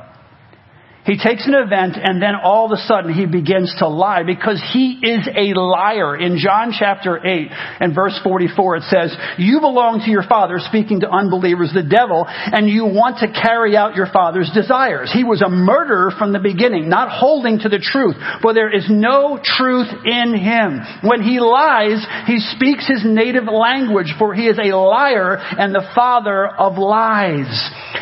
He 1.05 1.17
takes 1.21 1.45
an 1.45 1.53
event 1.53 1.97
and 2.01 2.19
then 2.19 2.33
all 2.33 2.65
of 2.65 2.71
a 2.71 2.81
sudden 2.81 3.13
he 3.13 3.27
begins 3.27 3.73
to 3.77 3.87
lie 3.87 4.23
because 4.25 4.57
he 4.73 4.97
is 5.03 5.27
a 5.29 5.53
liar. 5.53 6.17
In 6.17 6.39
John 6.39 6.73
chapter 6.77 7.21
8 7.23 7.51
and 7.79 7.93
verse 7.93 8.19
44 8.23 8.77
it 8.77 8.83
says, 8.89 9.15
You 9.37 9.59
belong 9.61 10.01
to 10.03 10.09
your 10.09 10.23
father, 10.23 10.57
speaking 10.57 11.01
to 11.01 11.09
unbelievers, 11.09 11.69
the 11.75 11.85
devil, 11.85 12.25
and 12.27 12.67
you 12.67 12.85
want 12.85 13.19
to 13.19 13.29
carry 13.29 13.77
out 13.77 13.95
your 13.95 14.09
father's 14.11 14.49
desires. 14.49 15.11
He 15.13 15.23
was 15.23 15.43
a 15.45 15.49
murderer 15.49 16.09
from 16.17 16.33
the 16.33 16.39
beginning, 16.41 16.89
not 16.89 17.13
holding 17.13 17.59
to 17.59 17.69
the 17.69 17.77
truth, 17.77 18.15
for 18.41 18.55
there 18.55 18.73
is 18.73 18.89
no 18.89 19.37
truth 19.37 19.93
in 20.05 20.33
him. 20.33 20.81
When 21.05 21.21
he 21.21 21.39
lies, 21.39 22.01
he 22.25 22.39
speaks 22.57 22.87
his 22.87 23.05
native 23.05 23.45
language, 23.45 24.09
for 24.17 24.33
he 24.33 24.47
is 24.47 24.57
a 24.57 24.75
liar 24.75 25.37
and 25.37 25.69
the 25.69 25.85
father 25.93 26.47
of 26.47 26.79
lies. 26.79 27.45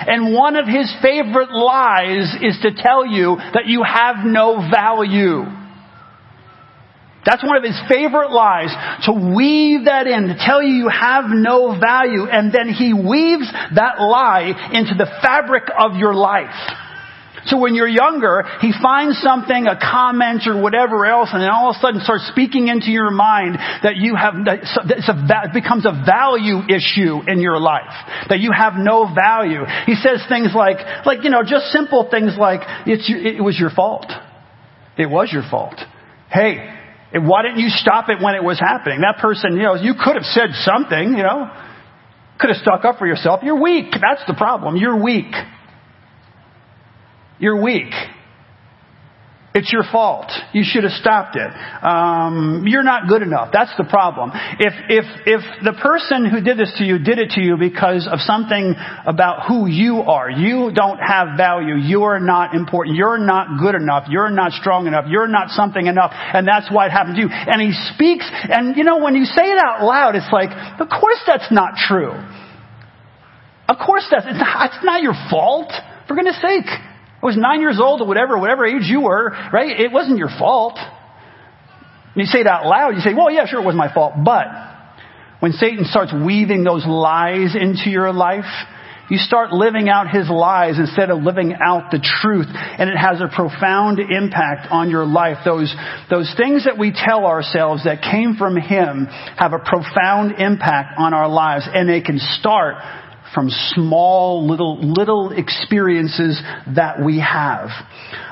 And 0.08 0.34
one 0.34 0.56
of 0.56 0.68
his 0.68 0.88
favorite 1.02 1.52
lies 1.52 2.32
is 2.42 2.58
to 2.64 2.72
tell 2.72 2.93
tell 2.94 3.06
you 3.06 3.38
that 3.54 3.66
you 3.66 3.84
have 3.84 4.18
no 4.26 4.70
value. 4.70 5.44
That's 7.26 7.44
one 7.44 7.56
of 7.56 7.64
his 7.64 7.80
favorite 7.88 8.32
lies, 8.32 8.70
to 9.06 9.14
weave 9.14 9.86
that 9.86 10.08
in, 10.08 10.28
to 10.28 10.36
tell 10.38 10.62
you 10.62 10.76
you 10.76 10.90
have 10.90 11.26
no 11.30 11.80
value, 11.80 12.26
and 12.30 12.52
then 12.52 12.68
he 12.68 12.94
weaves 12.94 13.50
that 13.76 14.02
lie 14.02 14.52
into 14.74 14.94
the 14.96 15.08
fabric 15.22 15.64
of 15.78 15.96
your 15.96 16.14
life. 16.14 16.52
So 17.46 17.58
when 17.58 17.76
you're 17.76 17.88
younger, 17.88 18.44
he 18.62 18.72
finds 18.82 19.20
something, 19.20 19.68
a 19.68 19.78
comment 19.80 20.44
or 20.48 20.62
whatever 20.62 21.06
else, 21.06 21.30
and 21.34 21.42
then 21.42 21.50
all 21.50 21.72
of 21.72 21.76
a 21.76 21.80
sudden 21.80 22.02
starts 22.02 22.28
speaking 22.32 22.68
into 22.70 22.88
your 22.92 23.12
mind 23.12 23.56
that 23.84 23.98
you 23.98 24.16
have, 24.16 24.34
that 24.46 25.50
it 25.50 25.54
becomes 25.54 25.86
a 25.86 25.92
value 26.06 26.64
issue 26.70 27.20
in 27.28 27.40
your 27.40 27.60
life. 27.60 27.92
That 28.30 28.40
you 28.40 28.52
have 28.56 28.76
no 28.78 29.14
value. 29.14 29.66
He 29.86 29.96
says 29.96 30.24
things 30.30 30.52
like, 30.56 30.78
like, 31.06 31.24
you 31.24 31.30
know, 31.30 31.44
just 31.44 31.68
simple 31.72 32.08
things 32.10 32.36
like, 32.38 32.62
it's, 32.86 33.12
it 33.12 33.44
was 33.44 33.60
your 33.60 33.70
fault. 33.70 34.08
It 34.98 35.10
was 35.10 35.30
your 35.32 35.44
fault. 35.50 35.76
Hey, 36.32 36.70
why 37.14 37.44
didn't 37.44 37.60
you 37.60 37.70
stop 37.70 38.10
it 38.10 38.22
when 38.22 38.36
it 38.36 38.44
was 38.44 38.60
happening? 38.60 39.02
That 39.02 39.22
person, 39.22 39.58
you 39.58 39.64
know, 39.64 39.76
you 39.76 39.94
could 40.00 40.16
have 40.16 40.26
said 40.26 40.50
something, 40.64 41.14
you 41.18 41.24
know. 41.24 41.52
Could 42.40 42.50
have 42.50 42.62
stuck 42.62 42.86
up 42.86 42.98
for 42.98 43.06
yourself. 43.06 43.42
You're 43.44 43.62
weak. 43.62 43.92
That's 43.92 44.26
the 44.28 44.34
problem. 44.34 44.76
You're 44.76 45.02
weak. 45.02 45.32
You're 47.44 47.62
weak. 47.62 47.92
It's 49.54 49.70
your 49.70 49.84
fault. 49.92 50.32
You 50.54 50.64
should 50.64 50.86
have 50.86 50.94
stopped 50.94 51.36
it. 51.36 51.52
Um, 51.84 52.64
you're 52.66 52.88
not 52.88 53.10
good 53.10 53.22
enough. 53.22 53.50
That's 53.52 53.76
the 53.76 53.84
problem. 53.84 54.32
If 54.60 54.74
if 54.88 55.06
if 55.28 55.42
the 55.62 55.74
person 55.74 56.24
who 56.24 56.40
did 56.40 56.58
this 56.58 56.74
to 56.78 56.86
you 56.86 57.00
did 57.00 57.20
it 57.20 57.32
to 57.36 57.42
you 57.42 57.58
because 57.58 58.08
of 58.10 58.22
something 58.22 58.74
about 59.06 59.46
who 59.46 59.68
you 59.68 60.08
are, 60.08 60.32
you 60.32 60.72
don't 60.74 61.00
have 61.00 61.36
value. 61.36 61.76
You're 61.76 62.22
not 62.22 62.56
important. 62.56 62.96
You're 62.96 63.20
not 63.20 63.60
good 63.60 63.76
enough. 63.76 64.08
You're 64.08 64.32
not 64.32 64.54
strong 64.54 64.88
enough. 64.88 65.04
You're 65.10 65.28
not 65.28 65.50
something 65.50 65.86
enough, 65.86 66.14
and 66.16 66.48
that's 66.48 66.72
why 66.72 66.88
it 66.88 66.92
happened 66.96 67.18
to 67.18 67.24
you. 67.24 67.30
And 67.30 67.60
he 67.60 67.76
speaks, 67.92 68.24
and 68.32 68.78
you 68.78 68.86
know 68.86 69.04
when 69.04 69.16
you 69.16 69.26
say 69.26 69.52
it 69.52 69.60
out 69.60 69.84
loud, 69.84 70.16
it's 70.16 70.32
like, 70.32 70.56
of 70.80 70.88
course 70.88 71.20
that's 71.28 71.52
not 71.52 71.76
true. 71.76 72.16
Of 73.68 73.76
course 73.86 74.08
that's 74.10 74.26
it's 74.32 74.40
not, 74.40 74.72
it's 74.72 74.86
not 74.86 75.04
your 75.04 75.14
fault. 75.30 75.74
For 76.08 76.16
goodness 76.16 76.40
sake. 76.42 76.72
I 77.24 77.26
was 77.26 77.38
nine 77.38 77.62
years 77.62 77.80
old 77.82 78.02
or 78.02 78.08
whatever, 78.08 78.38
whatever 78.38 78.66
age 78.66 78.84
you 78.84 79.02
were, 79.02 79.30
right? 79.54 79.80
It 79.80 79.94
wasn't 79.94 80.18
your 80.18 80.28
fault. 80.28 80.76
And 80.78 82.18
you 82.18 82.26
say 82.26 82.40
it 82.42 82.48
out 82.48 82.66
loud, 82.66 82.96
you 82.96 83.00
say, 83.00 83.14
well, 83.14 83.32
yeah, 83.32 83.46
sure, 83.48 83.62
it 83.62 83.66
was 83.66 83.76
my 83.76 83.92
fault. 83.94 84.14
But 84.26 84.46
when 85.40 85.54
Satan 85.54 85.86
starts 85.86 86.14
weaving 86.14 86.66
those 86.66 86.86
lies 86.86 87.56
into 87.56 87.90
your 87.90 88.12
life, 88.12 88.44
you 89.10 89.18
start 89.18 89.52
living 89.52 89.90
out 89.90 90.10
his 90.10 90.30
lies 90.30 90.80
instead 90.80 91.10
of 91.10 91.24
living 91.24 91.54
out 91.54 91.92
the 91.92 92.00
truth, 92.22 92.48
and 92.50 92.90
it 92.90 92.98
has 92.98 93.22
a 93.22 93.28
profound 93.34 94.00
impact 94.00 94.68
on 94.72 94.90
your 94.90 95.06
life. 95.06 95.38
Those, 95.46 95.74
those 96.10 96.34
things 96.38 96.66
that 96.66 96.78
we 96.78 96.92
tell 96.92 97.26
ourselves 97.26 97.84
that 97.84 98.02
came 98.02 98.36
from 98.36 98.56
him 98.56 99.08
have 99.38 99.54
a 99.54 99.60
profound 99.60 100.40
impact 100.40 100.98
on 100.98 101.14
our 101.14 101.30
lives, 101.30 101.68
and 101.72 101.88
they 101.88 102.02
can 102.02 102.18
start 102.18 102.76
from 103.34 103.50
small 103.50 104.48
little, 104.48 104.80
little 104.80 105.32
experiences 105.32 106.42
that 106.76 107.04
we 107.04 107.20
have. 107.20 107.70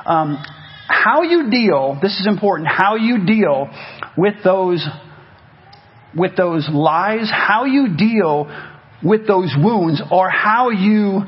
Um, 0.06 0.38
how 0.88 1.24
you 1.24 1.50
deal, 1.50 1.98
this 2.02 2.20
is 2.20 2.28
important, 2.28 2.68
how 2.68 2.96
you 2.96 3.26
deal 3.26 3.70
with 4.18 4.36
those, 4.44 4.86
with 6.16 6.36
those 6.36 6.70
lies, 6.72 7.30
how 7.32 7.66
you 7.66 7.96
deal 7.98 8.46
with 9.04 9.28
those 9.28 9.56
wounds 9.58 10.02
or 10.12 10.30
how 10.30 10.70
you 10.70 11.22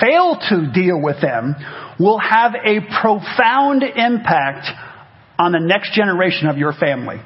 fail 0.00 0.38
to 0.48 0.70
deal 0.72 1.00
with 1.00 1.20
them 1.20 1.54
will 1.98 2.18
have 2.18 2.54
a 2.54 2.80
profound 3.00 3.82
impact 3.82 4.66
on 5.38 5.52
the 5.52 5.60
next 5.60 5.94
generation 5.94 6.48
of 6.48 6.58
your 6.58 6.72
family. 6.72 7.16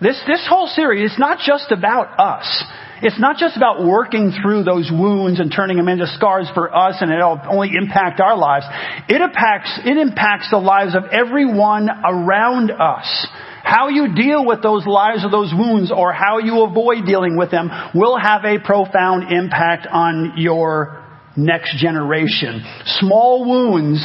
This, 0.00 0.20
this 0.26 0.44
whole 0.48 0.66
series 0.66 1.12
is 1.12 1.18
not 1.18 1.38
just 1.38 1.72
about 1.72 2.18
us. 2.20 2.64
It's 3.02 3.20
not 3.20 3.36
just 3.36 3.56
about 3.56 3.84
working 3.84 4.32
through 4.42 4.64
those 4.64 4.90
wounds 4.90 5.38
and 5.38 5.52
turning 5.54 5.76
them 5.76 5.88
into 5.88 6.06
scars 6.06 6.48
for 6.54 6.74
us 6.74 6.96
and 7.00 7.10
it'll 7.10 7.40
only 7.48 7.70
impact 7.76 8.20
our 8.20 8.36
lives. 8.36 8.64
It 9.08 9.20
impacts, 9.20 9.78
it 9.84 9.96
impacts 9.98 10.50
the 10.50 10.58
lives 10.58 10.94
of 10.94 11.04
everyone 11.12 11.88
around 11.90 12.70
us. 12.70 13.26
How 13.62 13.88
you 13.88 14.14
deal 14.14 14.46
with 14.46 14.62
those 14.62 14.86
lives 14.86 15.24
or 15.24 15.30
those 15.30 15.52
wounds 15.52 15.92
or 15.94 16.12
how 16.12 16.38
you 16.38 16.62
avoid 16.62 17.04
dealing 17.04 17.36
with 17.36 17.50
them 17.50 17.68
will 17.94 18.16
have 18.16 18.44
a 18.44 18.58
profound 18.64 19.32
impact 19.32 19.86
on 19.90 20.34
your 20.36 21.04
next 21.36 21.76
generation. 21.76 22.64
Small 23.00 23.44
wounds, 23.44 24.02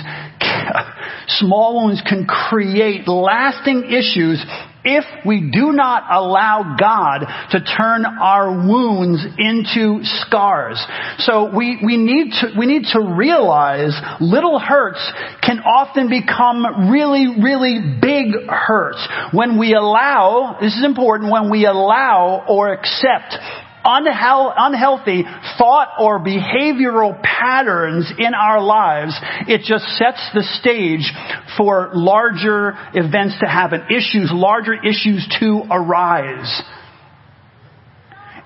small 1.28 1.82
wounds 1.86 2.02
can 2.08 2.26
create 2.26 3.08
lasting 3.08 3.86
issues 3.86 4.44
if 4.84 5.04
we 5.26 5.50
do 5.52 5.72
not 5.72 6.04
allow 6.10 6.76
God 6.80 7.26
to 7.52 7.60
turn 7.60 8.06
our 8.06 8.68
wounds 8.68 9.24
into 9.38 10.00
scars. 10.04 10.84
So 11.20 11.56
we, 11.56 11.80
we 11.84 11.98
need 11.98 12.32
to, 12.42 12.48
we 12.58 12.66
need 12.66 12.86
to 12.94 13.00
realize 13.00 13.94
little 14.20 14.60
hurts 14.60 15.02
can 15.42 15.60
often 15.60 16.10
become 16.10 16.92
really, 16.92 17.28
really 17.42 17.98
big 18.02 18.34
hurts 18.50 19.08
when 19.34 19.60
we 19.60 19.74
allow, 19.74 20.58
this 20.62 20.76
is 20.76 20.84
important, 20.84 21.32
when 21.32 21.50
we 21.50 21.66
allow 21.66 22.46
or 22.48 22.74
accept 22.74 23.36
unhealthy 23.84 25.24
thought 25.58 25.90
or 26.00 26.20
behavioral 26.20 27.22
patterns 27.22 28.12
in 28.18 28.34
our 28.34 28.62
lives, 28.62 29.18
it 29.48 29.62
just 29.66 29.86
sets 29.98 30.30
the 30.34 30.44
stage 30.60 31.12
for 31.58 31.92
larger 31.94 32.74
events 32.94 33.36
to 33.42 33.48
happen, 33.48 33.82
issues, 33.90 34.30
larger 34.32 34.74
issues 34.74 35.28
to 35.40 35.64
arise. 35.70 36.62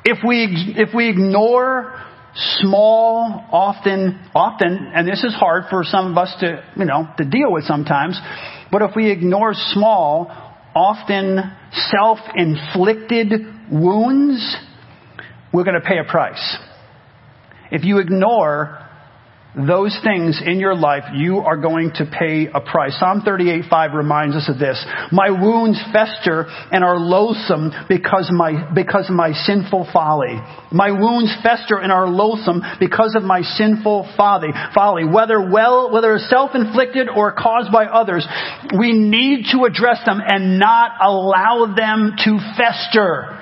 If 0.03 0.19
we, 0.25 0.75
if 0.77 0.93
we 0.93 1.09
ignore 1.09 1.99
small, 2.35 3.45
often, 3.51 4.19
often, 4.35 4.91
and 4.93 5.07
this 5.07 5.23
is 5.23 5.33
hard 5.33 5.63
for 5.69 5.83
some 5.83 6.11
of 6.11 6.17
us 6.17 6.35
to, 6.41 6.63
you 6.77 6.85
know, 6.85 7.07
to 7.17 7.25
deal 7.25 7.51
with 7.51 7.63
sometimes, 7.63 8.19
but 8.71 8.81
if 8.81 8.91
we 8.95 9.09
ignore 9.09 9.53
small, 9.53 10.27
often 10.75 11.39
self-inflicted 11.71 13.31
wounds, 13.71 14.57
we're 15.55 15.63
going 15.63 15.79
to 15.79 15.87
pay 15.87 15.99
a 15.99 16.03
price. 16.03 16.57
If 17.71 17.85
you 17.85 17.99
ignore 17.99 18.81
those 19.55 19.97
things 20.03 20.41
in 20.45 20.59
your 20.59 20.75
life, 20.75 21.03
you 21.15 21.37
are 21.37 21.55
going 21.55 21.91
to 21.95 22.05
pay 22.05 22.47
a 22.53 22.59
price. 22.59 22.99
Psalm 22.99 23.21
38:5 23.21 23.93
reminds 23.93 24.35
us 24.35 24.49
of 24.49 24.59
this. 24.59 24.83
My 25.13 25.29
wounds 25.29 25.81
fester 25.93 26.45
and 26.73 26.83
are 26.83 26.97
loathsome 26.97 27.71
because 27.87 28.29
my, 28.33 28.69
because 28.75 29.07
of 29.09 29.15
my 29.15 29.31
sinful 29.31 29.87
folly. 29.93 30.35
My 30.73 30.91
wounds 30.91 31.33
fester 31.41 31.77
and 31.77 31.89
are 31.89 32.05
loathsome 32.05 32.61
because 32.81 33.15
of 33.15 33.23
my 33.23 33.43
sinful 33.43 34.11
folly. 34.17 34.49
Folly, 34.73 35.05
whether 35.05 35.39
well, 35.39 35.89
whether 35.89 36.17
self-inflicted 36.17 37.07
or 37.07 37.31
caused 37.31 37.71
by 37.71 37.85
others, 37.85 38.27
we 38.77 38.91
need 38.91 39.45
to 39.53 39.63
address 39.63 39.99
them 40.05 40.19
and 40.19 40.59
not 40.59 40.91
allow 40.99 41.73
them 41.77 42.17
to 42.25 42.39
fester. 42.57 43.34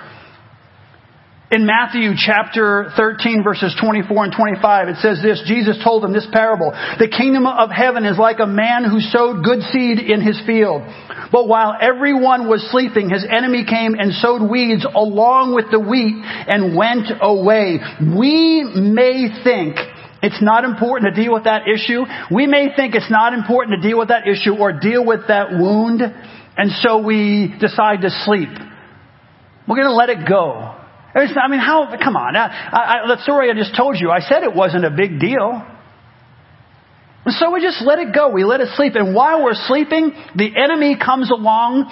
In 1.53 1.67
Matthew 1.67 2.17
chapter 2.17 2.89
13 2.97 3.43
verses 3.43 3.77
24 3.79 4.23
and 4.23 4.33
25, 4.33 4.87
it 4.87 4.97
says 5.05 5.21
this, 5.21 5.39
Jesus 5.45 5.77
told 5.83 6.01
them 6.01 6.11
this 6.11 6.25
parable. 6.33 6.71
The 6.97 7.07
kingdom 7.07 7.45
of 7.45 7.69
heaven 7.69 8.05
is 8.05 8.17
like 8.17 8.39
a 8.39 8.47
man 8.47 8.83
who 8.89 8.99
sowed 8.99 9.45
good 9.45 9.61
seed 9.69 9.99
in 9.99 10.19
his 10.19 10.41
field. 10.47 10.81
But 11.31 11.47
while 11.47 11.77
everyone 11.79 12.49
was 12.49 12.65
sleeping, 12.71 13.11
his 13.11 13.23
enemy 13.29 13.65
came 13.69 13.93
and 13.93 14.13
sowed 14.13 14.41
weeds 14.49 14.83
along 14.83 15.53
with 15.53 15.69
the 15.69 15.77
wheat 15.77 16.25
and 16.25 16.75
went 16.75 17.13
away. 17.21 17.77
We 18.01 18.65
may 18.73 19.29
think 19.45 19.77
it's 20.25 20.41
not 20.41 20.65
important 20.65 21.13
to 21.13 21.21
deal 21.21 21.33
with 21.33 21.43
that 21.43 21.69
issue. 21.69 22.01
We 22.33 22.47
may 22.47 22.73
think 22.75 22.95
it's 22.95 23.11
not 23.11 23.33
important 23.37 23.79
to 23.79 23.87
deal 23.87 23.99
with 23.99 24.09
that 24.09 24.25
issue 24.25 24.57
or 24.57 24.73
deal 24.73 25.05
with 25.05 25.27
that 25.27 25.51
wound, 25.51 26.01
and 26.01 26.71
so 26.81 26.97
we 26.97 27.53
decide 27.61 28.01
to 28.01 28.09
sleep. 28.25 28.49
We're 29.67 29.77
going 29.77 29.93
to 29.93 29.93
let 29.93 30.09
it 30.09 30.27
go. 30.27 30.79
I 31.15 31.47
mean, 31.47 31.59
how, 31.59 31.95
come 32.03 32.15
on. 32.15 32.35
I, 32.35 32.47
I, 32.71 33.15
the 33.15 33.21
story 33.23 33.51
I 33.51 33.53
just 33.53 33.75
told 33.75 33.97
you, 33.99 34.09
I 34.09 34.19
said 34.19 34.43
it 34.43 34.55
wasn't 34.55 34.85
a 34.85 34.89
big 34.89 35.19
deal. 35.19 35.61
So 37.27 37.51
we 37.51 37.61
just 37.61 37.81
let 37.85 37.99
it 37.99 38.13
go. 38.13 38.29
We 38.29 38.43
let 38.43 38.59
it 38.59 38.69
sleep. 38.75 38.95
And 38.95 39.15
while 39.15 39.43
we're 39.43 39.53
sleeping, 39.53 40.11
the 40.35 40.51
enemy 40.57 40.97
comes 40.97 41.31
along 41.31 41.89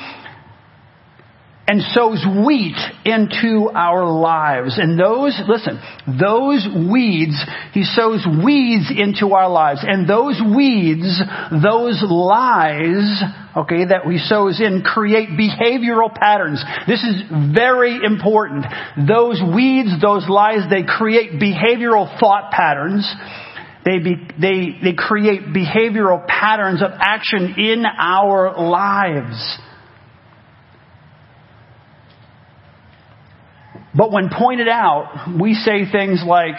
and 1.72 1.82
sows 1.94 2.22
wheat 2.46 2.76
into 3.06 3.72
our 3.74 4.04
lives. 4.06 4.78
And 4.78 5.00
those, 5.00 5.40
listen, 5.48 5.80
those 6.06 6.68
weeds, 6.92 7.42
he 7.72 7.86
sows 7.86 8.28
weeds 8.28 8.92
into 8.92 9.34
our 9.36 9.50
lives. 9.50 9.80
And 9.82 10.06
those 10.06 10.42
weeds, 10.44 11.18
those 11.64 12.04
lies, 12.04 13.24
okay, 13.56 13.86
that 13.86 14.02
he 14.04 14.18
sows 14.18 14.60
in 14.60 14.82
create 14.82 15.30
behavioral 15.30 16.14
patterns. 16.14 16.62
This 16.88 17.06
is 17.06 17.24
very 17.56 18.02
important. 18.04 18.66
Those 19.08 19.42
weeds, 19.42 19.92
those 20.02 20.28
lies, 20.28 20.70
they 20.70 20.84
create 20.84 21.40
behavioral 21.40 22.20
thought 22.20 22.52
patterns. 22.52 23.10
They, 23.86 24.00
be, 24.00 24.16
they, 24.42 24.76
they 24.84 24.94
create 24.98 25.44
behavioral 25.56 26.28
patterns 26.28 26.84
of 26.84 26.92
action 27.00 27.56
in 27.58 27.86
our 27.86 28.60
lives. 28.60 29.58
But 33.96 34.12
when 34.12 34.30
pointed 34.30 34.68
out, 34.68 35.36
we 35.40 35.54
say 35.54 35.90
things 35.92 36.24
like, 36.26 36.56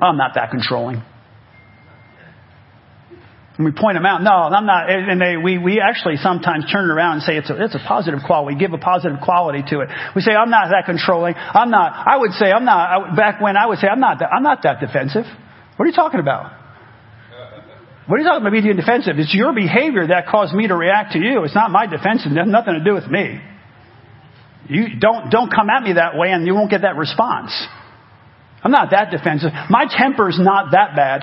I'm 0.00 0.16
not 0.16 0.34
that 0.34 0.50
controlling. 0.50 1.02
And 3.56 3.64
we 3.64 3.72
point 3.72 3.96
them 3.96 4.04
out. 4.04 4.22
No, 4.22 4.30
I'm 4.30 4.66
not. 4.66 4.90
And 4.90 5.20
they, 5.20 5.36
we, 5.36 5.56
we 5.56 5.80
actually 5.80 6.16
sometimes 6.16 6.70
turn 6.70 6.90
it 6.90 6.92
around 6.92 7.14
and 7.14 7.22
say 7.22 7.36
it's 7.36 7.48
a, 7.48 7.64
it's 7.64 7.74
a 7.74 7.80
positive 7.88 8.20
quality. 8.26 8.54
We 8.54 8.60
give 8.60 8.74
a 8.74 8.78
positive 8.78 9.18
quality 9.24 9.64
to 9.72 9.80
it. 9.80 9.88
We 10.14 10.20
say, 10.20 10.32
I'm 10.32 10.50
not 10.50 10.68
that 10.70 10.84
controlling. 10.84 11.34
I'm 11.34 11.70
not, 11.70 11.90
I 12.06 12.18
would 12.18 12.32
say, 12.32 12.52
I'm 12.52 12.66
not, 12.66 13.16
back 13.16 13.40
when 13.40 13.56
I 13.56 13.66
would 13.66 13.78
say, 13.78 13.88
I'm 13.88 14.00
not 14.00 14.18
that, 14.20 14.28
I'm 14.30 14.42
not 14.42 14.62
that 14.62 14.78
defensive. 14.80 15.24
What 15.76 15.84
are 15.84 15.88
you 15.88 15.96
talking 15.96 16.20
about? 16.20 16.52
What 18.06 18.16
are 18.16 18.18
you 18.20 18.28
talking 18.28 18.46
about 18.46 18.52
being 18.52 18.76
defensive? 18.76 19.18
It's 19.18 19.34
your 19.34 19.52
behavior 19.52 20.06
that 20.06 20.28
caused 20.28 20.54
me 20.54 20.68
to 20.68 20.76
react 20.76 21.12
to 21.14 21.18
you. 21.18 21.42
It's 21.42 21.56
not 21.56 21.70
my 21.70 21.86
defensive. 21.86 22.30
It 22.30 22.38
has 22.38 22.46
nothing 22.46 22.74
to 22.74 22.84
do 22.84 22.94
with 22.94 23.08
me. 23.08 23.40
You 24.68 24.98
don't, 24.98 25.30
don't 25.30 25.50
come 25.52 25.70
at 25.70 25.82
me 25.82 25.94
that 25.94 26.16
way 26.16 26.30
and 26.30 26.46
you 26.46 26.54
won't 26.54 26.70
get 26.70 26.82
that 26.82 26.96
response. 26.96 27.52
I'm 28.62 28.72
not 28.72 28.90
that 28.90 29.10
defensive. 29.10 29.50
My 29.70 29.86
temper's 29.86 30.38
not 30.40 30.72
that 30.72 30.96
bad. 30.96 31.22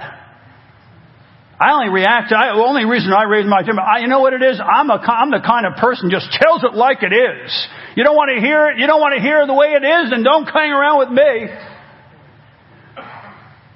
I 1.60 1.72
only 1.72 1.90
react, 1.90 2.34
I, 2.34 2.56
the 2.56 2.64
only 2.64 2.84
reason 2.84 3.14
I 3.14 3.24
raise 3.24 3.46
my 3.46 3.64
temper, 3.64 3.82
I, 3.82 4.00
you 4.00 4.08
know 4.08 4.20
what 4.20 4.34
it 4.34 4.42
is? 4.42 4.60
I'm 4.60 4.90
a, 4.90 5.00
I'm 5.00 5.32
the 5.32 5.40
kind 5.46 5.66
of 5.66 5.76
person 5.80 6.10
just 6.10 6.28
tells 6.32 6.64
it 6.64 6.74
like 6.74 7.04
it 7.04 7.14
is. 7.14 7.52
You 7.96 8.04
don't 8.04 8.16
want 8.16 8.32
to 8.36 8.42
hear 8.42 8.68
it, 8.68 8.80
you 8.80 8.88
don't 8.88 9.00
want 9.00 9.16
to 9.16 9.22
hear 9.22 9.46
the 9.46 9.54
way 9.54 9.72
it 9.78 9.86
is, 9.86 10.10
then 10.10 10.24
don't 10.24 10.46
hang 10.46 10.72
around 10.72 11.00
with 11.00 11.10
me. 11.10 11.48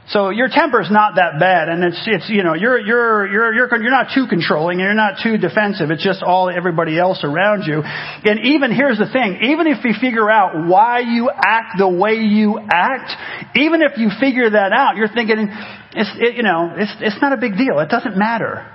So 0.09 0.29
your 0.29 0.47
temper's 0.47 0.87
not 0.89 1.15
that 1.15 1.37
bad, 1.37 1.67
and 1.67 1.83
it's 1.83 2.01
it's 2.07 2.29
you 2.29 2.41
know 2.41 2.53
you're 2.53 2.79
you're 2.79 3.27
you're 3.27 3.53
you're 3.53 3.81
you're 3.81 3.91
not 3.91 4.07
too 4.15 4.25
controlling, 4.29 4.79
and 4.79 4.85
you're 4.85 4.93
not 4.93 5.19
too 5.21 5.37
defensive. 5.37 5.91
It's 5.91 6.03
just 6.03 6.23
all 6.23 6.49
everybody 6.49 6.97
else 6.97 7.25
around 7.25 7.63
you. 7.67 7.83
And 7.83 8.39
even 8.45 8.71
here's 8.71 8.97
the 8.97 9.11
thing: 9.11 9.51
even 9.51 9.67
if 9.67 9.83
you 9.83 9.91
figure 9.99 10.29
out 10.31 10.65
why 10.65 10.99
you 10.99 11.29
act 11.29 11.77
the 11.77 11.89
way 11.89 12.23
you 12.23 12.57
act, 12.57 13.11
even 13.57 13.81
if 13.81 13.97
you 13.97 14.09
figure 14.17 14.49
that 14.49 14.71
out, 14.71 14.95
you're 14.95 15.11
thinking 15.11 15.49
it's 15.91 16.11
it, 16.15 16.35
you 16.37 16.43
know 16.43 16.71
it's 16.77 16.95
it's 17.01 17.21
not 17.21 17.33
a 17.33 17.37
big 17.37 17.57
deal. 17.57 17.79
It 17.79 17.89
doesn't 17.89 18.15
matter. 18.15 18.65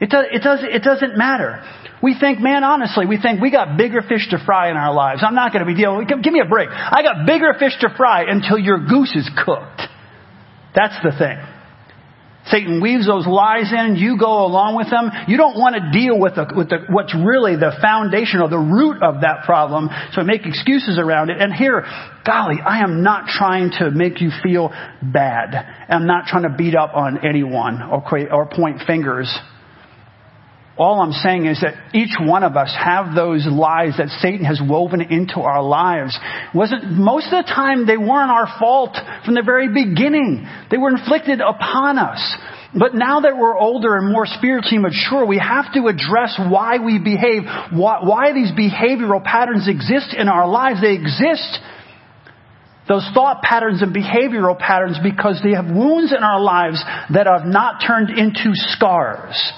It, 0.00 0.10
does, 0.10 0.26
it, 0.32 0.42
does, 0.42 0.58
it 0.62 0.82
doesn't 0.82 1.16
matter. 1.16 1.62
We 2.02 2.18
think, 2.18 2.40
man, 2.40 2.64
honestly, 2.64 3.06
we 3.06 3.18
think 3.18 3.40
we 3.40 3.50
got 3.50 3.78
bigger 3.78 4.02
fish 4.02 4.28
to 4.30 4.44
fry 4.44 4.68
in 4.68 4.76
our 4.76 4.92
lives. 4.92 5.22
I'm 5.24 5.36
not 5.36 5.52
going 5.52 5.64
to 5.64 5.72
be 5.72 5.80
dealing. 5.80 6.06
Give 6.06 6.32
me 6.32 6.40
a 6.44 6.48
break. 6.48 6.68
I 6.68 7.02
got 7.02 7.24
bigger 7.26 7.54
fish 7.58 7.72
to 7.80 7.88
fry 7.96 8.24
until 8.28 8.58
your 8.58 8.84
goose 8.84 9.14
is 9.14 9.30
cooked. 9.46 9.93
That's 10.74 10.96
the 11.02 11.12
thing. 11.16 11.38
Satan 12.48 12.82
weaves 12.82 13.06
those 13.06 13.26
lies 13.26 13.72
in, 13.72 13.96
you 13.96 14.18
go 14.18 14.44
along 14.44 14.76
with 14.76 14.90
them. 14.90 15.10
You 15.28 15.38
don't 15.38 15.58
want 15.58 15.76
to 15.76 15.98
deal 15.98 16.18
with, 16.20 16.34
the, 16.34 16.44
with 16.54 16.68
the, 16.68 16.84
what's 16.90 17.14
really 17.14 17.56
the 17.56 17.72
foundation 17.80 18.40
or 18.40 18.50
the 18.50 18.58
root 18.58 19.02
of 19.02 19.22
that 19.22 19.44
problem, 19.44 19.88
so 20.12 20.22
make 20.22 20.44
excuses 20.44 20.98
around 20.98 21.30
it. 21.30 21.40
And 21.40 21.54
here, 21.54 21.86
golly, 22.26 22.56
I 22.60 22.80
am 22.80 23.02
not 23.02 23.28
trying 23.28 23.70
to 23.78 23.90
make 23.90 24.20
you 24.20 24.30
feel 24.42 24.68
bad. 25.00 25.54
I'm 25.88 26.06
not 26.06 26.26
trying 26.26 26.42
to 26.42 26.54
beat 26.54 26.76
up 26.76 26.94
on 26.94 27.26
anyone 27.26 27.80
or, 27.80 28.04
or 28.30 28.46
point 28.46 28.82
fingers. 28.86 29.34
All 30.76 31.00
I'm 31.00 31.12
saying 31.12 31.46
is 31.46 31.60
that 31.60 31.94
each 31.94 32.18
one 32.18 32.42
of 32.42 32.56
us 32.56 32.74
have 32.76 33.14
those 33.14 33.46
lies 33.46 33.94
that 33.98 34.08
Satan 34.18 34.44
has 34.44 34.60
woven 34.60 35.00
into 35.00 35.38
our 35.38 35.62
lives. 35.62 36.18
Wasn't, 36.52 36.90
most 36.90 37.26
of 37.26 37.44
the 37.44 37.52
time 37.52 37.86
they 37.86 37.96
weren't 37.96 38.30
our 38.30 38.48
fault 38.58 38.96
from 39.24 39.34
the 39.34 39.42
very 39.42 39.68
beginning. 39.68 40.44
They 40.72 40.78
were 40.78 40.90
inflicted 40.90 41.40
upon 41.40 41.98
us. 41.98 42.18
But 42.76 42.92
now 42.92 43.20
that 43.20 43.36
we're 43.36 43.56
older 43.56 43.94
and 43.94 44.10
more 44.10 44.26
spiritually 44.26 44.78
mature, 44.78 45.24
we 45.24 45.38
have 45.38 45.72
to 45.74 45.86
address 45.86 46.34
why 46.38 46.78
we 46.84 46.98
behave, 46.98 47.42
why, 47.70 48.00
why 48.02 48.32
these 48.32 48.50
behavioral 48.50 49.22
patterns 49.22 49.68
exist 49.68 50.12
in 50.12 50.26
our 50.26 50.48
lives. 50.48 50.80
They 50.80 50.94
exist 50.94 51.60
those 52.88 53.08
thought 53.14 53.42
patterns 53.42 53.80
and 53.80 53.94
behavioral 53.94 54.58
patterns 54.58 54.98
because 55.00 55.40
they 55.44 55.52
have 55.54 55.66
wounds 55.66 56.12
in 56.12 56.24
our 56.24 56.40
lives 56.40 56.82
that 57.14 57.28
have 57.28 57.46
not 57.46 57.80
turned 57.86 58.10
into 58.10 58.50
scars. 58.54 59.52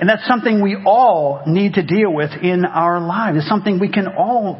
And 0.00 0.08
that's 0.08 0.26
something 0.26 0.62
we 0.62 0.78
all 0.86 1.42
need 1.46 1.74
to 1.74 1.82
deal 1.82 2.10
with 2.12 2.30
in 2.42 2.64
our 2.64 3.00
lives. 3.00 3.36
It's 3.38 3.48
something 3.48 3.78
we 3.78 3.92
can 3.92 4.06
all 4.08 4.58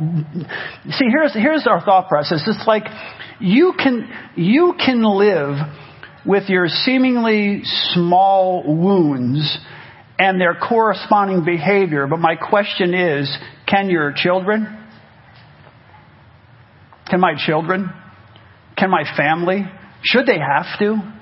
see. 0.91 1.07
Here's 1.11 1.33
here's 1.33 1.67
our 1.67 1.83
thought 1.83 2.09
process. 2.09 2.43
It's 2.47 2.67
like 2.67 2.85
you 3.41 3.73
can 3.83 4.07
you 4.37 4.75
can 4.79 5.03
live 5.03 5.57
with 6.27 6.51
your 6.51 6.69
seemingly 6.69 7.63
small 7.95 8.63
wounds 8.67 9.59
and 10.19 10.39
their 10.39 10.55
corresponding 10.55 11.43
behavior. 11.47 12.07
But 12.07 12.19
my 12.19 12.37
question 12.37 12.93
is, 12.93 13.35
can 13.67 13.89
your 13.89 14.13
children? 14.15 14.77
Can 17.09 17.19
my 17.19 17.33
children? 17.39 17.91
Can 18.77 18.91
my 18.91 19.05
family? 19.17 19.65
Should 20.03 20.27
they 20.27 20.39
have 20.39 20.79
to? 20.81 21.20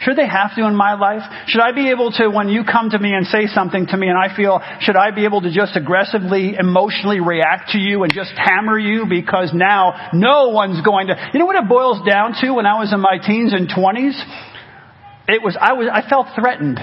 Should 0.00 0.16
they 0.16 0.28
have 0.28 0.54
to 0.56 0.66
in 0.66 0.76
my 0.76 0.94
life? 0.94 1.22
Should 1.46 1.62
I 1.62 1.72
be 1.72 1.90
able 1.90 2.12
to, 2.12 2.28
when 2.28 2.48
you 2.48 2.64
come 2.64 2.90
to 2.90 2.98
me 2.98 3.12
and 3.14 3.26
say 3.26 3.46
something 3.46 3.86
to 3.86 3.96
me 3.96 4.08
and 4.08 4.18
I 4.18 4.34
feel, 4.36 4.60
should 4.80 4.96
I 4.96 5.10
be 5.10 5.24
able 5.24 5.40
to 5.40 5.50
just 5.50 5.74
aggressively, 5.74 6.54
emotionally 6.58 7.20
react 7.20 7.70
to 7.70 7.78
you 7.78 8.02
and 8.02 8.12
just 8.12 8.32
hammer 8.36 8.78
you 8.78 9.06
because 9.08 9.52
now 9.54 10.10
no 10.12 10.48
one's 10.50 10.84
going 10.84 11.06
to, 11.06 11.30
you 11.32 11.40
know 11.40 11.46
what 11.46 11.56
it 11.56 11.68
boils 11.68 12.06
down 12.06 12.34
to 12.42 12.50
when 12.52 12.66
I 12.66 12.78
was 12.78 12.92
in 12.92 13.00
my 13.00 13.16
teens 13.24 13.54
and 13.54 13.70
twenties? 13.74 14.20
It 15.28 15.42
was, 15.42 15.56
I 15.58 15.72
was, 15.72 15.88
I 15.90 16.06
felt 16.08 16.26
threatened. 16.38 16.78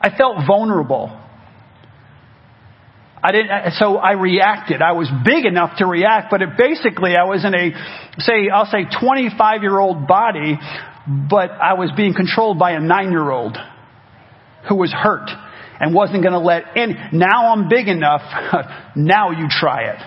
I 0.00 0.16
felt 0.16 0.46
vulnerable. 0.46 1.20
I 3.20 3.32
didn't, 3.32 3.72
so 3.78 3.96
I 3.96 4.12
reacted. 4.12 4.80
I 4.80 4.92
was 4.92 5.10
big 5.24 5.44
enough 5.44 5.78
to 5.78 5.86
react, 5.86 6.30
but 6.30 6.42
it 6.42 6.50
basically 6.56 7.16
I 7.16 7.24
was 7.24 7.44
in 7.44 7.54
a, 7.54 7.72
say, 8.18 8.48
I'll 8.52 8.66
say 8.66 8.84
25 9.00 9.62
year 9.62 9.78
old 9.78 10.06
body 10.06 10.58
but 11.06 11.50
I 11.50 11.74
was 11.74 11.90
being 11.96 12.14
controlled 12.14 12.58
by 12.58 12.72
a 12.72 12.80
nine 12.80 13.10
year 13.10 13.30
old 13.30 13.56
who 14.68 14.76
was 14.76 14.92
hurt 14.92 15.28
and 15.80 15.94
wasn't 15.94 16.22
going 16.22 16.32
to 16.32 16.38
let 16.38 16.76
in. 16.76 16.96
Now 17.12 17.52
I'm 17.52 17.68
big 17.68 17.88
enough. 17.88 18.22
now 18.96 19.30
you 19.30 19.46
try 19.50 19.90
it. 19.92 20.00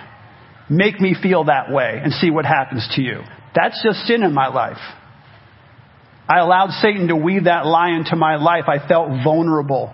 Make 0.69 0.99
me 0.99 1.15
feel 1.21 1.45
that 1.45 1.71
way 1.71 1.99
and 2.03 2.11
see 2.13 2.29
what 2.31 2.45
happens 2.45 2.87
to 2.95 3.01
you. 3.01 3.21
That's 3.55 3.81
just 3.83 3.99
sin 4.07 4.23
in 4.23 4.33
my 4.33 4.47
life. 4.47 4.77
I 6.27 6.39
allowed 6.39 6.71
Satan 6.81 7.07
to 7.07 7.15
weave 7.15 7.45
that 7.45 7.65
lie 7.65 7.91
into 7.91 8.15
my 8.15 8.35
life. 8.35 8.65
I 8.67 8.85
felt 8.85 9.09
vulnerable. 9.23 9.93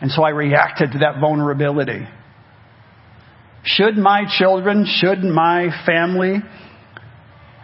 And 0.00 0.10
so 0.10 0.22
I 0.22 0.30
reacted 0.30 0.92
to 0.92 0.98
that 0.98 1.20
vulnerability. 1.20 2.06
Should 3.64 3.96
my 3.96 4.24
children, 4.38 4.86
should 4.86 5.18
my 5.18 5.68
family 5.86 6.36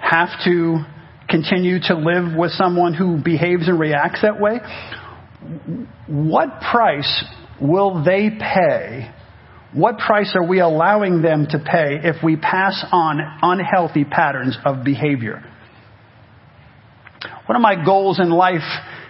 have 0.01 0.29
to 0.45 0.85
continue 1.29 1.79
to 1.81 1.95
live 1.95 2.37
with 2.37 2.53
someone 2.53 2.95
who 2.95 3.23
behaves 3.23 3.69
and 3.69 3.79
reacts 3.79 4.23
that 4.23 4.41
way, 4.41 4.61
what 6.07 6.61
price 6.71 7.25
will 7.61 8.03
they 8.05 8.31
pay? 8.31 9.11
What 9.75 9.99
price 9.99 10.35
are 10.35 10.47
we 10.47 10.61
allowing 10.61 11.21
them 11.21 11.47
to 11.51 11.59
pay 11.59 11.99
if 12.03 12.17
we 12.25 12.37
pass 12.37 12.85
on 12.91 13.21
unhealthy 13.43 14.05
patterns 14.05 14.57
of 14.65 14.85
behavior? 14.85 15.45
One 17.47 17.57
of 17.57 17.63
my 17.63 17.85
goals 17.85 18.19
in 18.19 18.31
life 18.31 18.65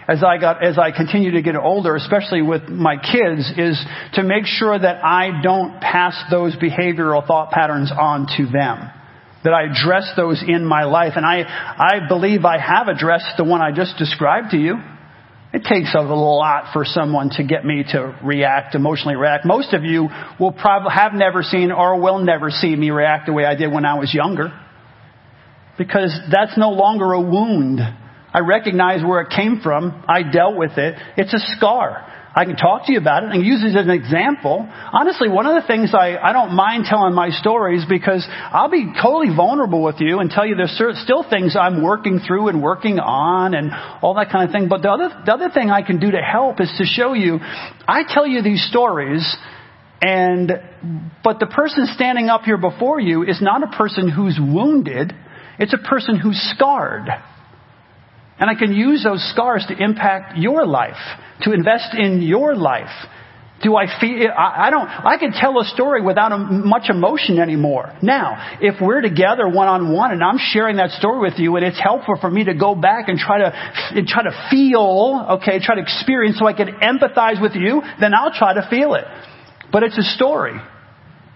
as 0.08 0.24
I 0.24 0.38
got, 0.38 0.64
as 0.64 0.78
I 0.78 0.90
continue 0.90 1.32
to 1.32 1.42
get 1.42 1.54
older, 1.54 1.94
especially 1.94 2.40
with 2.40 2.68
my 2.68 2.96
kids, 2.96 3.52
is 3.58 3.78
to 4.14 4.22
make 4.22 4.46
sure 4.46 4.76
that 4.76 5.04
I 5.04 5.42
don't 5.42 5.80
pass 5.80 6.18
those 6.30 6.56
behavioral 6.56 7.26
thought 7.26 7.50
patterns 7.50 7.92
on 7.92 8.26
to 8.38 8.46
them 8.46 8.90
that 9.44 9.52
I 9.52 9.64
address 9.64 10.12
those 10.16 10.42
in 10.46 10.64
my 10.64 10.84
life. 10.84 11.12
And 11.16 11.24
I, 11.24 11.42
I 11.42 12.08
believe 12.08 12.44
I 12.44 12.58
have 12.58 12.88
addressed 12.88 13.36
the 13.36 13.44
one 13.44 13.60
I 13.60 13.72
just 13.72 13.96
described 13.98 14.50
to 14.50 14.56
you. 14.56 14.76
It 15.52 15.64
takes 15.64 15.94
a 15.94 16.00
lot 16.00 16.72
for 16.74 16.84
someone 16.84 17.30
to 17.30 17.44
get 17.44 17.64
me 17.64 17.82
to 17.92 18.18
react, 18.22 18.74
emotionally 18.74 19.16
react. 19.16 19.46
Most 19.46 19.72
of 19.72 19.82
you 19.82 20.08
will 20.38 20.52
probably 20.52 20.92
have 20.92 21.14
never 21.14 21.42
seen 21.42 21.72
or 21.72 21.98
will 22.00 22.18
never 22.18 22.50
see 22.50 22.74
me 22.76 22.90
react 22.90 23.26
the 23.26 23.32
way 23.32 23.46
I 23.46 23.54
did 23.54 23.72
when 23.72 23.86
I 23.86 23.98
was 23.98 24.12
younger. 24.12 24.52
Because 25.78 26.18
that's 26.30 26.58
no 26.58 26.70
longer 26.70 27.12
a 27.12 27.20
wound. 27.20 27.80
I 27.80 28.40
recognize 28.40 29.02
where 29.02 29.22
it 29.22 29.30
came 29.30 29.60
from. 29.62 30.04
I 30.06 30.22
dealt 30.22 30.56
with 30.56 30.76
it. 30.76 30.96
It's 31.16 31.32
a 31.32 31.56
scar. 31.56 32.04
I 32.38 32.44
can 32.44 32.54
talk 32.54 32.86
to 32.86 32.92
you 32.92 32.98
about 32.98 33.24
it 33.24 33.30
and 33.32 33.44
use 33.44 33.64
it 33.64 33.76
as 33.76 33.84
an 33.84 33.90
example. 33.90 34.64
Honestly, 34.70 35.28
one 35.28 35.46
of 35.46 35.60
the 35.60 35.66
things 35.66 35.92
I, 35.92 36.16
I 36.16 36.32
don't 36.32 36.54
mind 36.54 36.84
telling 36.88 37.12
my 37.12 37.30
stories 37.30 37.84
because 37.88 38.24
I'll 38.30 38.70
be 38.70 38.92
totally 39.02 39.34
vulnerable 39.34 39.82
with 39.82 39.96
you 39.98 40.20
and 40.20 40.30
tell 40.30 40.46
you 40.46 40.54
there's 40.54 40.80
still 41.02 41.28
things 41.28 41.56
I'm 41.58 41.82
working 41.82 42.20
through 42.20 42.46
and 42.46 42.62
working 42.62 43.00
on 43.00 43.54
and 43.54 43.72
all 44.02 44.14
that 44.14 44.30
kind 44.30 44.48
of 44.48 44.52
thing. 44.52 44.68
But 44.68 44.82
the 44.82 44.90
other, 44.92 45.08
the 45.26 45.34
other 45.34 45.50
thing 45.50 45.70
I 45.70 45.82
can 45.82 45.98
do 45.98 46.12
to 46.12 46.22
help 46.22 46.60
is 46.60 46.72
to 46.78 46.84
show 46.84 47.12
you, 47.12 47.40
I 47.88 48.04
tell 48.08 48.24
you 48.24 48.40
these 48.40 48.64
stories 48.70 49.36
and, 50.00 50.52
but 51.24 51.40
the 51.40 51.46
person 51.46 51.88
standing 51.92 52.28
up 52.28 52.42
here 52.42 52.56
before 52.56 53.00
you 53.00 53.24
is 53.24 53.42
not 53.42 53.64
a 53.64 53.76
person 53.76 54.08
who's 54.08 54.38
wounded. 54.40 55.12
It's 55.58 55.74
a 55.74 55.88
person 55.88 56.16
who's 56.16 56.38
scarred. 56.54 57.08
And 58.40 58.48
I 58.48 58.54
can 58.54 58.72
use 58.72 59.02
those 59.02 59.22
scars 59.32 59.64
to 59.68 59.76
impact 59.76 60.38
your 60.38 60.66
life, 60.66 60.96
to 61.42 61.52
invest 61.52 61.94
in 61.94 62.22
your 62.22 62.54
life. 62.54 62.90
Do 63.60 63.74
I 63.74 63.86
feel, 64.00 64.28
I, 64.38 64.70
don't, 64.70 64.86
I 64.86 65.16
can 65.18 65.32
tell 65.32 65.60
a 65.60 65.64
story 65.64 66.00
without 66.00 66.30
a, 66.30 66.38
much 66.38 66.88
emotion 66.88 67.40
anymore. 67.40 67.92
Now, 68.02 68.56
if 68.60 68.80
we're 68.80 69.00
together 69.00 69.48
one 69.48 69.66
on 69.66 69.92
one 69.92 70.12
and 70.12 70.22
I'm 70.22 70.38
sharing 70.38 70.76
that 70.76 70.90
story 70.90 71.18
with 71.18 71.40
you 71.40 71.56
and 71.56 71.66
it's 71.66 71.80
helpful 71.80 72.16
for 72.20 72.30
me 72.30 72.44
to 72.44 72.54
go 72.54 72.76
back 72.76 73.08
and 73.08 73.18
try 73.18 73.38
to, 73.38 73.50
and 73.52 74.06
try 74.06 74.22
to 74.22 74.48
feel, 74.48 75.38
okay, 75.40 75.58
try 75.58 75.74
to 75.74 75.82
experience 75.82 76.38
so 76.38 76.46
I 76.46 76.52
can 76.52 76.68
empathize 76.68 77.42
with 77.42 77.56
you, 77.56 77.82
then 78.00 78.14
I'll 78.14 78.32
try 78.32 78.54
to 78.54 78.64
feel 78.70 78.94
it. 78.94 79.04
But 79.72 79.82
it's 79.82 79.98
a 79.98 80.04
story. 80.14 80.54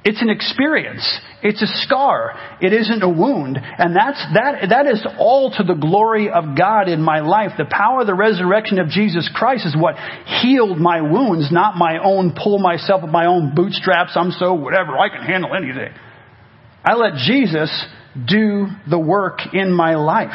It's 0.05 0.21
an 0.21 0.31
experience. 0.31 1.07
It's 1.43 1.62
a 1.62 1.67
scar. 1.87 2.33
It 2.61 2.73
isn't 2.73 3.03
a 3.03 3.09
wound. 3.09 3.57
And 3.57 3.95
that's, 3.95 4.19
that, 4.35 4.67
that 4.71 4.87
is 4.87 5.07
all 5.17 5.53
to 5.57 5.62
the 5.62 5.75
glory 5.75 6.29
of 6.29 6.57
God 6.59 6.88
in 6.88 7.01
my 7.01 7.21
life. 7.21 7.53
The 7.57 7.67
power 7.71 8.01
of 8.01 8.09
the 8.09 8.15
resurrection 8.15 8.81
of 8.81 8.88
Jesus 8.88 9.31
Christ 9.33 9.65
is 9.65 9.77
what 9.77 9.95
healed 10.43 10.79
my 10.79 11.01
wounds, 11.01 11.53
not 11.53 11.77
my 11.77 11.99
own 12.03 12.35
pull 12.37 12.59
myself 12.59 13.03
with 13.03 13.12
my 13.12 13.27
own 13.27 13.55
bootstraps. 13.55 14.12
I'm 14.17 14.33
so 14.33 14.55
whatever. 14.55 14.99
I 14.99 15.09
can 15.09 15.23
handle 15.23 15.55
anything. 15.55 15.95
I 16.85 16.95
let 16.95 17.15
Jesus 17.25 17.71
do 18.27 18.67
the 18.91 18.99
work 18.99 19.38
in 19.53 19.71
my 19.73 19.95
life. 19.95 20.31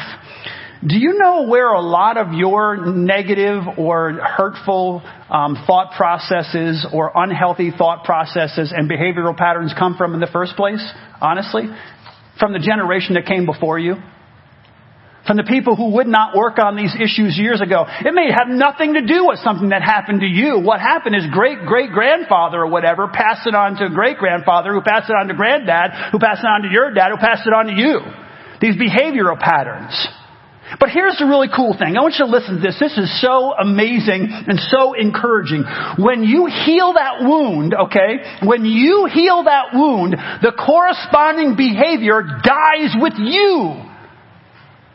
Do 0.85 0.95
you 0.95 1.13
know 1.17 1.47
where 1.47 1.73
a 1.73 1.81
lot 1.81 2.17
of 2.17 2.33
your 2.33 2.77
negative 2.77 3.63
or 3.79 4.13
hurtful 4.13 5.01
um, 5.29 5.57
thought 5.65 5.97
processes 5.97 6.85
or 6.93 7.11
unhealthy 7.15 7.71
thought 7.75 8.03
processes 8.03 8.71
and 8.75 8.89
behavioral 8.89 9.35
patterns 9.35 9.73
come 9.77 9.95
from 9.97 10.13
in 10.13 10.19
the 10.19 10.27
first 10.27 10.55
place? 10.55 10.85
Honestly, 11.19 11.63
from 12.39 12.53
the 12.53 12.59
generation 12.59 13.15
that 13.15 13.25
came 13.25 13.47
before 13.47 13.79
you, 13.79 13.95
from 15.25 15.37
the 15.37 15.43
people 15.43 15.75
who 15.75 15.95
would 15.95 16.07
not 16.07 16.37
work 16.37 16.59
on 16.59 16.77
these 16.77 16.95
issues 16.95 17.37
years 17.37 17.59
ago. 17.59 17.83
It 17.83 18.13
may 18.13 18.29
have 18.31 18.47
nothing 18.47 18.93
to 18.93 19.01
do 19.01 19.25
with 19.27 19.39
something 19.39 19.69
that 19.69 19.81
happened 19.81 20.21
to 20.21 20.27
you. 20.29 20.61
What 20.61 20.79
happened 20.79 21.15
is 21.15 21.25
great 21.33 21.65
great 21.65 21.91
grandfather 21.91 22.61
or 22.61 22.67
whatever 22.67 23.09
passed 23.09 23.45
it 23.47 23.55
on 23.55 23.75
to 23.77 23.89
great 23.89 24.17
grandfather, 24.17 24.73
who 24.73 24.81
passed 24.81 25.09
it 25.09 25.17
on 25.19 25.27
to 25.27 25.33
granddad, 25.33 26.13
who 26.13 26.19
passed 26.19 26.45
it 26.45 26.47
on 26.47 26.61
to 26.61 26.69
your 26.69 26.93
dad, 26.93 27.09
who 27.09 27.17
passed 27.17 27.45
it 27.45 27.51
on 27.51 27.65
to 27.65 27.73
you. 27.73 27.99
These 28.61 28.77
behavioral 28.77 29.37
patterns. 29.37 30.07
But 30.79 30.89
here's 30.89 31.15
the 31.17 31.25
really 31.25 31.47
cool 31.47 31.71
thing. 31.71 31.95
I 31.95 32.01
want 32.03 32.19
you 32.19 32.25
to 32.27 32.31
listen 32.31 32.59
to 32.59 32.61
this. 32.61 32.75
This 32.75 32.97
is 32.99 33.07
so 33.21 33.55
amazing 33.55 34.27
and 34.27 34.59
so 34.59 34.93
encouraging. 34.99 35.63
When 35.95 36.23
you 36.23 36.51
heal 36.51 36.91
that 36.93 37.23
wound, 37.23 37.73
okay, 37.87 38.43
when 38.43 38.65
you 38.65 39.07
heal 39.07 39.47
that 39.47 39.71
wound, 39.71 40.11
the 40.43 40.51
corresponding 40.51 41.55
behavior 41.55 42.19
dies 42.43 42.91
with 42.99 43.15
you. 43.15 43.87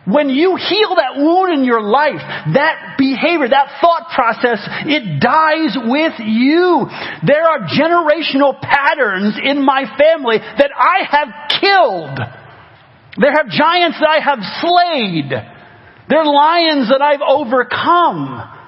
When 0.04 0.28
you 0.28 0.56
heal 0.60 0.96
that 0.98 1.16
wound 1.16 1.56
in 1.56 1.64
your 1.64 1.80
life, 1.80 2.20
that 2.52 2.98
behavior, 2.98 3.48
that 3.48 3.78
thought 3.80 4.10
process, 4.12 4.58
it 4.84 5.22
dies 5.22 5.78
with 5.78 6.20
you. 6.20 6.84
There 7.24 7.48
are 7.48 7.64
generational 7.70 8.60
patterns 8.60 9.38
in 9.42 9.64
my 9.64 9.86
family 9.96 10.36
that 10.38 10.70
I 10.74 11.06
have 11.08 11.28
killed. 11.60 12.18
There 13.16 13.32
have 13.32 13.48
giants 13.48 14.00
that 14.00 14.08
I 14.08 14.20
have 14.20 14.40
slayed. 14.60 15.51
They're 16.12 16.26
lions 16.26 16.90
that 16.90 17.00
I've 17.00 17.22
overcome. 17.26 18.61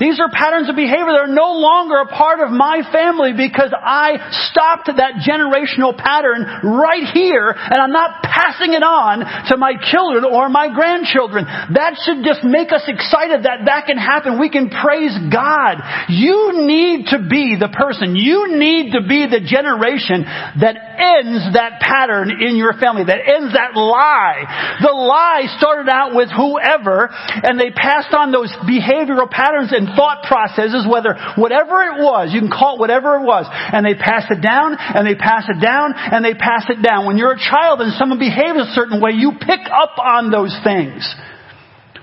These 0.00 0.18
are 0.18 0.32
patterns 0.32 0.72
of 0.72 0.74
behavior 0.74 1.12
that 1.12 1.28
are 1.28 1.36
no 1.36 1.52
longer 1.52 2.00
a 2.00 2.08
part 2.08 2.40
of 2.40 2.48
my 2.48 2.80
family 2.90 3.36
because 3.36 3.76
I 3.76 4.16
stopped 4.48 4.88
that 4.88 5.20
generational 5.20 5.92
pattern 5.92 6.48
right 6.80 7.12
here 7.12 7.52
and 7.52 7.76
I'm 7.76 7.92
not 7.92 8.24
passing 8.24 8.72
it 8.72 8.80
on 8.80 9.20
to 9.52 9.54
my 9.60 9.76
children 9.78 10.24
or 10.24 10.48
my 10.48 10.72
grandchildren. 10.72 11.44
That 11.76 12.00
should 12.02 12.24
just 12.24 12.40
make 12.40 12.72
us 12.72 12.82
excited 12.88 13.44
that 13.44 13.68
that 13.68 13.84
can 13.84 14.00
happen. 14.00 14.40
We 14.40 14.48
can 14.48 14.72
praise 14.72 15.12
God. 15.28 15.78
You 16.08 16.64
need 16.64 17.12
to 17.12 17.20
be 17.28 17.60
the 17.60 17.68
person, 17.68 18.16
you 18.16 18.48
need 18.56 18.96
to 18.96 19.04
be 19.04 19.28
the 19.28 19.44
generation 19.44 20.24
that 20.56 20.72
ends 20.72 21.52
that 21.52 21.84
pattern 21.84 22.32
in 22.40 22.56
your 22.56 22.72
family, 22.80 23.04
that 23.04 23.22
ends 23.28 23.52
that 23.52 23.76
lie. 23.76 24.80
The 24.80 24.90
lie 24.90 25.52
started 25.60 25.92
out 25.92 26.16
with 26.16 26.32
whoever 26.32 27.12
and 27.12 27.60
they 27.60 27.70
passed 27.70 28.16
on 28.16 28.32
those 28.32 28.50
behavioral 28.64 29.28
patterns 29.28 29.70
and 29.70 29.91
thought 29.96 30.24
processes, 30.24 30.86
whether 30.88 31.14
whatever 31.36 31.82
it 31.84 32.02
was, 32.02 32.30
you 32.32 32.40
can 32.40 32.50
call 32.50 32.76
it 32.76 32.80
whatever 32.80 33.16
it 33.16 33.24
was, 33.24 33.46
and 33.48 33.84
they 33.84 33.94
pass 33.94 34.26
it 34.30 34.40
down, 34.40 34.76
and 34.78 35.06
they 35.06 35.14
pass 35.14 35.44
it 35.48 35.60
down, 35.60 35.94
and 35.96 36.24
they 36.24 36.34
pass 36.34 36.66
it 36.68 36.82
down. 36.82 37.06
When 37.06 37.18
you're 37.18 37.34
a 37.34 37.40
child 37.40 37.80
and 37.80 37.92
someone 37.94 38.18
behaves 38.18 38.58
a 38.58 38.72
certain 38.74 39.00
way, 39.00 39.12
you 39.12 39.38
pick 39.40 39.64
up 39.70 39.98
on 39.98 40.30
those 40.30 40.54
things. 40.64 41.04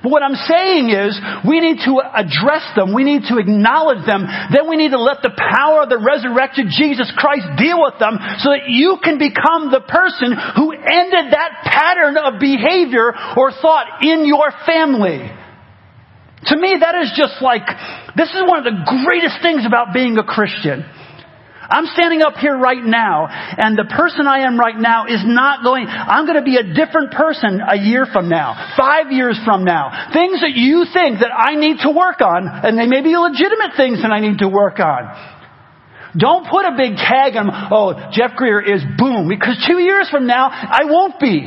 But 0.02 0.12
what 0.12 0.24
I'm 0.24 0.40
saying 0.48 0.96
is, 0.96 1.20
we 1.44 1.60
need 1.60 1.84
to 1.84 2.00
address 2.00 2.64
them. 2.76 2.96
We 2.96 3.04
need 3.04 3.28
to 3.28 3.38
acknowledge 3.38 4.06
them. 4.08 4.24
Then 4.52 4.70
we 4.70 4.78
need 4.80 4.96
to 4.96 5.02
let 5.02 5.22
the 5.22 5.36
power 5.36 5.84
of 5.84 5.90
the 5.92 6.00
resurrected 6.00 6.72
Jesus 6.72 7.12
Christ 7.20 7.60
deal 7.60 7.84
with 7.84 8.00
them 8.00 8.16
so 8.40 8.56
that 8.56 8.72
you 8.72 8.98
can 9.04 9.20
become 9.20 9.72
the 9.72 9.84
person 9.84 10.32
who 10.56 10.72
ended 10.72 11.36
that 11.36 11.68
pattern 11.68 12.16
of 12.16 12.40
behavior 12.40 13.12
or 13.36 13.52
thought 13.52 14.00
in 14.02 14.24
your 14.24 14.52
family. 14.66 15.36
To 16.46 16.56
me, 16.56 16.78
that 16.80 16.96
is 16.96 17.12
just 17.16 17.42
like, 17.42 17.68
this 18.16 18.30
is 18.30 18.42
one 18.48 18.60
of 18.60 18.66
the 18.66 18.80
greatest 19.04 19.42
things 19.42 19.66
about 19.66 19.94
being 19.94 20.18
a 20.18 20.24
Christian. 20.24 20.86
I'm 21.70 21.86
standing 21.94 22.24
up 22.24 22.34
here 22.42 22.58
right 22.58 22.82
now, 22.82 23.28
and 23.30 23.78
the 23.78 23.86
person 23.86 24.26
I 24.26 24.42
am 24.48 24.58
right 24.58 24.78
now 24.78 25.06
is 25.06 25.22
not 25.22 25.64
going, 25.64 25.86
I'm 25.86 26.26
going 26.26 26.42
to 26.42 26.48
be 26.48 26.58
a 26.58 26.66
different 26.66 27.14
person 27.14 27.62
a 27.62 27.78
year 27.78 28.08
from 28.12 28.28
now, 28.28 28.74
five 28.76 29.12
years 29.12 29.38
from 29.46 29.66
now. 29.66 30.10
Things 30.12 30.42
that 30.42 30.58
you 30.58 30.86
think 30.92 31.20
that 31.20 31.30
I 31.30 31.54
need 31.54 31.78
to 31.86 31.92
work 31.92 32.22
on, 32.22 32.48
and 32.66 32.74
they 32.74 32.88
may 32.88 33.04
be 33.04 33.14
legitimate 33.14 33.78
things 33.78 34.02
that 34.02 34.10
I 34.10 34.20
need 34.20 34.40
to 34.40 34.50
work 34.50 34.80
on. 34.80 35.14
Don't 36.18 36.50
put 36.50 36.66
a 36.66 36.74
big 36.74 36.98
tag 36.98 37.38
on, 37.38 37.54
oh, 37.70 38.10
Jeff 38.18 38.34
Greer 38.36 38.60
is 38.60 38.82
boom, 38.98 39.30
because 39.30 39.62
two 39.70 39.78
years 39.78 40.10
from 40.10 40.26
now, 40.26 40.50
I 40.50 40.90
won't 40.90 41.20
be. 41.20 41.46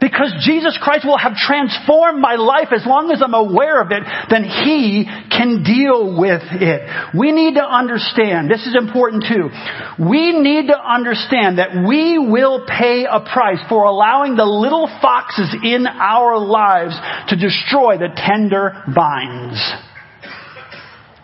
Because 0.00 0.32
Jesus 0.46 0.78
Christ 0.80 1.04
will 1.04 1.18
have 1.18 1.34
transformed 1.34 2.20
my 2.20 2.36
life 2.36 2.68
as 2.70 2.86
long 2.86 3.10
as 3.10 3.20
I'm 3.22 3.34
aware 3.34 3.82
of 3.82 3.90
it, 3.90 4.02
then 4.30 4.44
He 4.44 5.04
can 5.30 5.62
deal 5.64 6.14
with 6.18 6.42
it. 6.54 6.86
We 7.18 7.32
need 7.32 7.54
to 7.54 7.66
understand, 7.66 8.50
this 8.50 8.66
is 8.66 8.76
important 8.78 9.24
too, 9.26 9.50
we 9.98 10.38
need 10.38 10.68
to 10.68 10.78
understand 10.78 11.58
that 11.58 11.84
we 11.86 12.18
will 12.18 12.64
pay 12.66 13.06
a 13.10 13.20
price 13.20 13.58
for 13.68 13.84
allowing 13.84 14.36
the 14.36 14.46
little 14.46 14.86
foxes 15.02 15.54
in 15.64 15.86
our 15.86 16.38
lives 16.38 16.94
to 17.30 17.36
destroy 17.36 17.98
the 17.98 18.14
tender 18.14 18.84
vines. 18.94 19.58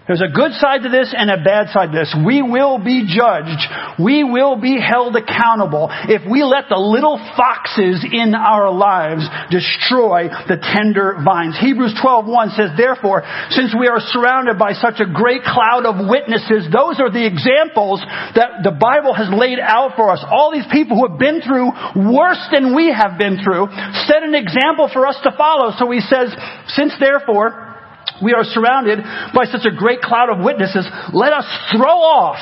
There's 0.07 0.21
a 0.21 0.29
good 0.29 0.53
side 0.61 0.83
to 0.83 0.91
this 0.91 1.15
and 1.17 1.31
a 1.31 1.41
bad 1.41 1.73
side 1.73 1.93
to 1.93 1.97
this. 1.97 2.15
We 2.27 2.43
will 2.43 2.77
be 2.77 3.09
judged. 3.09 3.65
We 3.99 4.23
will 4.23 4.61
be 4.61 4.77
held 4.77 5.17
accountable 5.17 5.89
if 5.91 6.21
we 6.29 6.45
let 6.45 6.69
the 6.69 6.77
little 6.77 7.17
foxes 7.37 8.05
in 8.05 8.35
our 8.35 8.69
lives 8.71 9.25
destroy 9.49 10.29
the 10.45 10.61
tender 10.61 11.17
vines. 11.25 11.57
Hebrews 11.57 11.95
12:1 11.95 12.51
says, 12.51 12.77
"Therefore, 12.77 13.25
since 13.49 13.75
we 13.75 13.89
are 13.89 14.01
surrounded 14.01 14.59
by 14.59 14.75
such 14.75 15.01
a 15.01 15.07
great 15.07 15.43
cloud 15.43 15.87
of 15.87 16.07
witnesses, 16.07 16.69
those 16.69 17.01
are 17.01 17.09
the 17.09 17.25
examples 17.25 18.05
that 18.35 18.63
the 18.63 18.73
Bible 18.73 19.15
has 19.15 19.31
laid 19.31 19.59
out 19.59 19.97
for 19.97 20.11
us. 20.11 20.23
All 20.31 20.51
these 20.51 20.67
people 20.67 20.99
who 20.99 21.09
have 21.09 21.19
been 21.19 21.41
through 21.41 21.73
worse 21.97 22.47
than 22.53 22.75
we 22.75 22.93
have 22.93 23.17
been 23.17 23.39
through 23.39 23.71
set 24.05 24.23
an 24.23 24.35
example 24.35 24.89
for 24.89 25.07
us 25.07 25.19
to 25.23 25.33
follow." 25.33 25.71
So 25.73 25.91
he 25.91 26.01
says, 26.01 26.37
"Since 26.67 26.95
therefore 26.99 27.74
we 28.23 28.33
are 28.33 28.45
surrounded 28.45 29.01
by 29.35 29.45
such 29.51 29.67
a 29.67 29.75
great 29.75 30.01
cloud 30.01 30.31
of 30.31 30.45
witnesses. 30.45 30.87
Let 31.13 31.33
us 31.33 31.47
throw 31.73 31.99
off. 31.99 32.39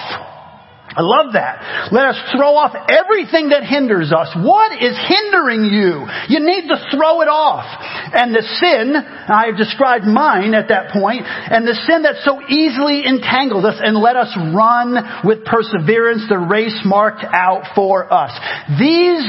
I 0.92 1.00
love 1.00 1.32
that. 1.32 1.88
Let 1.88 2.12
us 2.12 2.18
throw 2.37 2.52
off 2.52 2.76
everything 2.76 3.48
that 3.48 3.64
hinders 3.64 4.12
us. 4.12 4.28
What 4.37 4.76
is 4.76 4.92
hindering 4.92 5.64
you? 5.64 6.04
You 6.28 6.44
need 6.44 6.68
to 6.68 6.76
throw 6.92 7.24
it 7.24 7.32
off. 7.32 7.64
And 8.12 8.35
the 8.35 8.44
sin, 8.61 8.92
I 8.92 9.48
have 9.48 9.56
described 9.56 10.04
mine 10.04 10.52
at 10.52 10.68
that 10.68 10.92
point, 10.92 11.24
and 11.24 11.64
the 11.64 11.80
sin 11.88 12.04
that 12.04 12.20
so 12.28 12.44
easily 12.44 13.08
entangles 13.08 13.64
us, 13.64 13.80
and 13.80 13.96
let 13.96 14.16
us 14.16 14.37
run 14.52 15.24
with 15.24 15.48
perseverance 15.48 16.28
the 16.28 16.37
race 16.37 16.76
marked 16.85 17.24
out 17.24 17.72
for 17.74 18.12
us. 18.12 18.37
These 18.76 19.24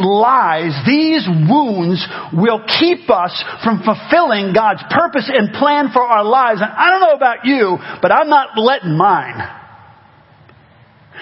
lies, 0.00 0.74
these 0.86 1.26
wounds 1.26 2.04
will 2.32 2.64
keep 2.80 3.10
us 3.10 3.32
from 3.62 3.82
fulfilling 3.82 4.52
God's 4.52 4.82
purpose 4.90 5.30
and 5.32 5.52
plan 5.54 5.90
for 5.92 6.02
our 6.02 6.24
lives. 6.24 6.60
And 6.60 6.70
I 6.70 6.90
don't 6.90 7.00
know 7.00 7.14
about 7.14 7.44
you, 7.44 7.78
but 8.02 8.12
I'm 8.12 8.28
not 8.28 8.58
letting 8.58 8.96
mine. 8.96 9.38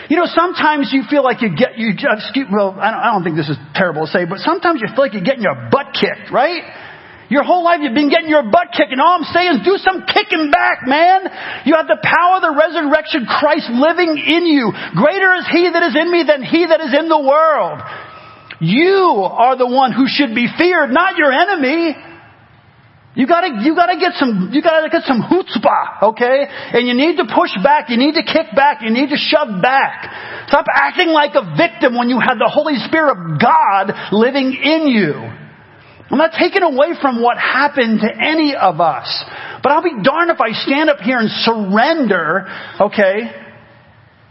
You 0.09 0.17
know, 0.17 0.29
sometimes 0.29 0.91
you 0.93 1.03
feel 1.09 1.25
like 1.25 1.41
you 1.41 1.57
get, 1.57 1.79
you 1.79 1.97
just, 1.97 2.37
well, 2.53 2.77
I 2.79 2.91
don't, 2.91 3.01
I 3.01 3.09
don't 3.13 3.25
think 3.25 3.37
this 3.37 3.49
is 3.49 3.57
terrible 3.75 4.05
to 4.07 4.11
say, 4.13 4.25
but 4.29 4.39
sometimes 4.39 4.81
you 4.81 4.89
feel 4.95 5.05
like 5.05 5.15
you're 5.15 5.25
getting 5.25 5.43
your 5.43 5.69
butt 5.73 5.97
kicked, 5.97 6.31
right? 6.31 6.63
Your 7.29 7.43
whole 7.43 7.65
life 7.65 7.83
you've 7.83 7.97
been 7.97 8.11
getting 8.11 8.31
your 8.31 8.47
butt 8.47 8.71
kicked, 8.71 8.93
and 8.93 9.01
all 9.01 9.19
I'm 9.19 9.27
saying 9.35 9.59
is 9.59 9.67
do 9.67 9.75
some 9.83 10.07
kicking 10.07 10.55
back, 10.55 10.87
man. 10.87 11.27
You 11.67 11.75
have 11.75 11.91
the 11.91 11.99
power 11.99 12.39
of 12.39 12.43
the 12.47 12.55
resurrection 12.55 13.27
Christ 13.27 13.67
living 13.67 14.15
in 14.15 14.47
you. 14.47 14.71
Greater 14.95 15.35
is 15.35 15.47
He 15.51 15.67
that 15.67 15.83
is 15.91 15.97
in 15.99 16.07
me 16.13 16.23
than 16.23 16.47
He 16.47 16.67
that 16.71 16.79
is 16.79 16.95
in 16.95 17.11
the 17.11 17.19
world. 17.19 17.83
You 18.61 19.21
are 19.21 19.57
the 19.57 19.67
one 19.67 19.93
who 19.93 20.07
should 20.07 20.35
be 20.35 20.49
feared, 20.59 20.91
not 20.91 21.17
your 21.17 21.33
enemy. 21.33 21.97
You 23.17 23.27
gotta, 23.27 23.65
you 23.65 23.75
gotta 23.75 23.97
get 23.99 24.13
some, 24.21 24.51
you 24.53 24.61
gotta 24.61 24.91
get 24.91 25.03
some 25.05 25.23
chutzpah, 25.25 26.13
okay? 26.13 26.45
And 26.77 26.87
you 26.87 26.93
need 26.93 27.17
to 27.17 27.25
push 27.25 27.51
back, 27.65 27.89
you 27.89 27.97
need 27.97 28.13
to 28.15 28.23
kick 28.23 28.55
back, 28.55 28.83
you 28.83 28.91
need 28.91 29.09
to 29.09 29.17
shove 29.17 29.63
back. 29.63 30.49
Stop 30.49 30.67
acting 30.73 31.09
like 31.09 31.33
a 31.35 31.57
victim 31.57 31.97
when 31.97 32.11
you 32.11 32.21
have 32.21 32.37
the 32.37 32.49
Holy 32.53 32.77
Spirit 32.77 33.17
of 33.17 33.41
God 33.41 34.13
living 34.13 34.53
in 34.53 34.89
you. 34.89 35.13
I'm 36.09 36.19
not 36.19 36.33
taking 36.39 36.63
away 36.63 36.93
from 37.01 37.23
what 37.23 37.39
happened 37.39 38.01
to 38.01 38.09
any 38.09 38.55
of 38.55 38.81
us. 38.81 39.09
But 39.63 39.73
I'll 39.73 39.83
be 39.83 40.03
darned 40.05 40.31
if 40.31 40.41
I 40.41 40.53
stand 40.53 40.91
up 40.91 41.01
here 41.01 41.19
and 41.19 41.31
surrender, 41.31 42.47
okay? 42.81 43.33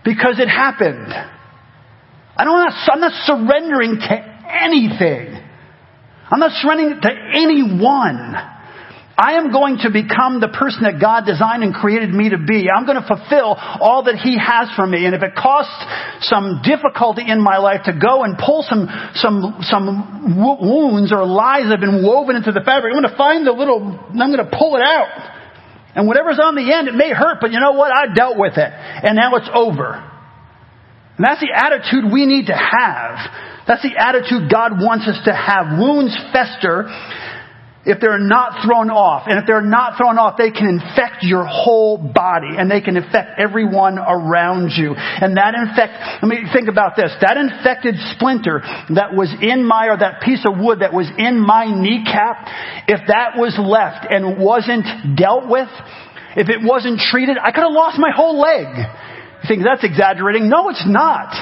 Because 0.06 0.40
it 0.40 0.48
happened. 0.48 1.12
I 2.38 2.43
don't, 2.43 2.74
I'm 2.91 3.00
not 3.00 3.13
surrendering 3.26 4.00
to 4.00 4.15
anything. 4.63 5.41
I'm 6.30 6.39
not 6.39 6.52
surrendering 6.62 7.02
to 7.02 7.12
anyone. 7.34 8.36
I 9.17 9.39
am 9.39 9.52
going 9.52 9.80
to 9.88 9.89
become 9.95 10.43
the 10.43 10.52
person 10.52 10.84
that 10.84 11.00
God 11.00 11.24
designed 11.24 11.64
and 11.64 11.72
created 11.74 12.12
me 12.12 12.36
to 12.36 12.38
be. 12.38 12.68
I'm 12.68 12.84
going 12.84 12.99
to 12.99 13.07
fulfill 13.07 13.55
all 13.55 14.03
that 14.12 14.20
He 14.20 14.36
has 14.36 14.68
for 14.76 14.84
me. 14.84 15.07
And 15.07 15.16
if 15.16 15.24
it 15.24 15.32
costs 15.39 15.72
some 16.28 16.60
difficulty 16.60 17.24
in 17.24 17.39
my 17.39 17.55
life 17.57 17.88
to 17.88 17.95
go 17.95 18.28
and 18.28 18.36
pull 18.36 18.68
some, 18.68 18.91
some, 19.16 19.64
some 19.64 20.36
wounds 20.36 21.16
or 21.16 21.24
lies 21.24 21.64
that 21.72 21.80
have 21.80 21.86
been 21.88 22.03
woven 22.03 22.36
into 22.36 22.51
the 22.51 22.60
fabric, 22.60 22.91
I'm 22.91 22.99
going 22.99 23.12
to 23.12 23.18
find 23.18 23.47
the 23.47 23.55
little, 23.55 23.80
I'm 23.80 24.36
going 24.36 24.43
to 24.43 24.51
pull 24.51 24.76
it 24.76 24.84
out. 24.84 25.07
And 25.95 26.07
whatever's 26.12 26.39
on 26.43 26.60
the 26.60 26.68
end, 26.68 26.89
it 26.89 26.95
may 26.95 27.16
hurt, 27.16 27.39
but 27.39 27.55
you 27.55 27.60
know 27.64 27.72
what? 27.72 27.95
I 27.95 28.14
dealt 28.14 28.36
with 28.36 28.60
it. 28.60 28.68
And 28.68 29.16
now 29.16 29.36
it's 29.36 29.47
over. 29.47 30.12
And 31.18 31.26
that's 31.26 31.41
the 31.41 31.51
attitude 31.53 32.11
we 32.11 32.26
need 32.26 32.47
to 32.47 32.57
have. 32.57 33.18
That's 33.68 33.82
the 33.82 33.95
attitude 33.97 34.51
God 34.51 34.74
wants 34.80 35.07
us 35.07 35.18
to 35.26 35.34
have. 35.34 35.80
Wounds 35.80 36.16
fester 36.34 36.86
if 37.86 38.01
they're 38.01 38.20
not 38.20 38.66
thrown 38.66 38.89
off. 38.89 39.30
And 39.30 39.38
if 39.39 39.45
they're 39.45 39.61
not 39.61 39.97
thrown 39.97 40.18
off, 40.18 40.38
they 40.38 40.49
can 40.49 40.82
infect 40.82 41.22
your 41.22 41.45
whole 41.45 41.97
body 41.97 42.57
and 42.57 42.70
they 42.70 42.82
can 42.82 42.97
infect 42.97 43.39
everyone 43.39 43.97
around 43.97 44.74
you. 44.74 44.93
And 44.97 45.38
that 45.38 45.53
infect, 45.53 45.93
let 46.22 46.28
me 46.28 46.49
think 46.51 46.68
about 46.68 46.97
this. 46.97 47.13
That 47.22 47.38
infected 47.38 47.95
splinter 48.18 48.66
that 48.97 49.13
was 49.13 49.30
in 49.39 49.63
my, 49.63 49.88
or 49.88 49.97
that 49.97 50.22
piece 50.22 50.43
of 50.45 50.57
wood 50.57 50.82
that 50.82 50.93
was 50.93 51.07
in 51.18 51.39
my 51.39 51.70
kneecap, 51.70 52.89
if 52.89 53.07
that 53.07 53.38
was 53.38 53.55
left 53.61 54.09
and 54.09 54.41
wasn't 54.41 55.16
dealt 55.16 55.47
with, 55.47 55.70
if 56.36 56.49
it 56.49 56.59
wasn't 56.66 56.99
treated, 56.99 57.38
I 57.38 57.51
could 57.51 57.63
have 57.63 57.72
lost 57.72 57.97
my 57.97 58.11
whole 58.11 58.41
leg. 58.41 58.66
Think 59.48 59.64
that's 59.64 59.84
exaggerating? 59.84 60.50
No, 60.50 60.70
it's 60.70 60.86
not. 60.86 61.34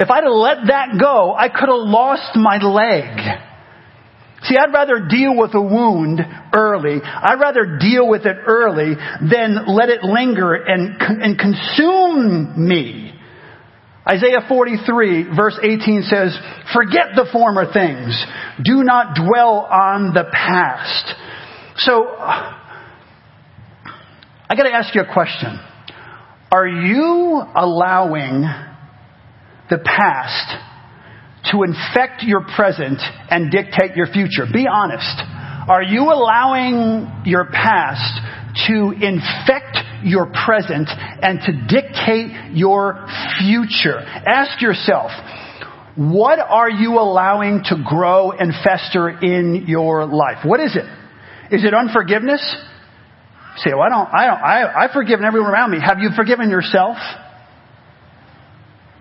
If 0.00 0.10
I'd 0.10 0.24
have 0.24 0.32
let 0.32 0.66
that 0.68 0.98
go, 0.98 1.34
I 1.36 1.48
could 1.48 1.68
have 1.68 1.86
lost 1.86 2.34
my 2.34 2.56
leg. 2.56 3.18
See, 4.44 4.56
I'd 4.56 4.72
rather 4.72 5.06
deal 5.06 5.36
with 5.36 5.54
a 5.54 5.60
wound 5.60 6.20
early. 6.54 7.00
I'd 7.04 7.38
rather 7.38 7.76
deal 7.78 8.08
with 8.08 8.24
it 8.24 8.36
early 8.46 8.94
than 8.94 9.66
let 9.66 9.90
it 9.90 10.02
linger 10.02 10.54
and, 10.54 10.96
and 10.98 11.38
consume 11.38 12.66
me. 12.66 13.12
Isaiah 14.08 14.40
43 14.48 15.36
verse 15.36 15.58
18 15.62 16.02
says, 16.02 16.36
forget 16.72 17.08
the 17.14 17.28
former 17.30 17.70
things. 17.70 18.24
Do 18.64 18.82
not 18.82 19.14
dwell 19.14 19.68
on 19.70 20.14
the 20.14 20.24
past. 20.32 21.14
So, 21.76 22.06
I 24.48 24.56
gotta 24.56 24.72
ask 24.72 24.94
you 24.94 25.02
a 25.02 25.12
question. 25.12 25.60
Are 26.52 26.66
you 26.66 27.42
allowing 27.54 28.42
the 29.70 29.78
past 29.78 30.58
to 31.52 31.62
infect 31.62 32.24
your 32.24 32.44
present 32.56 33.00
and 33.30 33.52
dictate 33.52 33.94
your 33.94 34.08
future? 34.08 34.46
Be 34.52 34.66
honest. 34.66 35.22
Are 35.68 35.82
you 35.82 36.10
allowing 36.10 37.22
your 37.24 37.44
past 37.44 38.18
to 38.66 38.90
infect 38.90 39.78
your 40.02 40.26
present 40.44 40.88
and 41.22 41.38
to 41.46 41.52
dictate 41.68 42.56
your 42.56 43.06
future? 43.38 44.00
Ask 44.00 44.60
yourself, 44.60 45.12
what 45.94 46.40
are 46.40 46.70
you 46.70 46.98
allowing 46.98 47.62
to 47.66 47.76
grow 47.86 48.32
and 48.32 48.52
fester 48.64 49.08
in 49.08 49.66
your 49.68 50.04
life? 50.04 50.38
What 50.44 50.58
is 50.58 50.74
it? 50.74 51.54
Is 51.54 51.64
it 51.64 51.74
unforgiveness? 51.74 52.56
Say, 53.56 53.70
well, 53.74 53.82
I 53.82 53.88
don't, 53.88 54.08
I 54.08 54.26
don't, 54.26 54.42
I, 54.42 54.84
I've 54.84 54.90
forgiven 54.92 55.24
everyone 55.24 55.50
around 55.50 55.70
me. 55.70 55.78
Have 55.80 55.98
you 55.98 56.10
forgiven 56.16 56.50
yourself? 56.50 56.96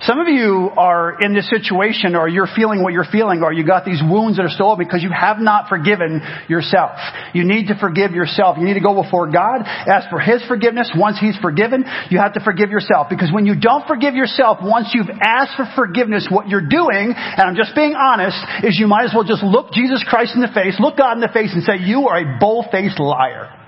Some 0.04 0.18
of 0.22 0.30
you 0.30 0.72
are 0.78 1.20
in 1.20 1.36
this 1.36 1.50
situation 1.50 2.16
or 2.16 2.30
you're 2.30 2.48
feeling 2.56 2.82
what 2.82 2.94
you're 2.94 3.10
feeling 3.12 3.44
or 3.44 3.52
you 3.52 3.68
got 3.68 3.84
these 3.84 4.00
wounds 4.00 4.38
that 4.38 4.44
are 4.44 4.50
still 4.50 4.72
open 4.72 4.88
because 4.88 5.04
you 5.04 5.12
have 5.12 5.40
not 5.40 5.68
forgiven 5.68 6.22
yourself. 6.48 6.96
You 7.34 7.44
need 7.44 7.68
to 7.68 7.76
forgive 7.76 8.12
yourself. 8.12 8.56
You 8.58 8.64
need 8.64 8.80
to 8.80 8.86
go 8.86 8.96
before 9.04 9.30
God, 9.30 9.68
ask 9.68 10.10
for 10.10 10.20
His 10.20 10.42
forgiveness. 10.48 10.90
Once 10.96 11.20
He's 11.20 11.36
forgiven, 11.44 11.84
you 12.10 12.18
have 12.18 12.32
to 12.36 12.40
forgive 12.40 12.72
yourself 12.72 13.08
because 13.10 13.28
when 13.34 13.46
you 13.46 13.60
don't 13.60 13.86
forgive 13.88 14.16
yourself, 14.16 14.60
once 14.64 14.96
you've 14.96 15.12
asked 15.20 15.58
for 15.58 15.68
forgiveness, 15.76 16.30
what 16.32 16.48
you're 16.48 16.70
doing, 16.70 17.12
and 17.12 17.42
I'm 17.44 17.58
just 17.58 17.76
being 17.76 17.94
honest, 17.94 18.40
is 18.64 18.80
you 18.80 18.88
might 18.88 19.04
as 19.04 19.12
well 19.14 19.26
just 19.26 19.44
look 19.44 19.74
Jesus 19.74 20.02
Christ 20.08 20.32
in 20.34 20.40
the 20.40 20.54
face, 20.56 20.80
look 20.80 20.96
God 20.96 21.18
in 21.18 21.20
the 21.20 21.28
face 21.34 21.52
and 21.52 21.62
say, 21.64 21.76
you 21.76 22.08
are 22.08 22.20
a 22.20 22.40
bull-faced 22.40 23.02
liar. 23.02 23.59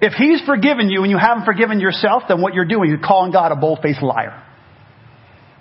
If 0.00 0.12
He's 0.12 0.40
forgiven 0.46 0.90
you 0.90 1.02
and 1.02 1.10
you 1.10 1.18
haven't 1.18 1.44
forgiven 1.44 1.80
yourself, 1.80 2.24
then 2.28 2.40
what 2.40 2.54
you're 2.54 2.66
doing, 2.66 2.88
you're 2.88 2.98
calling 2.98 3.32
God 3.32 3.52
a 3.52 3.56
bold 3.56 3.80
faced 3.82 4.02
liar. 4.02 4.44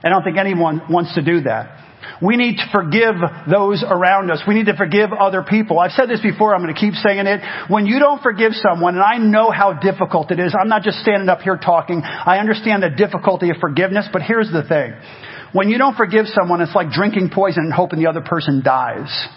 I 0.03 0.09
don't 0.09 0.23
think 0.23 0.37
anyone 0.37 0.81
wants 0.89 1.15
to 1.15 1.23
do 1.23 1.41
that. 1.41 1.85
We 2.21 2.37
need 2.37 2.57
to 2.57 2.69
forgive 2.71 3.15
those 3.49 3.83
around 3.87 4.31
us. 4.31 4.41
We 4.47 4.53
need 4.53 4.67
to 4.67 4.75
forgive 4.75 5.11
other 5.11 5.43
people. 5.43 5.79
I've 5.79 5.91
said 5.91 6.09
this 6.09 6.21
before, 6.21 6.55
I'm 6.55 6.61
going 6.61 6.73
to 6.73 6.79
keep 6.79 6.93
saying 6.93 7.25
it. 7.25 7.41
When 7.69 7.85
you 7.85 7.99
don't 7.99 8.21
forgive 8.21 8.53
someone, 8.53 8.95
and 8.95 9.03
I 9.03 9.17
know 9.17 9.51
how 9.51 9.73
difficult 9.73 10.31
it 10.31 10.39
is, 10.39 10.55
I'm 10.59 10.69
not 10.69 10.83
just 10.83 10.99
standing 10.99 11.29
up 11.29 11.41
here 11.41 11.57
talking. 11.57 12.01
I 12.03 12.37
understand 12.37 12.83
the 12.83 12.89
difficulty 12.89 13.49
of 13.49 13.57
forgiveness, 13.59 14.07
but 14.13 14.21
here's 14.21 14.51
the 14.51 14.63
thing. 14.63 14.93
When 15.53 15.69
you 15.69 15.77
don't 15.77 15.95
forgive 15.95 16.25
someone, 16.27 16.61
it's 16.61 16.75
like 16.75 16.91
drinking 16.91 17.31
poison 17.33 17.65
and 17.65 17.73
hoping 17.73 17.99
the 17.99 18.07
other 18.07 18.21
person 18.21 18.61
dies. 18.63 19.27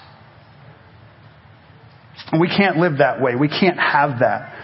And 2.32 2.40
we 2.40 2.48
can't 2.48 2.76
live 2.76 2.98
that 2.98 3.20
way. 3.20 3.34
We 3.34 3.48
can't 3.48 3.78
have 3.78 4.20
that. 4.20 4.55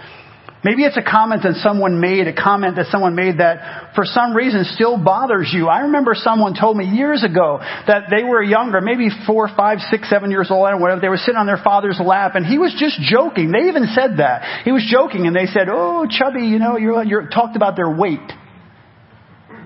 Maybe 0.66 0.82
it's 0.82 0.96
a 0.96 1.02
comment 1.02 1.44
that 1.44 1.62
someone 1.62 2.00
made, 2.00 2.26
a 2.26 2.34
comment 2.34 2.74
that 2.74 2.86
someone 2.90 3.14
made 3.14 3.38
that 3.38 3.94
for 3.94 4.02
some 4.04 4.34
reason 4.34 4.64
still 4.74 4.98
bothers 4.98 5.48
you. 5.54 5.68
I 5.68 5.86
remember 5.86 6.14
someone 6.16 6.58
told 6.58 6.76
me 6.76 6.86
years 6.86 7.22
ago 7.22 7.60
that 7.62 8.10
they 8.10 8.24
were 8.24 8.42
younger, 8.42 8.80
maybe 8.80 9.06
four, 9.28 9.48
five, 9.56 9.78
six, 9.92 10.10
seven 10.10 10.32
years 10.32 10.48
old, 10.50 10.66
or 10.66 10.76
whatever. 10.80 11.00
They 11.00 11.08
were 11.08 11.22
sitting 11.22 11.38
on 11.38 11.46
their 11.46 11.62
father's 11.62 12.00
lap 12.04 12.34
and 12.34 12.44
he 12.44 12.58
was 12.58 12.74
just 12.76 12.98
joking. 12.98 13.52
They 13.52 13.68
even 13.68 13.86
said 13.94 14.18
that. 14.18 14.64
He 14.64 14.72
was 14.72 14.84
joking 14.90 15.28
and 15.28 15.36
they 15.36 15.46
said, 15.46 15.68
oh, 15.70 16.04
chubby, 16.10 16.42
you 16.42 16.58
know, 16.58 16.76
you're, 16.76 17.04
you're, 17.04 17.28
talked 17.28 17.54
about 17.54 17.76
their 17.76 17.94
weight. 17.94 18.26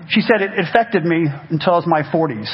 She 0.07 0.21
said 0.21 0.43
it 0.43 0.51
affected 0.53 1.03
me 1.03 1.25
until 1.49 1.73
I 1.73 1.77
was 1.77 1.87
my 1.87 2.03
40s. 2.03 2.45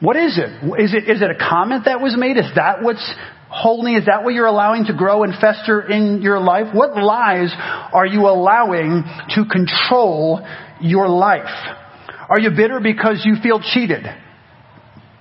What 0.00 0.16
is 0.16 0.36
it? 0.36 0.50
Is 0.84 0.92
it, 0.92 1.08
is 1.08 1.22
it 1.22 1.30
a 1.30 1.34
comment 1.34 1.86
that 1.86 2.02
was 2.02 2.14
made? 2.14 2.36
Is 2.36 2.52
that 2.56 2.82
what's 2.82 3.10
holding? 3.48 3.94
Is 3.94 4.06
that 4.06 4.24
what 4.24 4.34
you're 4.34 4.46
allowing 4.46 4.86
to 4.86 4.94
grow 4.94 5.22
and 5.24 5.34
fester 5.40 5.80
in 5.80 6.22
your 6.22 6.38
life? 6.38 6.74
What 6.74 6.96
lies 6.96 7.52
are 7.92 8.06
you 8.06 8.26
allowing 8.26 9.04
to 9.30 9.44
control 9.44 10.46
your 10.80 11.08
life? 11.08 11.50
Are 12.28 12.40
you 12.40 12.50
bitter 12.50 12.80
because 12.80 13.22
you 13.24 13.36
feel 13.42 13.60
cheated? 13.60 14.04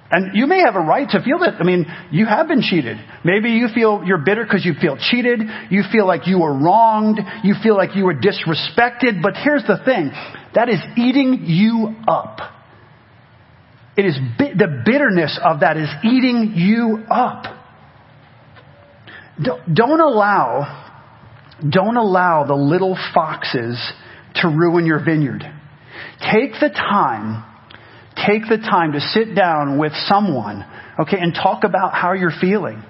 And 0.09 0.36
you 0.36 0.47
may 0.47 0.59
have 0.59 0.75
a 0.75 0.80
right 0.80 1.07
to 1.09 1.21
feel 1.21 1.39
that. 1.39 1.55
I 1.59 1.63
mean, 1.63 1.86
you 2.11 2.25
have 2.25 2.47
been 2.47 2.61
cheated. 2.61 2.97
Maybe 3.25 3.51
you 3.51 3.67
feel 3.73 4.03
you're 4.05 4.23
bitter 4.23 4.43
because 4.43 4.65
you 4.65 4.73
feel 4.80 4.97
cheated. 4.97 5.41
You 5.69 5.84
feel 5.91 6.07
like 6.07 6.28
you 6.28 6.39
were 6.39 6.53
wronged. 6.53 7.19
You 7.43 7.55
feel 7.61 7.75
like 7.75 7.95
you 7.95 8.05
were 8.05 8.13
disrespected. 8.13 9.21
But 9.21 9.34
here's 9.36 9.63
the 9.63 9.80
thing. 9.84 10.11
That 10.55 10.69
is 10.69 10.80
eating 10.95 11.43
you 11.45 11.93
up. 12.07 12.39
It 13.97 14.05
is, 14.05 14.17
the 14.38 14.84
bitterness 14.86 15.39
of 15.43 15.61
that 15.61 15.75
is 15.75 15.89
eating 16.03 16.53
you 16.55 17.03
up. 17.09 17.57
Don't 19.41 19.73
don't 19.73 19.99
allow, 19.99 20.95
don't 21.67 21.97
allow 21.97 22.45
the 22.45 22.55
little 22.55 22.97
foxes 23.13 23.79
to 24.35 24.47
ruin 24.47 24.85
your 24.85 25.03
vineyard. 25.03 25.43
Take 26.31 26.53
the 26.59 26.69
time, 26.69 27.43
take 28.15 28.43
the 28.49 28.57
time 28.57 28.93
to 28.93 28.99
sit 28.99 29.35
down 29.35 29.77
with 29.77 29.93
someone, 30.07 30.65
okay, 30.99 31.17
and 31.19 31.33
talk 31.33 31.63
about 31.63 31.93
how 31.93 32.13
you're 32.13 32.33
feeling. 32.41 32.83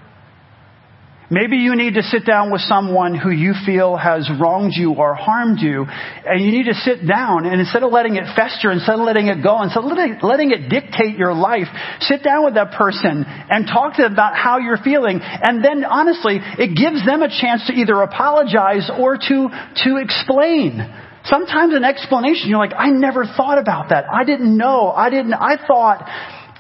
Maybe 1.29 1.57
you 1.57 1.75
need 1.75 1.95
to 1.95 2.03
sit 2.03 2.25
down 2.25 2.53
with 2.53 2.61
someone 2.61 3.13
who 3.13 3.31
you 3.31 3.51
feel 3.65 3.97
has 3.97 4.29
wronged 4.39 4.71
you 4.75 4.93
or 4.93 5.13
harmed 5.13 5.59
you, 5.59 5.83
and 5.83 6.39
you 6.39 6.51
need 6.51 6.71
to 6.71 6.73
sit 6.73 7.05
down 7.05 7.45
and 7.45 7.59
instead 7.59 7.83
of 7.83 7.91
letting 7.91 8.15
it 8.15 8.23
fester, 8.33 8.71
instead 8.71 8.95
of 8.95 9.01
letting 9.01 9.27
it 9.27 9.43
go, 9.43 9.61
instead 9.61 9.83
of 9.83 9.91
letting, 9.91 10.19
letting 10.23 10.51
it 10.51 10.69
dictate 10.69 11.17
your 11.17 11.33
life, 11.33 11.67
sit 11.99 12.23
down 12.23 12.45
with 12.45 12.53
that 12.53 12.71
person 12.79 13.25
and 13.27 13.67
talk 13.67 13.97
to 13.97 14.03
them 14.03 14.13
about 14.13 14.37
how 14.37 14.59
you're 14.59 14.79
feeling. 14.79 15.19
And 15.21 15.63
then 15.63 15.83
honestly, 15.83 16.39
it 16.39 16.77
gives 16.79 17.05
them 17.05 17.21
a 17.21 17.27
chance 17.27 17.67
to 17.67 17.73
either 17.73 18.01
apologize 18.01 18.89
or 18.89 19.17
to, 19.17 19.49
to 19.83 19.97
explain. 19.99 20.79
Sometimes 21.25 21.75
an 21.75 21.83
explanation, 21.83 22.47
you're 22.47 22.57
like, 22.57 22.71
I 22.71 22.87
never 22.89 23.25
thought 23.25 23.57
about 23.57 23.89
that. 23.89 24.05
I 24.09 24.23
didn't 24.23 24.55
know. 24.55 24.91
I 24.95 25.09
didn't, 25.09 25.33
I 25.33 25.57
thought, 25.67 26.07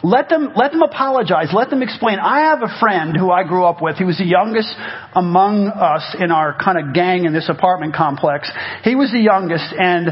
let 0.07 0.29
them, 0.29 0.53
let 0.55 0.71
them 0.71 0.81
apologize. 0.83 1.49
Let 1.53 1.69
them 1.69 1.81
explain. 1.81 2.19
I 2.19 2.51
have 2.51 2.61
a 2.61 2.79
friend 2.79 3.15
who 3.15 3.29
I 3.29 3.43
grew 3.43 3.65
up 3.65 3.81
with. 3.81 3.97
He 3.97 4.05
was 4.05 4.17
the 4.17 4.25
youngest 4.25 4.73
among 5.13 5.67
us 5.67 6.15
in 6.17 6.31
our 6.31 6.57
kind 6.57 6.77
of 6.77 6.93
gang 6.93 7.25
in 7.25 7.33
this 7.33 7.49
apartment 7.49 7.93
complex. 7.93 8.49
He 8.85 8.95
was 8.95 9.11
the 9.11 9.19
youngest 9.19 9.65
and 9.77 10.07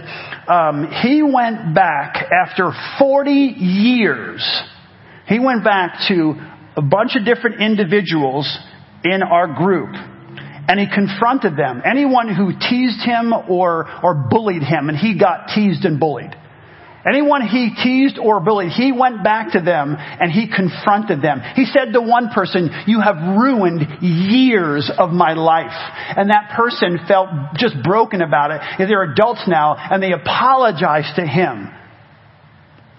um, 0.50 0.92
he 1.02 1.24
went 1.24 1.74
back 1.74 2.28
after 2.30 2.72
40 3.00 3.32
years. 3.32 4.46
He 5.28 5.40
went 5.40 5.64
back 5.64 6.08
to 6.10 6.34
a 6.76 6.82
bunch 6.82 7.16
of 7.16 7.24
different 7.24 7.62
individuals 7.62 8.46
in 9.06 9.24
our 9.24 9.48
group 9.48 9.96
and 10.68 10.78
he 10.78 10.88
confronted 10.94 11.56
them. 11.56 11.82
Anyone 11.86 12.36
who 12.36 12.52
teased 12.52 13.00
him 13.06 13.32
or, 13.32 13.88
or 14.04 14.28
bullied 14.30 14.64
him 14.64 14.90
and 14.90 14.98
he 14.98 15.18
got 15.18 15.48
teased 15.56 15.86
and 15.86 16.02
bullied. 16.02 16.35
Anyone 17.08 17.46
he 17.46 17.70
teased 17.84 18.18
or 18.18 18.40
bullied, 18.40 18.72
he 18.72 18.92
went 18.92 19.24
back 19.24 19.52
to 19.52 19.62
them 19.62 19.96
and 19.98 20.32
he 20.32 20.48
confronted 20.48 21.22
them. 21.22 21.40
He 21.56 21.66
said 21.66 21.94
to 21.94 22.02
one 22.02 22.30
person, 22.34 22.70
you 22.88 23.00
have 23.00 23.18
ruined 23.38 24.02
years 24.02 24.92
of 24.98 25.12
my 25.12 25.34
life. 25.34 25.76
And 26.18 26.32
that 26.32 26.54
person 26.56 26.98
felt 27.08 27.30
just 27.58 27.76
broken 27.84 28.24
about 28.24 28.52
it. 28.52 28.62
They're 28.80 29.12
adults 29.12 29.44
now 29.48 29.76
and 29.78 30.02
they 30.02 30.14
apologized 30.14 31.16
to 31.18 31.26
him. 31.28 31.70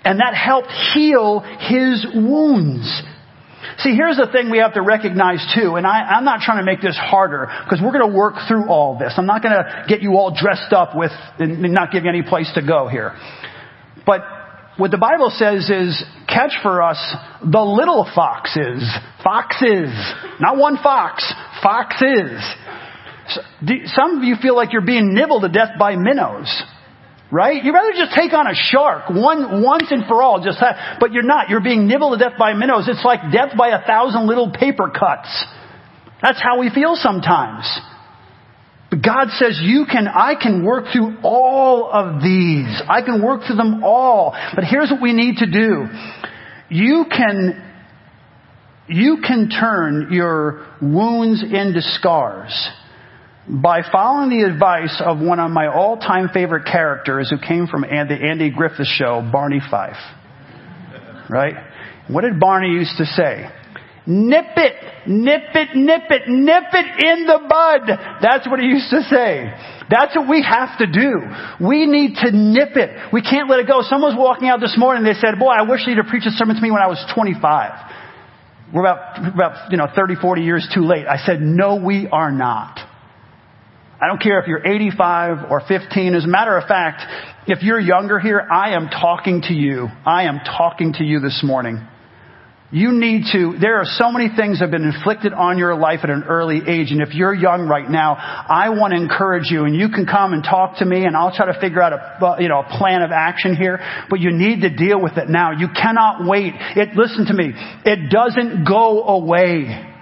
And 0.04 0.20
that 0.20 0.34
helped 0.34 0.70
heal 0.94 1.40
his 1.40 2.06
wounds. 2.14 3.02
See, 3.78 3.96
here's 3.96 4.16
the 4.16 4.28
thing 4.30 4.52
we 4.52 4.58
have 4.58 4.74
to 4.74 4.82
recognize 4.82 5.44
too, 5.52 5.74
and 5.74 5.84
I, 5.84 6.18
am 6.18 6.24
not 6.24 6.40
trying 6.40 6.58
to 6.58 6.64
make 6.64 6.80
this 6.80 6.96
harder, 6.96 7.50
because 7.64 7.80
we're 7.82 7.90
going 7.90 8.08
to 8.08 8.16
work 8.16 8.34
through 8.46 8.68
all 8.68 8.96
this. 8.96 9.14
I'm 9.16 9.26
not 9.26 9.42
going 9.42 9.54
to 9.54 9.84
get 9.88 10.02
you 10.02 10.12
all 10.12 10.32
dressed 10.32 10.72
up 10.72 10.94
with, 10.94 11.10
and 11.40 11.60
not 11.74 11.90
give 11.90 12.04
you 12.04 12.08
any 12.08 12.22
place 12.22 12.48
to 12.54 12.62
go 12.64 12.86
here. 12.86 13.16
But 14.06 14.22
what 14.76 14.90
the 14.90 14.98
Bible 14.98 15.30
says 15.34 15.68
is 15.68 16.04
catch 16.28 16.52
for 16.62 16.82
us 16.82 16.98
the 17.42 17.60
little 17.60 18.08
foxes. 18.14 18.86
Foxes. 19.24 19.90
Not 20.40 20.56
one 20.56 20.76
fox. 20.82 21.32
Foxes. 21.62 22.40
Some 23.86 24.18
of 24.18 24.22
you 24.22 24.36
feel 24.40 24.54
like 24.54 24.72
you're 24.72 24.86
being 24.86 25.12
nibbled 25.12 25.42
to 25.42 25.48
death 25.48 25.78
by 25.78 25.96
minnows. 25.96 26.62
Right? 27.32 27.64
You'd 27.64 27.74
rather 27.74 27.90
just 27.90 28.14
take 28.14 28.32
on 28.32 28.46
a 28.46 28.54
shark 28.54 29.10
one, 29.10 29.60
once 29.60 29.90
and 29.90 30.06
for 30.06 30.22
all, 30.22 30.44
just 30.44 30.60
have, 30.60 31.00
but 31.00 31.12
you're 31.12 31.24
not. 31.24 31.48
You're 31.48 31.60
being 31.60 31.88
nibbled 31.88 32.16
to 32.16 32.24
death 32.24 32.38
by 32.38 32.54
minnows. 32.54 32.86
It's 32.86 33.04
like 33.04 33.32
death 33.32 33.50
by 33.58 33.70
a 33.70 33.84
thousand 33.84 34.28
little 34.28 34.52
paper 34.52 34.88
cuts. 34.88 35.44
That's 36.22 36.40
how 36.40 36.60
we 36.60 36.70
feel 36.70 36.94
sometimes. 36.94 37.66
But 38.90 39.02
God 39.02 39.28
says 39.30 39.58
you 39.60 39.84
can, 39.90 40.06
I 40.06 40.34
can 40.40 40.64
work 40.64 40.86
through 40.92 41.18
all 41.22 41.90
of 41.90 42.22
these. 42.22 42.68
I 42.88 43.02
can 43.02 43.22
work 43.22 43.42
through 43.46 43.56
them 43.56 43.82
all. 43.82 44.36
But 44.54 44.64
here's 44.64 44.90
what 44.90 45.02
we 45.02 45.12
need 45.12 45.38
to 45.38 45.46
do. 45.46 45.86
You 46.68 47.06
can, 47.10 47.62
you 48.88 49.18
can 49.26 49.48
turn 49.48 50.08
your 50.12 50.66
wounds 50.80 51.42
into 51.42 51.80
scars 51.82 52.70
by 53.48 53.82
following 53.92 54.30
the 54.30 54.48
advice 54.48 55.00
of 55.04 55.18
one 55.20 55.38
of 55.38 55.50
my 55.50 55.68
all-time 55.68 56.30
favorite 56.32 56.64
characters 56.64 57.30
who 57.30 57.38
came 57.38 57.66
from 57.66 57.82
the 57.82 57.88
Andy 57.88 58.50
Griffith 58.50 58.86
show, 58.86 59.28
Barney 59.32 59.60
Fife. 59.70 59.96
Right? 61.28 61.54
What 62.08 62.22
did 62.22 62.38
Barney 62.38 62.68
used 62.68 62.96
to 62.98 63.04
say? 63.04 63.46
Nip 64.06 64.54
it, 64.56 64.74
nip 65.08 65.50
it, 65.54 65.74
nip 65.74 66.06
it, 66.10 66.22
nip 66.28 66.70
it 66.72 66.86
in 67.04 67.26
the 67.26 67.40
bud. 67.48 67.90
That's 68.22 68.46
what 68.48 68.60
he 68.60 68.66
used 68.66 68.90
to 68.90 69.02
say. 69.02 69.50
That's 69.90 70.14
what 70.14 70.28
we 70.28 70.42
have 70.42 70.78
to 70.78 70.86
do. 70.86 71.22
We 71.58 71.86
need 71.86 72.14
to 72.22 72.30
nip 72.30 72.76
it. 72.76 73.12
We 73.12 73.22
can't 73.22 73.50
let 73.50 73.58
it 73.58 73.66
go. 73.66 73.82
Someone 73.82 74.14
was 74.14 74.18
walking 74.18 74.48
out 74.48 74.60
this 74.60 74.76
morning 74.78 75.04
and 75.04 75.14
they 75.14 75.18
said, 75.18 75.38
boy, 75.38 75.50
I 75.50 75.62
wish 75.68 75.80
you'd 75.86 75.98
have 75.98 76.06
preached 76.06 76.26
a 76.26 76.30
sermon 76.32 76.54
to 76.54 76.62
me 76.62 76.70
when 76.70 76.82
I 76.82 76.86
was 76.86 77.02
25. 77.14 78.72
We're 78.72 78.80
about, 78.80 79.34
about, 79.34 79.70
you 79.70 79.76
know, 79.76 79.86
30, 79.94 80.16
40 80.16 80.42
years 80.42 80.68
too 80.72 80.82
late. 80.82 81.06
I 81.06 81.18
said, 81.18 81.40
no, 81.40 81.76
we 81.76 82.08
are 82.10 82.30
not. 82.30 82.78
I 84.00 84.08
don't 84.08 84.20
care 84.20 84.38
if 84.40 84.46
you're 84.46 84.64
85 84.66 85.50
or 85.50 85.62
15. 85.66 86.14
As 86.14 86.24
a 86.24 86.28
matter 86.28 86.56
of 86.56 86.68
fact, 86.68 87.02
if 87.46 87.62
you're 87.62 87.80
younger 87.80 88.20
here, 88.20 88.40
I 88.40 88.74
am 88.74 88.88
talking 88.88 89.42
to 89.42 89.54
you. 89.54 89.88
I 90.04 90.24
am 90.24 90.40
talking 90.40 90.92
to 90.94 91.04
you 91.04 91.20
this 91.20 91.42
morning. 91.42 91.86
You 92.72 92.90
need 92.92 93.26
to, 93.30 93.56
there 93.60 93.76
are 93.76 93.84
so 93.84 94.10
many 94.10 94.28
things 94.34 94.58
that 94.58 94.66
have 94.66 94.70
been 94.72 94.90
inflicted 94.90 95.32
on 95.32 95.56
your 95.56 95.76
life 95.76 96.00
at 96.02 96.10
an 96.10 96.24
early 96.24 96.58
age. 96.66 96.90
And 96.90 97.00
if 97.00 97.14
you're 97.14 97.32
young 97.32 97.68
right 97.68 97.88
now, 97.88 98.16
I 98.18 98.70
want 98.70 98.92
to 98.92 98.96
encourage 98.96 99.50
you 99.50 99.64
and 99.64 99.76
you 99.76 99.88
can 99.88 100.04
come 100.04 100.32
and 100.32 100.42
talk 100.42 100.78
to 100.78 100.84
me 100.84 101.04
and 101.04 101.16
I'll 101.16 101.34
try 101.34 101.46
to 101.46 101.60
figure 101.60 101.80
out 101.80 101.92
a, 101.92 102.26
uh, 102.26 102.36
you 102.40 102.48
know, 102.48 102.60
a 102.66 102.78
plan 102.78 103.02
of 103.02 103.12
action 103.12 103.54
here. 103.54 103.78
But 104.10 104.18
you 104.18 104.32
need 104.32 104.62
to 104.62 104.70
deal 104.70 105.00
with 105.00 105.16
it 105.16 105.28
now. 105.28 105.52
You 105.52 105.68
cannot 105.68 106.26
wait. 106.26 106.54
It, 106.74 106.96
listen 106.96 107.26
to 107.26 107.34
me. 107.34 107.52
It 107.84 108.10
doesn't 108.10 108.64
go 108.66 109.04
away. 109.04 109.95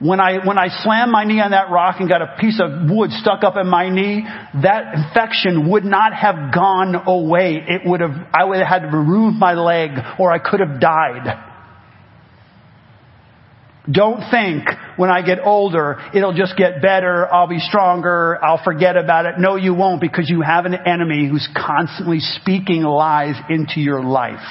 When 0.00 0.18
I, 0.18 0.44
when 0.46 0.58
I 0.58 0.68
slammed 0.82 1.12
my 1.12 1.24
knee 1.24 1.40
on 1.40 1.50
that 1.50 1.70
rock 1.70 1.96
and 2.00 2.08
got 2.08 2.22
a 2.22 2.36
piece 2.40 2.58
of 2.58 2.90
wood 2.90 3.10
stuck 3.12 3.44
up 3.44 3.56
in 3.56 3.68
my 3.68 3.90
knee, 3.90 4.24
that 4.62 4.94
infection 4.94 5.70
would 5.70 5.84
not 5.84 6.14
have 6.14 6.54
gone 6.54 6.94
away. 7.06 7.62
It 7.68 7.82
would 7.84 8.00
have, 8.00 8.16
I 8.32 8.44
would 8.44 8.58
have 8.58 8.66
had 8.66 8.90
to 8.90 8.96
remove 8.96 9.34
my 9.34 9.52
leg 9.52 9.90
or 10.18 10.32
I 10.32 10.38
could 10.38 10.60
have 10.60 10.80
died. 10.80 11.46
Don't 13.90 14.30
think 14.30 14.68
when 14.96 15.10
I 15.10 15.20
get 15.22 15.40
older, 15.44 15.98
it'll 16.14 16.34
just 16.34 16.56
get 16.56 16.80
better, 16.80 17.26
I'll 17.32 17.48
be 17.48 17.58
stronger, 17.58 18.42
I'll 18.42 18.62
forget 18.62 18.96
about 18.96 19.26
it. 19.26 19.34
No, 19.38 19.56
you 19.56 19.74
won't 19.74 20.00
because 20.00 20.30
you 20.30 20.42
have 20.42 20.64
an 20.64 20.74
enemy 20.74 21.28
who's 21.28 21.48
constantly 21.54 22.20
speaking 22.20 22.82
lies 22.82 23.34
into 23.48 23.80
your 23.80 24.02
life. 24.02 24.46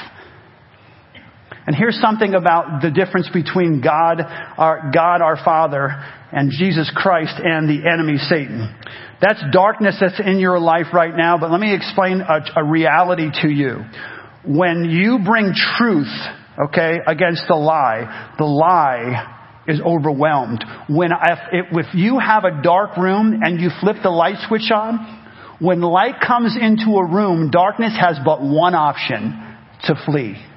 And 1.69 1.77
here's 1.77 2.01
something 2.01 2.33
about 2.33 2.81
the 2.81 2.89
difference 2.89 3.29
between 3.31 3.79
God, 3.79 4.21
our, 4.21 4.89
God 4.91 5.21
our 5.21 5.37
Father, 5.45 6.03
and 6.31 6.49
Jesus 6.49 6.91
Christ 6.95 7.35
and 7.37 7.69
the 7.69 7.87
enemy 7.87 8.17
Satan. 8.17 8.75
That's 9.21 9.39
darkness 9.53 9.95
that's 10.01 10.19
in 10.19 10.39
your 10.39 10.59
life 10.59 10.87
right 10.95 11.15
now, 11.15 11.37
but 11.37 11.51
let 11.51 11.59
me 11.59 11.75
explain 11.75 12.21
a, 12.21 12.39
a 12.55 12.63
reality 12.63 13.29
to 13.43 13.47
you. 13.47 13.85
When 14.43 14.85
you 14.85 15.19
bring 15.23 15.53
truth, 15.77 16.09
okay, 16.69 17.01
against 17.05 17.43
the 17.47 17.53
lie, 17.53 18.33
the 18.39 18.45
lie 18.45 19.61
is 19.67 19.79
overwhelmed. 19.79 20.65
When 20.89 21.11
if, 21.11 21.67
if 21.71 21.93
you 21.93 22.17
have 22.17 22.45
a 22.45 22.63
dark 22.63 22.97
room 22.97 23.41
and 23.43 23.61
you 23.61 23.69
flip 23.79 23.97
the 24.01 24.09
light 24.09 24.37
switch 24.47 24.71
on, 24.73 25.57
when 25.59 25.81
light 25.81 26.15
comes 26.25 26.57
into 26.59 26.97
a 26.97 27.07
room, 27.07 27.51
darkness 27.51 27.95
has 28.01 28.17
but 28.25 28.41
one 28.41 28.73
option 28.73 29.55
to 29.83 29.93
flee. 30.07 30.48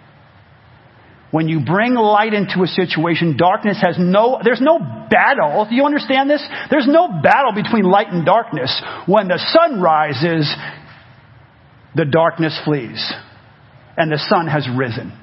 When 1.32 1.48
you 1.48 1.64
bring 1.64 1.94
light 1.94 2.34
into 2.34 2.62
a 2.62 2.66
situation, 2.66 3.38
darkness 3.38 3.78
has 3.80 3.96
no, 3.98 4.38
there's 4.44 4.60
no 4.60 4.78
battle. 4.78 5.66
Do 5.68 5.74
you 5.74 5.86
understand 5.86 6.28
this? 6.28 6.46
There's 6.70 6.86
no 6.86 7.08
battle 7.08 7.52
between 7.54 7.84
light 7.84 8.08
and 8.08 8.24
darkness. 8.24 8.70
When 9.06 9.28
the 9.28 9.38
sun 9.38 9.80
rises, 9.80 10.54
the 11.96 12.04
darkness 12.04 12.60
flees. 12.66 13.12
And 13.96 14.12
the 14.12 14.18
sun 14.28 14.46
has 14.46 14.68
risen. 14.76 15.18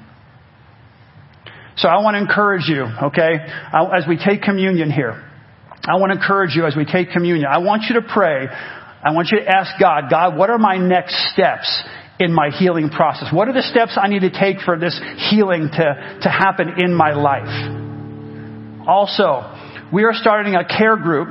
So 1.76 1.88
I 1.88 2.02
want 2.02 2.16
to 2.16 2.18
encourage 2.18 2.66
you, 2.66 2.86
okay, 3.04 3.36
as 3.72 4.04
we 4.08 4.18
take 4.18 4.42
communion 4.42 4.90
here. 4.90 5.24
I 5.86 5.96
want 5.96 6.12
to 6.12 6.18
encourage 6.18 6.56
you 6.56 6.66
as 6.66 6.74
we 6.76 6.84
take 6.84 7.12
communion. 7.12 7.46
I 7.48 7.58
want 7.58 7.84
you 7.88 8.00
to 8.00 8.06
pray. 8.06 8.48
I 8.48 9.12
want 9.12 9.28
you 9.30 9.38
to 9.38 9.48
ask 9.48 9.80
God, 9.80 10.10
God, 10.10 10.36
what 10.36 10.50
are 10.50 10.58
my 10.58 10.76
next 10.76 11.32
steps 11.32 11.84
in 12.20 12.32
my 12.32 12.50
healing 12.50 12.90
process? 12.90 13.32
What 13.32 13.48
are 13.48 13.52
the 13.52 13.62
steps 13.62 13.98
I 14.00 14.08
need 14.08 14.20
to 14.20 14.30
take 14.30 14.60
for 14.60 14.78
this 14.78 15.00
healing 15.30 15.68
to, 15.72 16.18
to 16.22 16.28
happen 16.28 16.74
in 16.78 16.94
my 16.94 17.12
life? 17.14 17.48
Also, 18.86 19.42
we 19.92 20.04
are 20.04 20.14
starting 20.14 20.54
a 20.54 20.64
care 20.64 20.96
group 20.96 21.28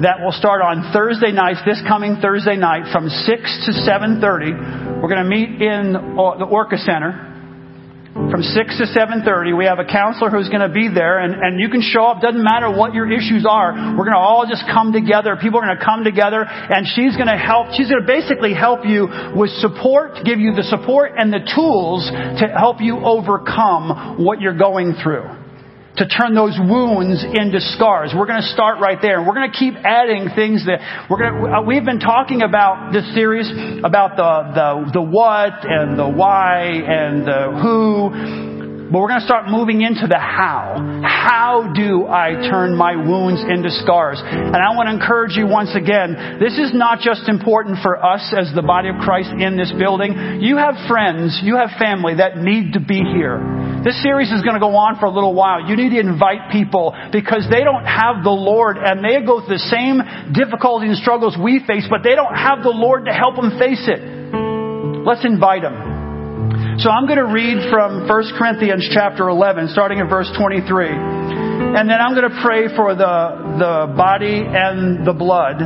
that 0.00 0.20
will 0.22 0.32
start 0.32 0.62
on 0.62 0.92
Thursday 0.92 1.32
nights, 1.32 1.60
this 1.64 1.80
coming 1.86 2.16
Thursday 2.20 2.56
night 2.56 2.92
from 2.92 3.08
6 3.08 3.26
to 3.26 3.72
7.30. 3.72 5.02
We're 5.02 5.08
going 5.08 5.24
to 5.24 5.28
meet 5.28 5.60
in 5.60 5.96
uh, 5.96 6.38
the 6.38 6.44
Orca 6.44 6.76
Center 6.78 7.35
from 8.30 8.42
6 8.42 8.78
to 8.78 8.84
7.30. 8.88 9.56
We 9.56 9.66
have 9.66 9.78
a 9.78 9.84
counselor 9.84 10.30
who's 10.30 10.48
going 10.48 10.64
to 10.64 10.72
be 10.72 10.88
there 10.88 11.20
and, 11.20 11.34
and 11.34 11.60
you 11.60 11.68
can 11.68 11.82
show 11.82 12.04
up. 12.04 12.22
Doesn't 12.22 12.42
matter 12.42 12.70
what 12.70 12.94
your 12.94 13.10
issues 13.10 13.46
are. 13.48 13.72
We're 13.92 14.08
going 14.08 14.16
to 14.16 14.24
all 14.24 14.46
just 14.48 14.64
come 14.64 14.92
together. 14.92 15.36
People 15.36 15.60
are 15.60 15.66
going 15.66 15.78
to 15.78 15.84
come 15.84 16.02
together 16.02 16.44
and 16.44 16.86
she's 16.86 17.14
going 17.14 17.28
to 17.28 17.36
help. 17.36 17.72
She's 17.76 17.88
going 17.88 18.00
to 18.00 18.08
basically 18.08 18.54
help 18.54 18.84
you 18.84 19.08
with 19.36 19.50
support, 19.60 20.24
give 20.24 20.40
you 20.40 20.54
the 20.54 20.64
support 20.64 21.12
and 21.16 21.32
the 21.32 21.44
tools 21.44 22.08
to 22.10 22.48
help 22.56 22.80
you 22.80 22.98
overcome 23.04 24.24
what 24.24 24.40
you're 24.40 24.56
going 24.56 24.94
through 25.02 25.45
to 25.96 26.06
turn 26.06 26.34
those 26.34 26.58
wounds 26.60 27.24
into 27.24 27.60
scars. 27.60 28.12
We're 28.16 28.26
going 28.26 28.40
to 28.40 28.48
start 28.48 28.80
right 28.80 28.98
there. 29.00 29.18
and 29.18 29.26
We're 29.26 29.34
going 29.34 29.50
to 29.50 29.58
keep 29.58 29.74
adding 29.82 30.28
things 30.34 30.66
that 30.66 31.08
we're 31.08 31.18
going 31.18 31.32
to, 31.32 31.58
uh, 31.58 31.62
we've 31.62 31.84
been 31.84 32.00
talking 32.00 32.42
about 32.42 32.92
this 32.92 33.04
series 33.14 33.50
about 33.82 34.16
the, 34.16 34.52
the, 34.54 35.00
the 35.00 35.02
what 35.02 35.64
and 35.64 35.98
the 35.98 36.08
why 36.08 36.68
and 36.68 37.26
the 37.26 37.58
who 37.62 38.45
but 38.90 39.02
we're 39.02 39.08
going 39.08 39.20
to 39.20 39.26
start 39.26 39.50
moving 39.50 39.82
into 39.82 40.06
the 40.06 40.18
how. 40.18 40.78
How 41.02 41.74
do 41.74 42.06
I 42.06 42.38
turn 42.46 42.76
my 42.76 42.94
wounds 42.94 43.42
into 43.42 43.70
scars? 43.82 44.22
And 44.22 44.54
I 44.54 44.74
want 44.78 44.86
to 44.86 44.94
encourage 44.94 45.34
you 45.34 45.46
once 45.46 45.74
again, 45.74 46.38
this 46.38 46.54
is 46.54 46.70
not 46.70 47.02
just 47.02 47.28
important 47.28 47.82
for 47.82 47.98
us 47.98 48.22
as 48.30 48.54
the 48.54 48.62
body 48.62 48.88
of 48.88 48.96
Christ 49.02 49.34
in 49.34 49.58
this 49.58 49.74
building. 49.74 50.38
You 50.38 50.56
have 50.56 50.78
friends, 50.86 51.40
you 51.42 51.56
have 51.58 51.74
family 51.78 52.22
that 52.22 52.38
need 52.38 52.78
to 52.78 52.80
be 52.80 53.02
here. 53.02 53.42
This 53.82 53.98
series 54.02 54.30
is 54.30 54.42
going 54.42 54.54
to 54.54 54.62
go 54.62 54.74
on 54.74 54.98
for 54.98 55.06
a 55.06 55.14
little 55.14 55.34
while. 55.34 55.66
You 55.66 55.74
need 55.74 55.90
to 55.90 56.00
invite 56.00 56.50
people 56.50 56.94
because 57.10 57.46
they 57.50 57.62
don't 57.62 57.86
have 57.86 58.22
the 58.22 58.34
Lord 58.34 58.78
and 58.78 59.02
they 59.02 59.22
go 59.26 59.42
through 59.42 59.58
the 59.58 59.66
same 59.70 60.02
difficulties 60.34 60.94
and 60.94 60.98
struggles 60.98 61.34
we 61.34 61.62
face, 61.66 61.86
but 61.90 62.02
they 62.02 62.14
don't 62.14 62.34
have 62.34 62.62
the 62.62 62.74
Lord 62.74 63.06
to 63.06 63.12
help 63.12 63.34
them 63.34 63.58
face 63.58 63.86
it. 63.86 64.02
Let's 65.06 65.24
invite 65.24 65.62
them. 65.62 65.95
So 66.78 66.90
I'm 66.92 67.08
going 67.08 67.18
to 67.18 67.32
read 67.32 67.72
from 67.72 68.04
1 68.04 68.08
Corinthians 68.36 68.86
chapter 68.92 69.28
11, 69.28 69.68
starting 69.72 69.98
in 69.98 70.08
verse 70.08 70.28
23. 70.36 70.92
And 70.92 71.88
then 71.88 71.96
I'm 71.96 72.12
going 72.12 72.28
to 72.28 72.38
pray 72.44 72.68
for 72.76 72.94
the, 72.94 73.56
the 73.56 73.96
body 73.96 74.44
and 74.44 75.00
the 75.06 75.16
blood, 75.16 75.56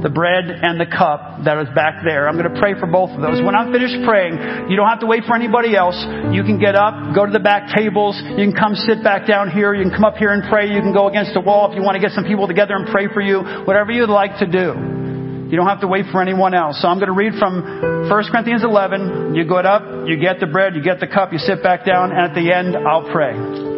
the 0.00 0.08
bread 0.08 0.48
and 0.48 0.80
the 0.80 0.88
cup 0.88 1.44
that 1.44 1.60
is 1.60 1.68
back 1.76 2.00
there. 2.00 2.24
I'm 2.24 2.40
going 2.40 2.48
to 2.48 2.56
pray 2.56 2.72
for 2.80 2.88
both 2.88 3.12
of 3.12 3.20
those. 3.20 3.44
When 3.44 3.52
I'm 3.52 3.68
finished 3.68 4.00
praying, 4.08 4.72
you 4.72 4.76
don't 4.80 4.88
have 4.88 5.04
to 5.04 5.10
wait 5.10 5.28
for 5.28 5.36
anybody 5.36 5.76
else. 5.76 6.00
You 6.32 6.40
can 6.40 6.56
get 6.56 6.72
up, 6.72 7.12
go 7.12 7.28
to 7.28 7.32
the 7.32 7.44
back 7.44 7.68
tables. 7.76 8.16
You 8.16 8.48
can 8.48 8.56
come 8.56 8.72
sit 8.72 9.04
back 9.04 9.28
down 9.28 9.52
here. 9.52 9.76
You 9.76 9.84
can 9.84 9.92
come 9.92 10.08
up 10.08 10.16
here 10.16 10.32
and 10.32 10.40
pray. 10.48 10.72
You 10.72 10.80
can 10.80 10.96
go 10.96 11.12
against 11.12 11.36
the 11.36 11.44
wall 11.44 11.68
if 11.68 11.76
you 11.76 11.84
want 11.84 12.00
to 12.00 12.02
get 12.02 12.16
some 12.16 12.24
people 12.24 12.48
together 12.48 12.72
and 12.72 12.88
pray 12.88 13.12
for 13.12 13.20
you. 13.20 13.44
Whatever 13.68 13.92
you'd 13.92 14.08
like 14.08 14.40
to 14.40 14.48
do. 14.48 15.07
You 15.48 15.56
don't 15.56 15.66
have 15.66 15.80
to 15.80 15.88
wait 15.88 16.06
for 16.12 16.20
anyone 16.20 16.52
else. 16.52 16.82
So 16.82 16.88
I'm 16.88 16.98
going 16.98 17.08
to 17.08 17.16
read 17.16 17.34
from 17.38 18.08
1 18.08 18.24
Corinthians 18.30 18.62
11. 18.64 19.34
You 19.34 19.48
go 19.48 19.56
up, 19.58 20.06
you 20.06 20.20
get 20.20 20.40
the 20.40 20.46
bread, 20.46 20.74
you 20.74 20.82
get 20.82 21.00
the 21.00 21.06
cup, 21.06 21.32
you 21.32 21.38
sit 21.38 21.62
back 21.62 21.86
down, 21.86 22.10
and 22.12 22.20
at 22.20 22.34
the 22.34 22.52
end, 22.52 22.76
I'll 22.76 23.10
pray. 23.10 23.77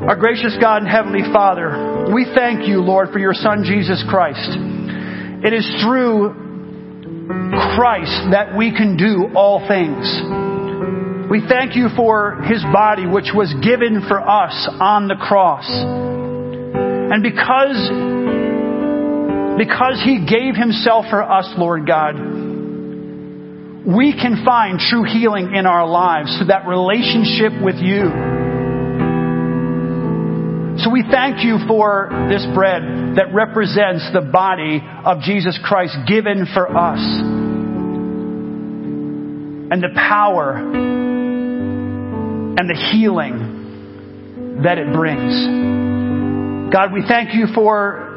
Our 0.00 0.14
gracious 0.14 0.56
God 0.60 0.82
and 0.82 0.88
Heavenly 0.88 1.26
Father, 1.32 2.06
we 2.14 2.24
thank 2.32 2.68
you, 2.68 2.80
Lord, 2.80 3.10
for 3.10 3.18
your 3.18 3.34
Son, 3.34 3.64
Jesus 3.64 4.02
Christ. 4.08 4.56
It 5.42 5.52
is 5.52 5.66
through 5.82 6.30
Christ 7.74 8.30
that 8.30 8.56
we 8.56 8.70
can 8.70 8.96
do 8.96 9.34
all 9.34 9.66
things. 9.66 10.06
We 11.28 11.42
thank 11.46 11.74
you 11.74 11.88
for 11.96 12.40
his 12.46 12.62
body, 12.72 13.06
which 13.06 13.32
was 13.34 13.52
given 13.60 14.06
for 14.06 14.20
us 14.20 14.68
on 14.80 15.08
the 15.08 15.16
cross. 15.16 15.66
And 15.68 17.20
because, 17.20 17.90
because 19.58 20.00
he 20.06 20.24
gave 20.24 20.54
himself 20.54 21.06
for 21.10 21.24
us, 21.24 21.52
Lord 21.58 21.88
God, 21.88 22.14
we 23.84 24.12
can 24.14 24.44
find 24.46 24.78
true 24.78 25.02
healing 25.02 25.56
in 25.56 25.66
our 25.66 25.88
lives 25.88 26.38
through 26.38 26.46
that 26.46 26.68
relationship 26.68 27.52
with 27.60 27.76
you. 27.82 28.37
So 30.78 30.90
we 30.90 31.02
thank 31.10 31.44
you 31.44 31.58
for 31.66 32.08
this 32.30 32.46
bread 32.54 32.82
that 33.16 33.34
represents 33.34 34.08
the 34.12 34.20
body 34.20 34.80
of 35.04 35.22
Jesus 35.22 35.58
Christ 35.64 35.96
given 36.06 36.46
for 36.54 36.68
us. 36.68 37.00
And 39.70 39.82
the 39.82 39.90
power 39.94 40.54
and 42.56 42.70
the 42.70 42.76
healing 42.92 44.60
that 44.62 44.78
it 44.78 44.92
brings. 44.92 46.72
God, 46.72 46.92
we 46.92 47.02
thank 47.06 47.34
you 47.34 47.46
for 47.54 48.07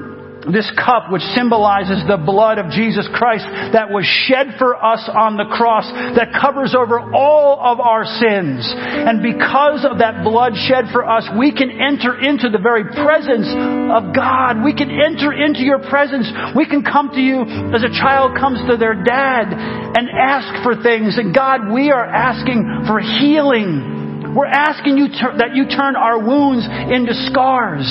this 0.50 0.66
cup 0.74 1.14
which 1.14 1.22
symbolizes 1.38 2.02
the 2.10 2.18
blood 2.18 2.58
of 2.58 2.74
Jesus 2.74 3.06
Christ 3.14 3.46
that 3.78 3.94
was 3.94 4.06
shed 4.06 4.58
for 4.58 4.74
us 4.74 5.06
on 5.06 5.38
the 5.38 5.46
cross 5.46 5.86
that 6.18 6.34
covers 6.34 6.74
over 6.74 6.98
all 7.14 7.62
of 7.62 7.78
our 7.80 8.06
sins. 8.06 8.66
And 8.74 9.22
because 9.22 9.86
of 9.86 10.02
that 10.02 10.26
blood 10.26 10.58
shed 10.58 10.90
for 10.90 11.06
us, 11.06 11.30
we 11.38 11.54
can 11.54 11.70
enter 11.70 12.18
into 12.18 12.50
the 12.50 12.58
very 12.58 12.90
presence 12.90 13.46
of 13.94 14.16
God. 14.18 14.66
We 14.66 14.74
can 14.74 14.90
enter 14.90 15.30
into 15.30 15.62
your 15.62 15.80
presence. 15.86 16.26
We 16.58 16.66
can 16.66 16.82
come 16.82 17.14
to 17.14 17.22
you 17.22 17.46
as 17.76 17.86
a 17.86 17.94
child 17.94 18.34
comes 18.34 18.58
to 18.66 18.78
their 18.78 18.98
dad 18.98 19.54
and 19.54 20.10
ask 20.10 20.64
for 20.66 20.82
things. 20.82 21.18
And 21.22 21.36
God, 21.36 21.70
we 21.70 21.92
are 21.92 22.06
asking 22.06 22.90
for 22.90 22.98
healing. 22.98 24.34
We're 24.34 24.50
asking 24.50 24.98
you 24.98 25.08
to, 25.08 25.26
that 25.38 25.56
you 25.56 25.68
turn 25.68 25.96
our 25.96 26.18
wounds 26.18 26.66
into 26.66 27.14
scars. 27.30 27.86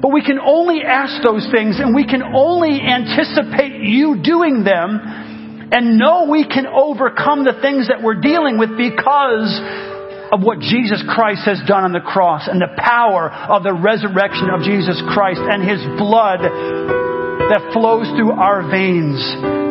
But 0.00 0.12
we 0.12 0.22
can 0.22 0.38
only 0.38 0.82
ask 0.82 1.22
those 1.22 1.46
things 1.50 1.80
and 1.80 1.94
we 1.94 2.06
can 2.06 2.22
only 2.22 2.80
anticipate 2.80 3.82
you 3.82 4.22
doing 4.22 4.62
them 4.62 5.00
and 5.72 5.98
know 5.98 6.28
we 6.30 6.46
can 6.46 6.66
overcome 6.66 7.44
the 7.44 7.58
things 7.60 7.88
that 7.88 8.02
we're 8.02 8.20
dealing 8.20 8.58
with 8.58 8.78
because 8.78 9.50
of 10.30 10.40
what 10.40 10.60
Jesus 10.60 11.02
Christ 11.08 11.42
has 11.44 11.60
done 11.66 11.84
on 11.84 11.92
the 11.92 12.04
cross 12.04 12.48
and 12.48 12.60
the 12.60 12.72
power 12.76 13.28
of 13.28 13.62
the 13.64 13.74
resurrection 13.74 14.48
of 14.54 14.62
Jesus 14.62 15.00
Christ 15.12 15.40
and 15.40 15.64
His 15.66 15.80
blood 15.98 16.40
that 17.48 17.72
flows 17.72 18.06
through 18.14 18.32
our 18.32 18.62
veins, 18.70 19.18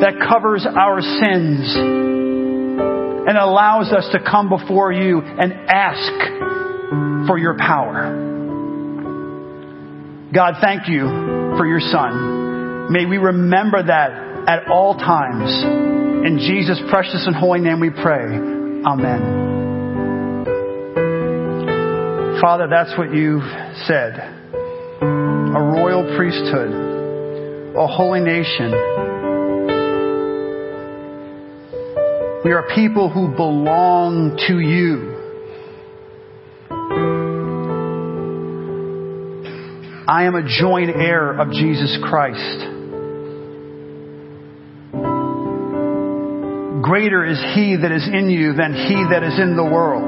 that 0.01 0.17
covers 0.28 0.65
our 0.65 0.99
sins, 1.01 1.78
and 3.28 3.38
allows 3.38 3.93
us 3.93 4.09
to 4.11 4.19
come 4.19 4.49
before 4.49 4.91
you 4.91 5.21
and 5.21 5.53
ask 5.69 7.28
for 7.28 7.38
your 7.38 7.55
power. 7.57 8.26
God, 10.34 10.55
thank 10.59 10.89
you 10.89 11.07
for 11.57 11.65
your 11.65 11.80
Son. 11.80 12.91
May 12.91 13.05
we 13.05 13.17
remember 13.17 13.82
that 13.82 14.11
at 14.47 14.69
all 14.69 14.95
times. 14.95 15.63
In 16.28 16.38
Jesus' 16.39 16.80
precious 16.89 17.25
and 17.25 17.36
holy 17.36 17.61
name 17.61 17.80
we 17.80 17.89
pray. 17.89 18.25
Amen. 18.86 19.45
Father, 22.41 22.67
that's 22.69 22.97
what 22.97 23.13
you've 23.13 23.47
said. 23.88 24.19
A 25.01 25.61
royal 25.61 26.03
priesthood, 26.17 27.75
a 27.75 27.88
holy 27.88 28.19
nation. 28.19 28.71
We 32.43 32.51
are 32.51 32.67
people 32.75 33.09
who 33.09 33.30
belong 33.36 34.38
to 34.47 34.59
you. 34.59 35.16
I 40.09 40.23
am 40.23 40.35
a 40.35 40.41
joint 40.41 40.89
heir 40.89 41.37
of 41.37 41.51
Jesus 41.51 41.97
Christ. 42.01 42.59
Greater 46.81 47.25
is 47.25 47.37
He 47.53 47.75
that 47.75 47.91
is 47.91 48.07
in 48.07 48.29
you 48.29 48.53
than 48.53 48.73
He 48.73 49.03
that 49.11 49.21
is 49.23 49.37
in 49.37 49.57
the 49.57 49.65
world. 49.65 50.07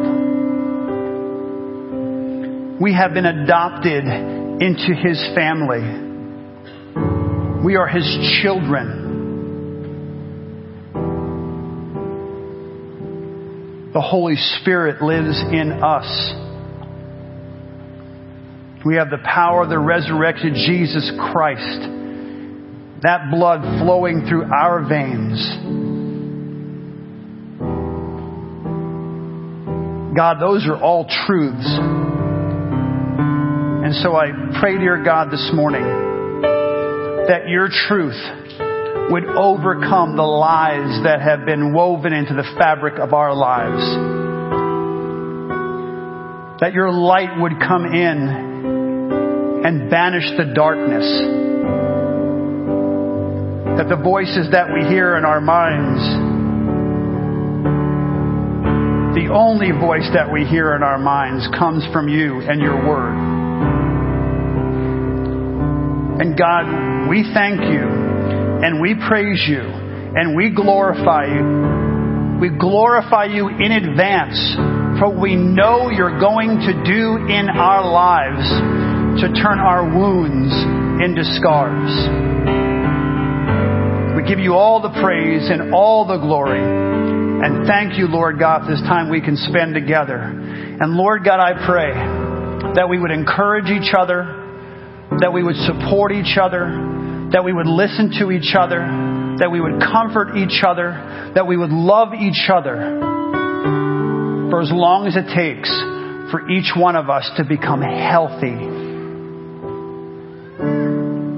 We 2.82 2.94
have 2.94 3.14
been 3.14 3.26
adopted 3.26 4.06
into 4.06 4.96
His 4.96 5.22
family. 5.36 5.82
We 7.66 7.76
are 7.76 7.88
His 7.88 8.40
children. 8.42 9.08
The 13.92 14.00
Holy 14.00 14.38
Spirit 14.62 15.02
lives 15.02 15.42
in 15.52 15.74
us. 15.84 16.49
We 18.90 18.96
have 18.96 19.12
the 19.12 19.20
power 19.24 19.62
of 19.62 19.70
the 19.70 19.78
resurrected 19.78 20.56
Jesus 20.56 21.12
Christ. 21.32 21.80
That 23.04 23.30
blood 23.30 23.62
flowing 23.78 24.26
through 24.28 24.46
our 24.46 24.82
veins. 24.82 25.38
God, 30.18 30.40
those 30.42 30.66
are 30.66 30.82
all 30.82 31.06
truths. 31.28 31.68
And 33.86 33.94
so 34.02 34.16
I 34.16 34.32
pray, 34.60 34.80
dear 34.80 35.04
God, 35.04 35.30
this 35.30 35.52
morning 35.54 35.84
that 37.28 37.48
your 37.48 37.70
truth 37.70 38.18
would 39.12 39.26
overcome 39.26 40.16
the 40.16 40.24
lies 40.24 41.04
that 41.04 41.22
have 41.22 41.46
been 41.46 41.76
woven 41.76 42.12
into 42.12 42.34
the 42.34 42.56
fabric 42.58 42.98
of 42.98 43.14
our 43.14 43.36
lives. 43.36 43.84
That 46.62 46.74
your 46.74 46.92
light 46.92 47.40
would 47.40 47.60
come 47.60 47.86
in 47.86 48.49
and 49.70 49.88
banish 49.88 50.26
the 50.36 50.52
darkness. 50.56 51.06
That 53.78 53.88
the 53.88 54.02
voices 54.02 54.50
that 54.52 54.74
we 54.74 54.82
hear 54.90 55.16
in 55.16 55.26
our 55.26 55.40
minds, 55.40 56.02
the 59.14 59.32
only 59.32 59.70
voice 59.70 60.10
that 60.16 60.34
we 60.34 60.44
hear 60.44 60.76
in 60.76 60.82
our 60.82 60.98
minds 60.98 61.48
comes 61.54 61.86
from 61.94 62.10
you 62.10 62.42
and 62.42 62.60
your 62.60 62.82
word. 62.82 63.14
And 66.20 66.36
God, 66.36 67.08
we 67.08 67.30
thank 67.32 67.62
you 67.62 67.86
and 68.66 68.82
we 68.82 68.96
praise 69.08 69.46
you 69.48 69.62
and 69.62 70.36
we 70.36 70.50
glorify 70.50 71.28
you. 71.28 72.40
We 72.42 72.50
glorify 72.58 73.26
you 73.26 73.50
in 73.50 73.72
advance 73.72 74.56
for 74.98 75.14
we 75.16 75.36
know 75.36 75.92
you're 75.92 76.20
going 76.20 76.58
to 76.58 76.74
do 76.84 77.18
in 77.30 77.50
our 77.50 77.86
lives 77.86 78.89
to 79.18 79.34
turn 79.34 79.60
our 79.60 79.84
wounds 79.84 80.54
into 81.04 81.24
scars. 81.40 81.90
We 84.16 84.28
give 84.28 84.40
you 84.40 84.54
all 84.54 84.82
the 84.82 84.94
praise 85.02 85.50
and 85.50 85.74
all 85.74 86.06
the 86.06 86.18
glory. 86.18 86.60
And 86.60 87.66
thank 87.66 87.98
you, 87.98 88.08
Lord 88.08 88.38
God, 88.38 88.66
for 88.66 88.72
this 88.72 88.82
time 88.82 89.10
we 89.10 89.22
can 89.22 89.38
spend 89.38 89.74
together. 89.74 90.20
And 90.20 90.94
Lord 90.94 91.24
God, 91.24 91.40
I 91.40 91.66
pray 91.66 91.94
that 92.76 92.88
we 92.90 93.00
would 93.00 93.12
encourage 93.12 93.72
each 93.72 93.94
other, 93.98 94.24
that 95.20 95.32
we 95.34 95.42
would 95.42 95.56
support 95.56 96.12
each 96.12 96.38
other, 96.38 96.68
that 97.32 97.44
we 97.44 97.54
would 97.54 97.68
listen 97.68 98.12
to 98.20 98.32
each 98.32 98.54
other, 98.60 98.80
that 99.40 99.50
we 99.52 99.62
would 99.62 99.80
comfort 99.82 100.36
each 100.36 100.64
other, 100.68 101.32
that 101.34 101.48
we 101.48 101.58
would 101.58 101.72
love 101.72 102.14
each 102.14 102.50
other 102.52 102.76
for 104.52 104.62
as 104.62 104.72
long 104.72 105.08
as 105.08 105.16
it 105.16 105.32
takes 105.34 105.70
for 106.32 106.50
each 106.50 106.74
one 106.76 106.96
of 106.96 107.10
us 107.10 107.30
to 107.38 107.44
become 107.44 107.82
healthy 107.82 108.79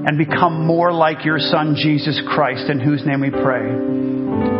and 0.06 0.18
become 0.18 0.66
more 0.66 0.91
like 0.91 1.26
your 1.26 1.39
Son, 1.39 1.76
Jesus 1.76 2.22
Christ, 2.28 2.70
in 2.70 2.80
whose 2.80 3.06
name 3.06 3.22
we 3.22 3.30
pray. 3.30 3.70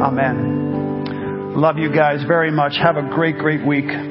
Amen. 0.02 1.56
Love 1.56 1.78
you 1.78 1.94
guys 1.94 2.24
very 2.28 2.52
much. 2.52 2.74
Have 2.82 2.98
a 2.98 3.10
great, 3.10 3.38
great 3.38 3.66
week. 3.66 4.11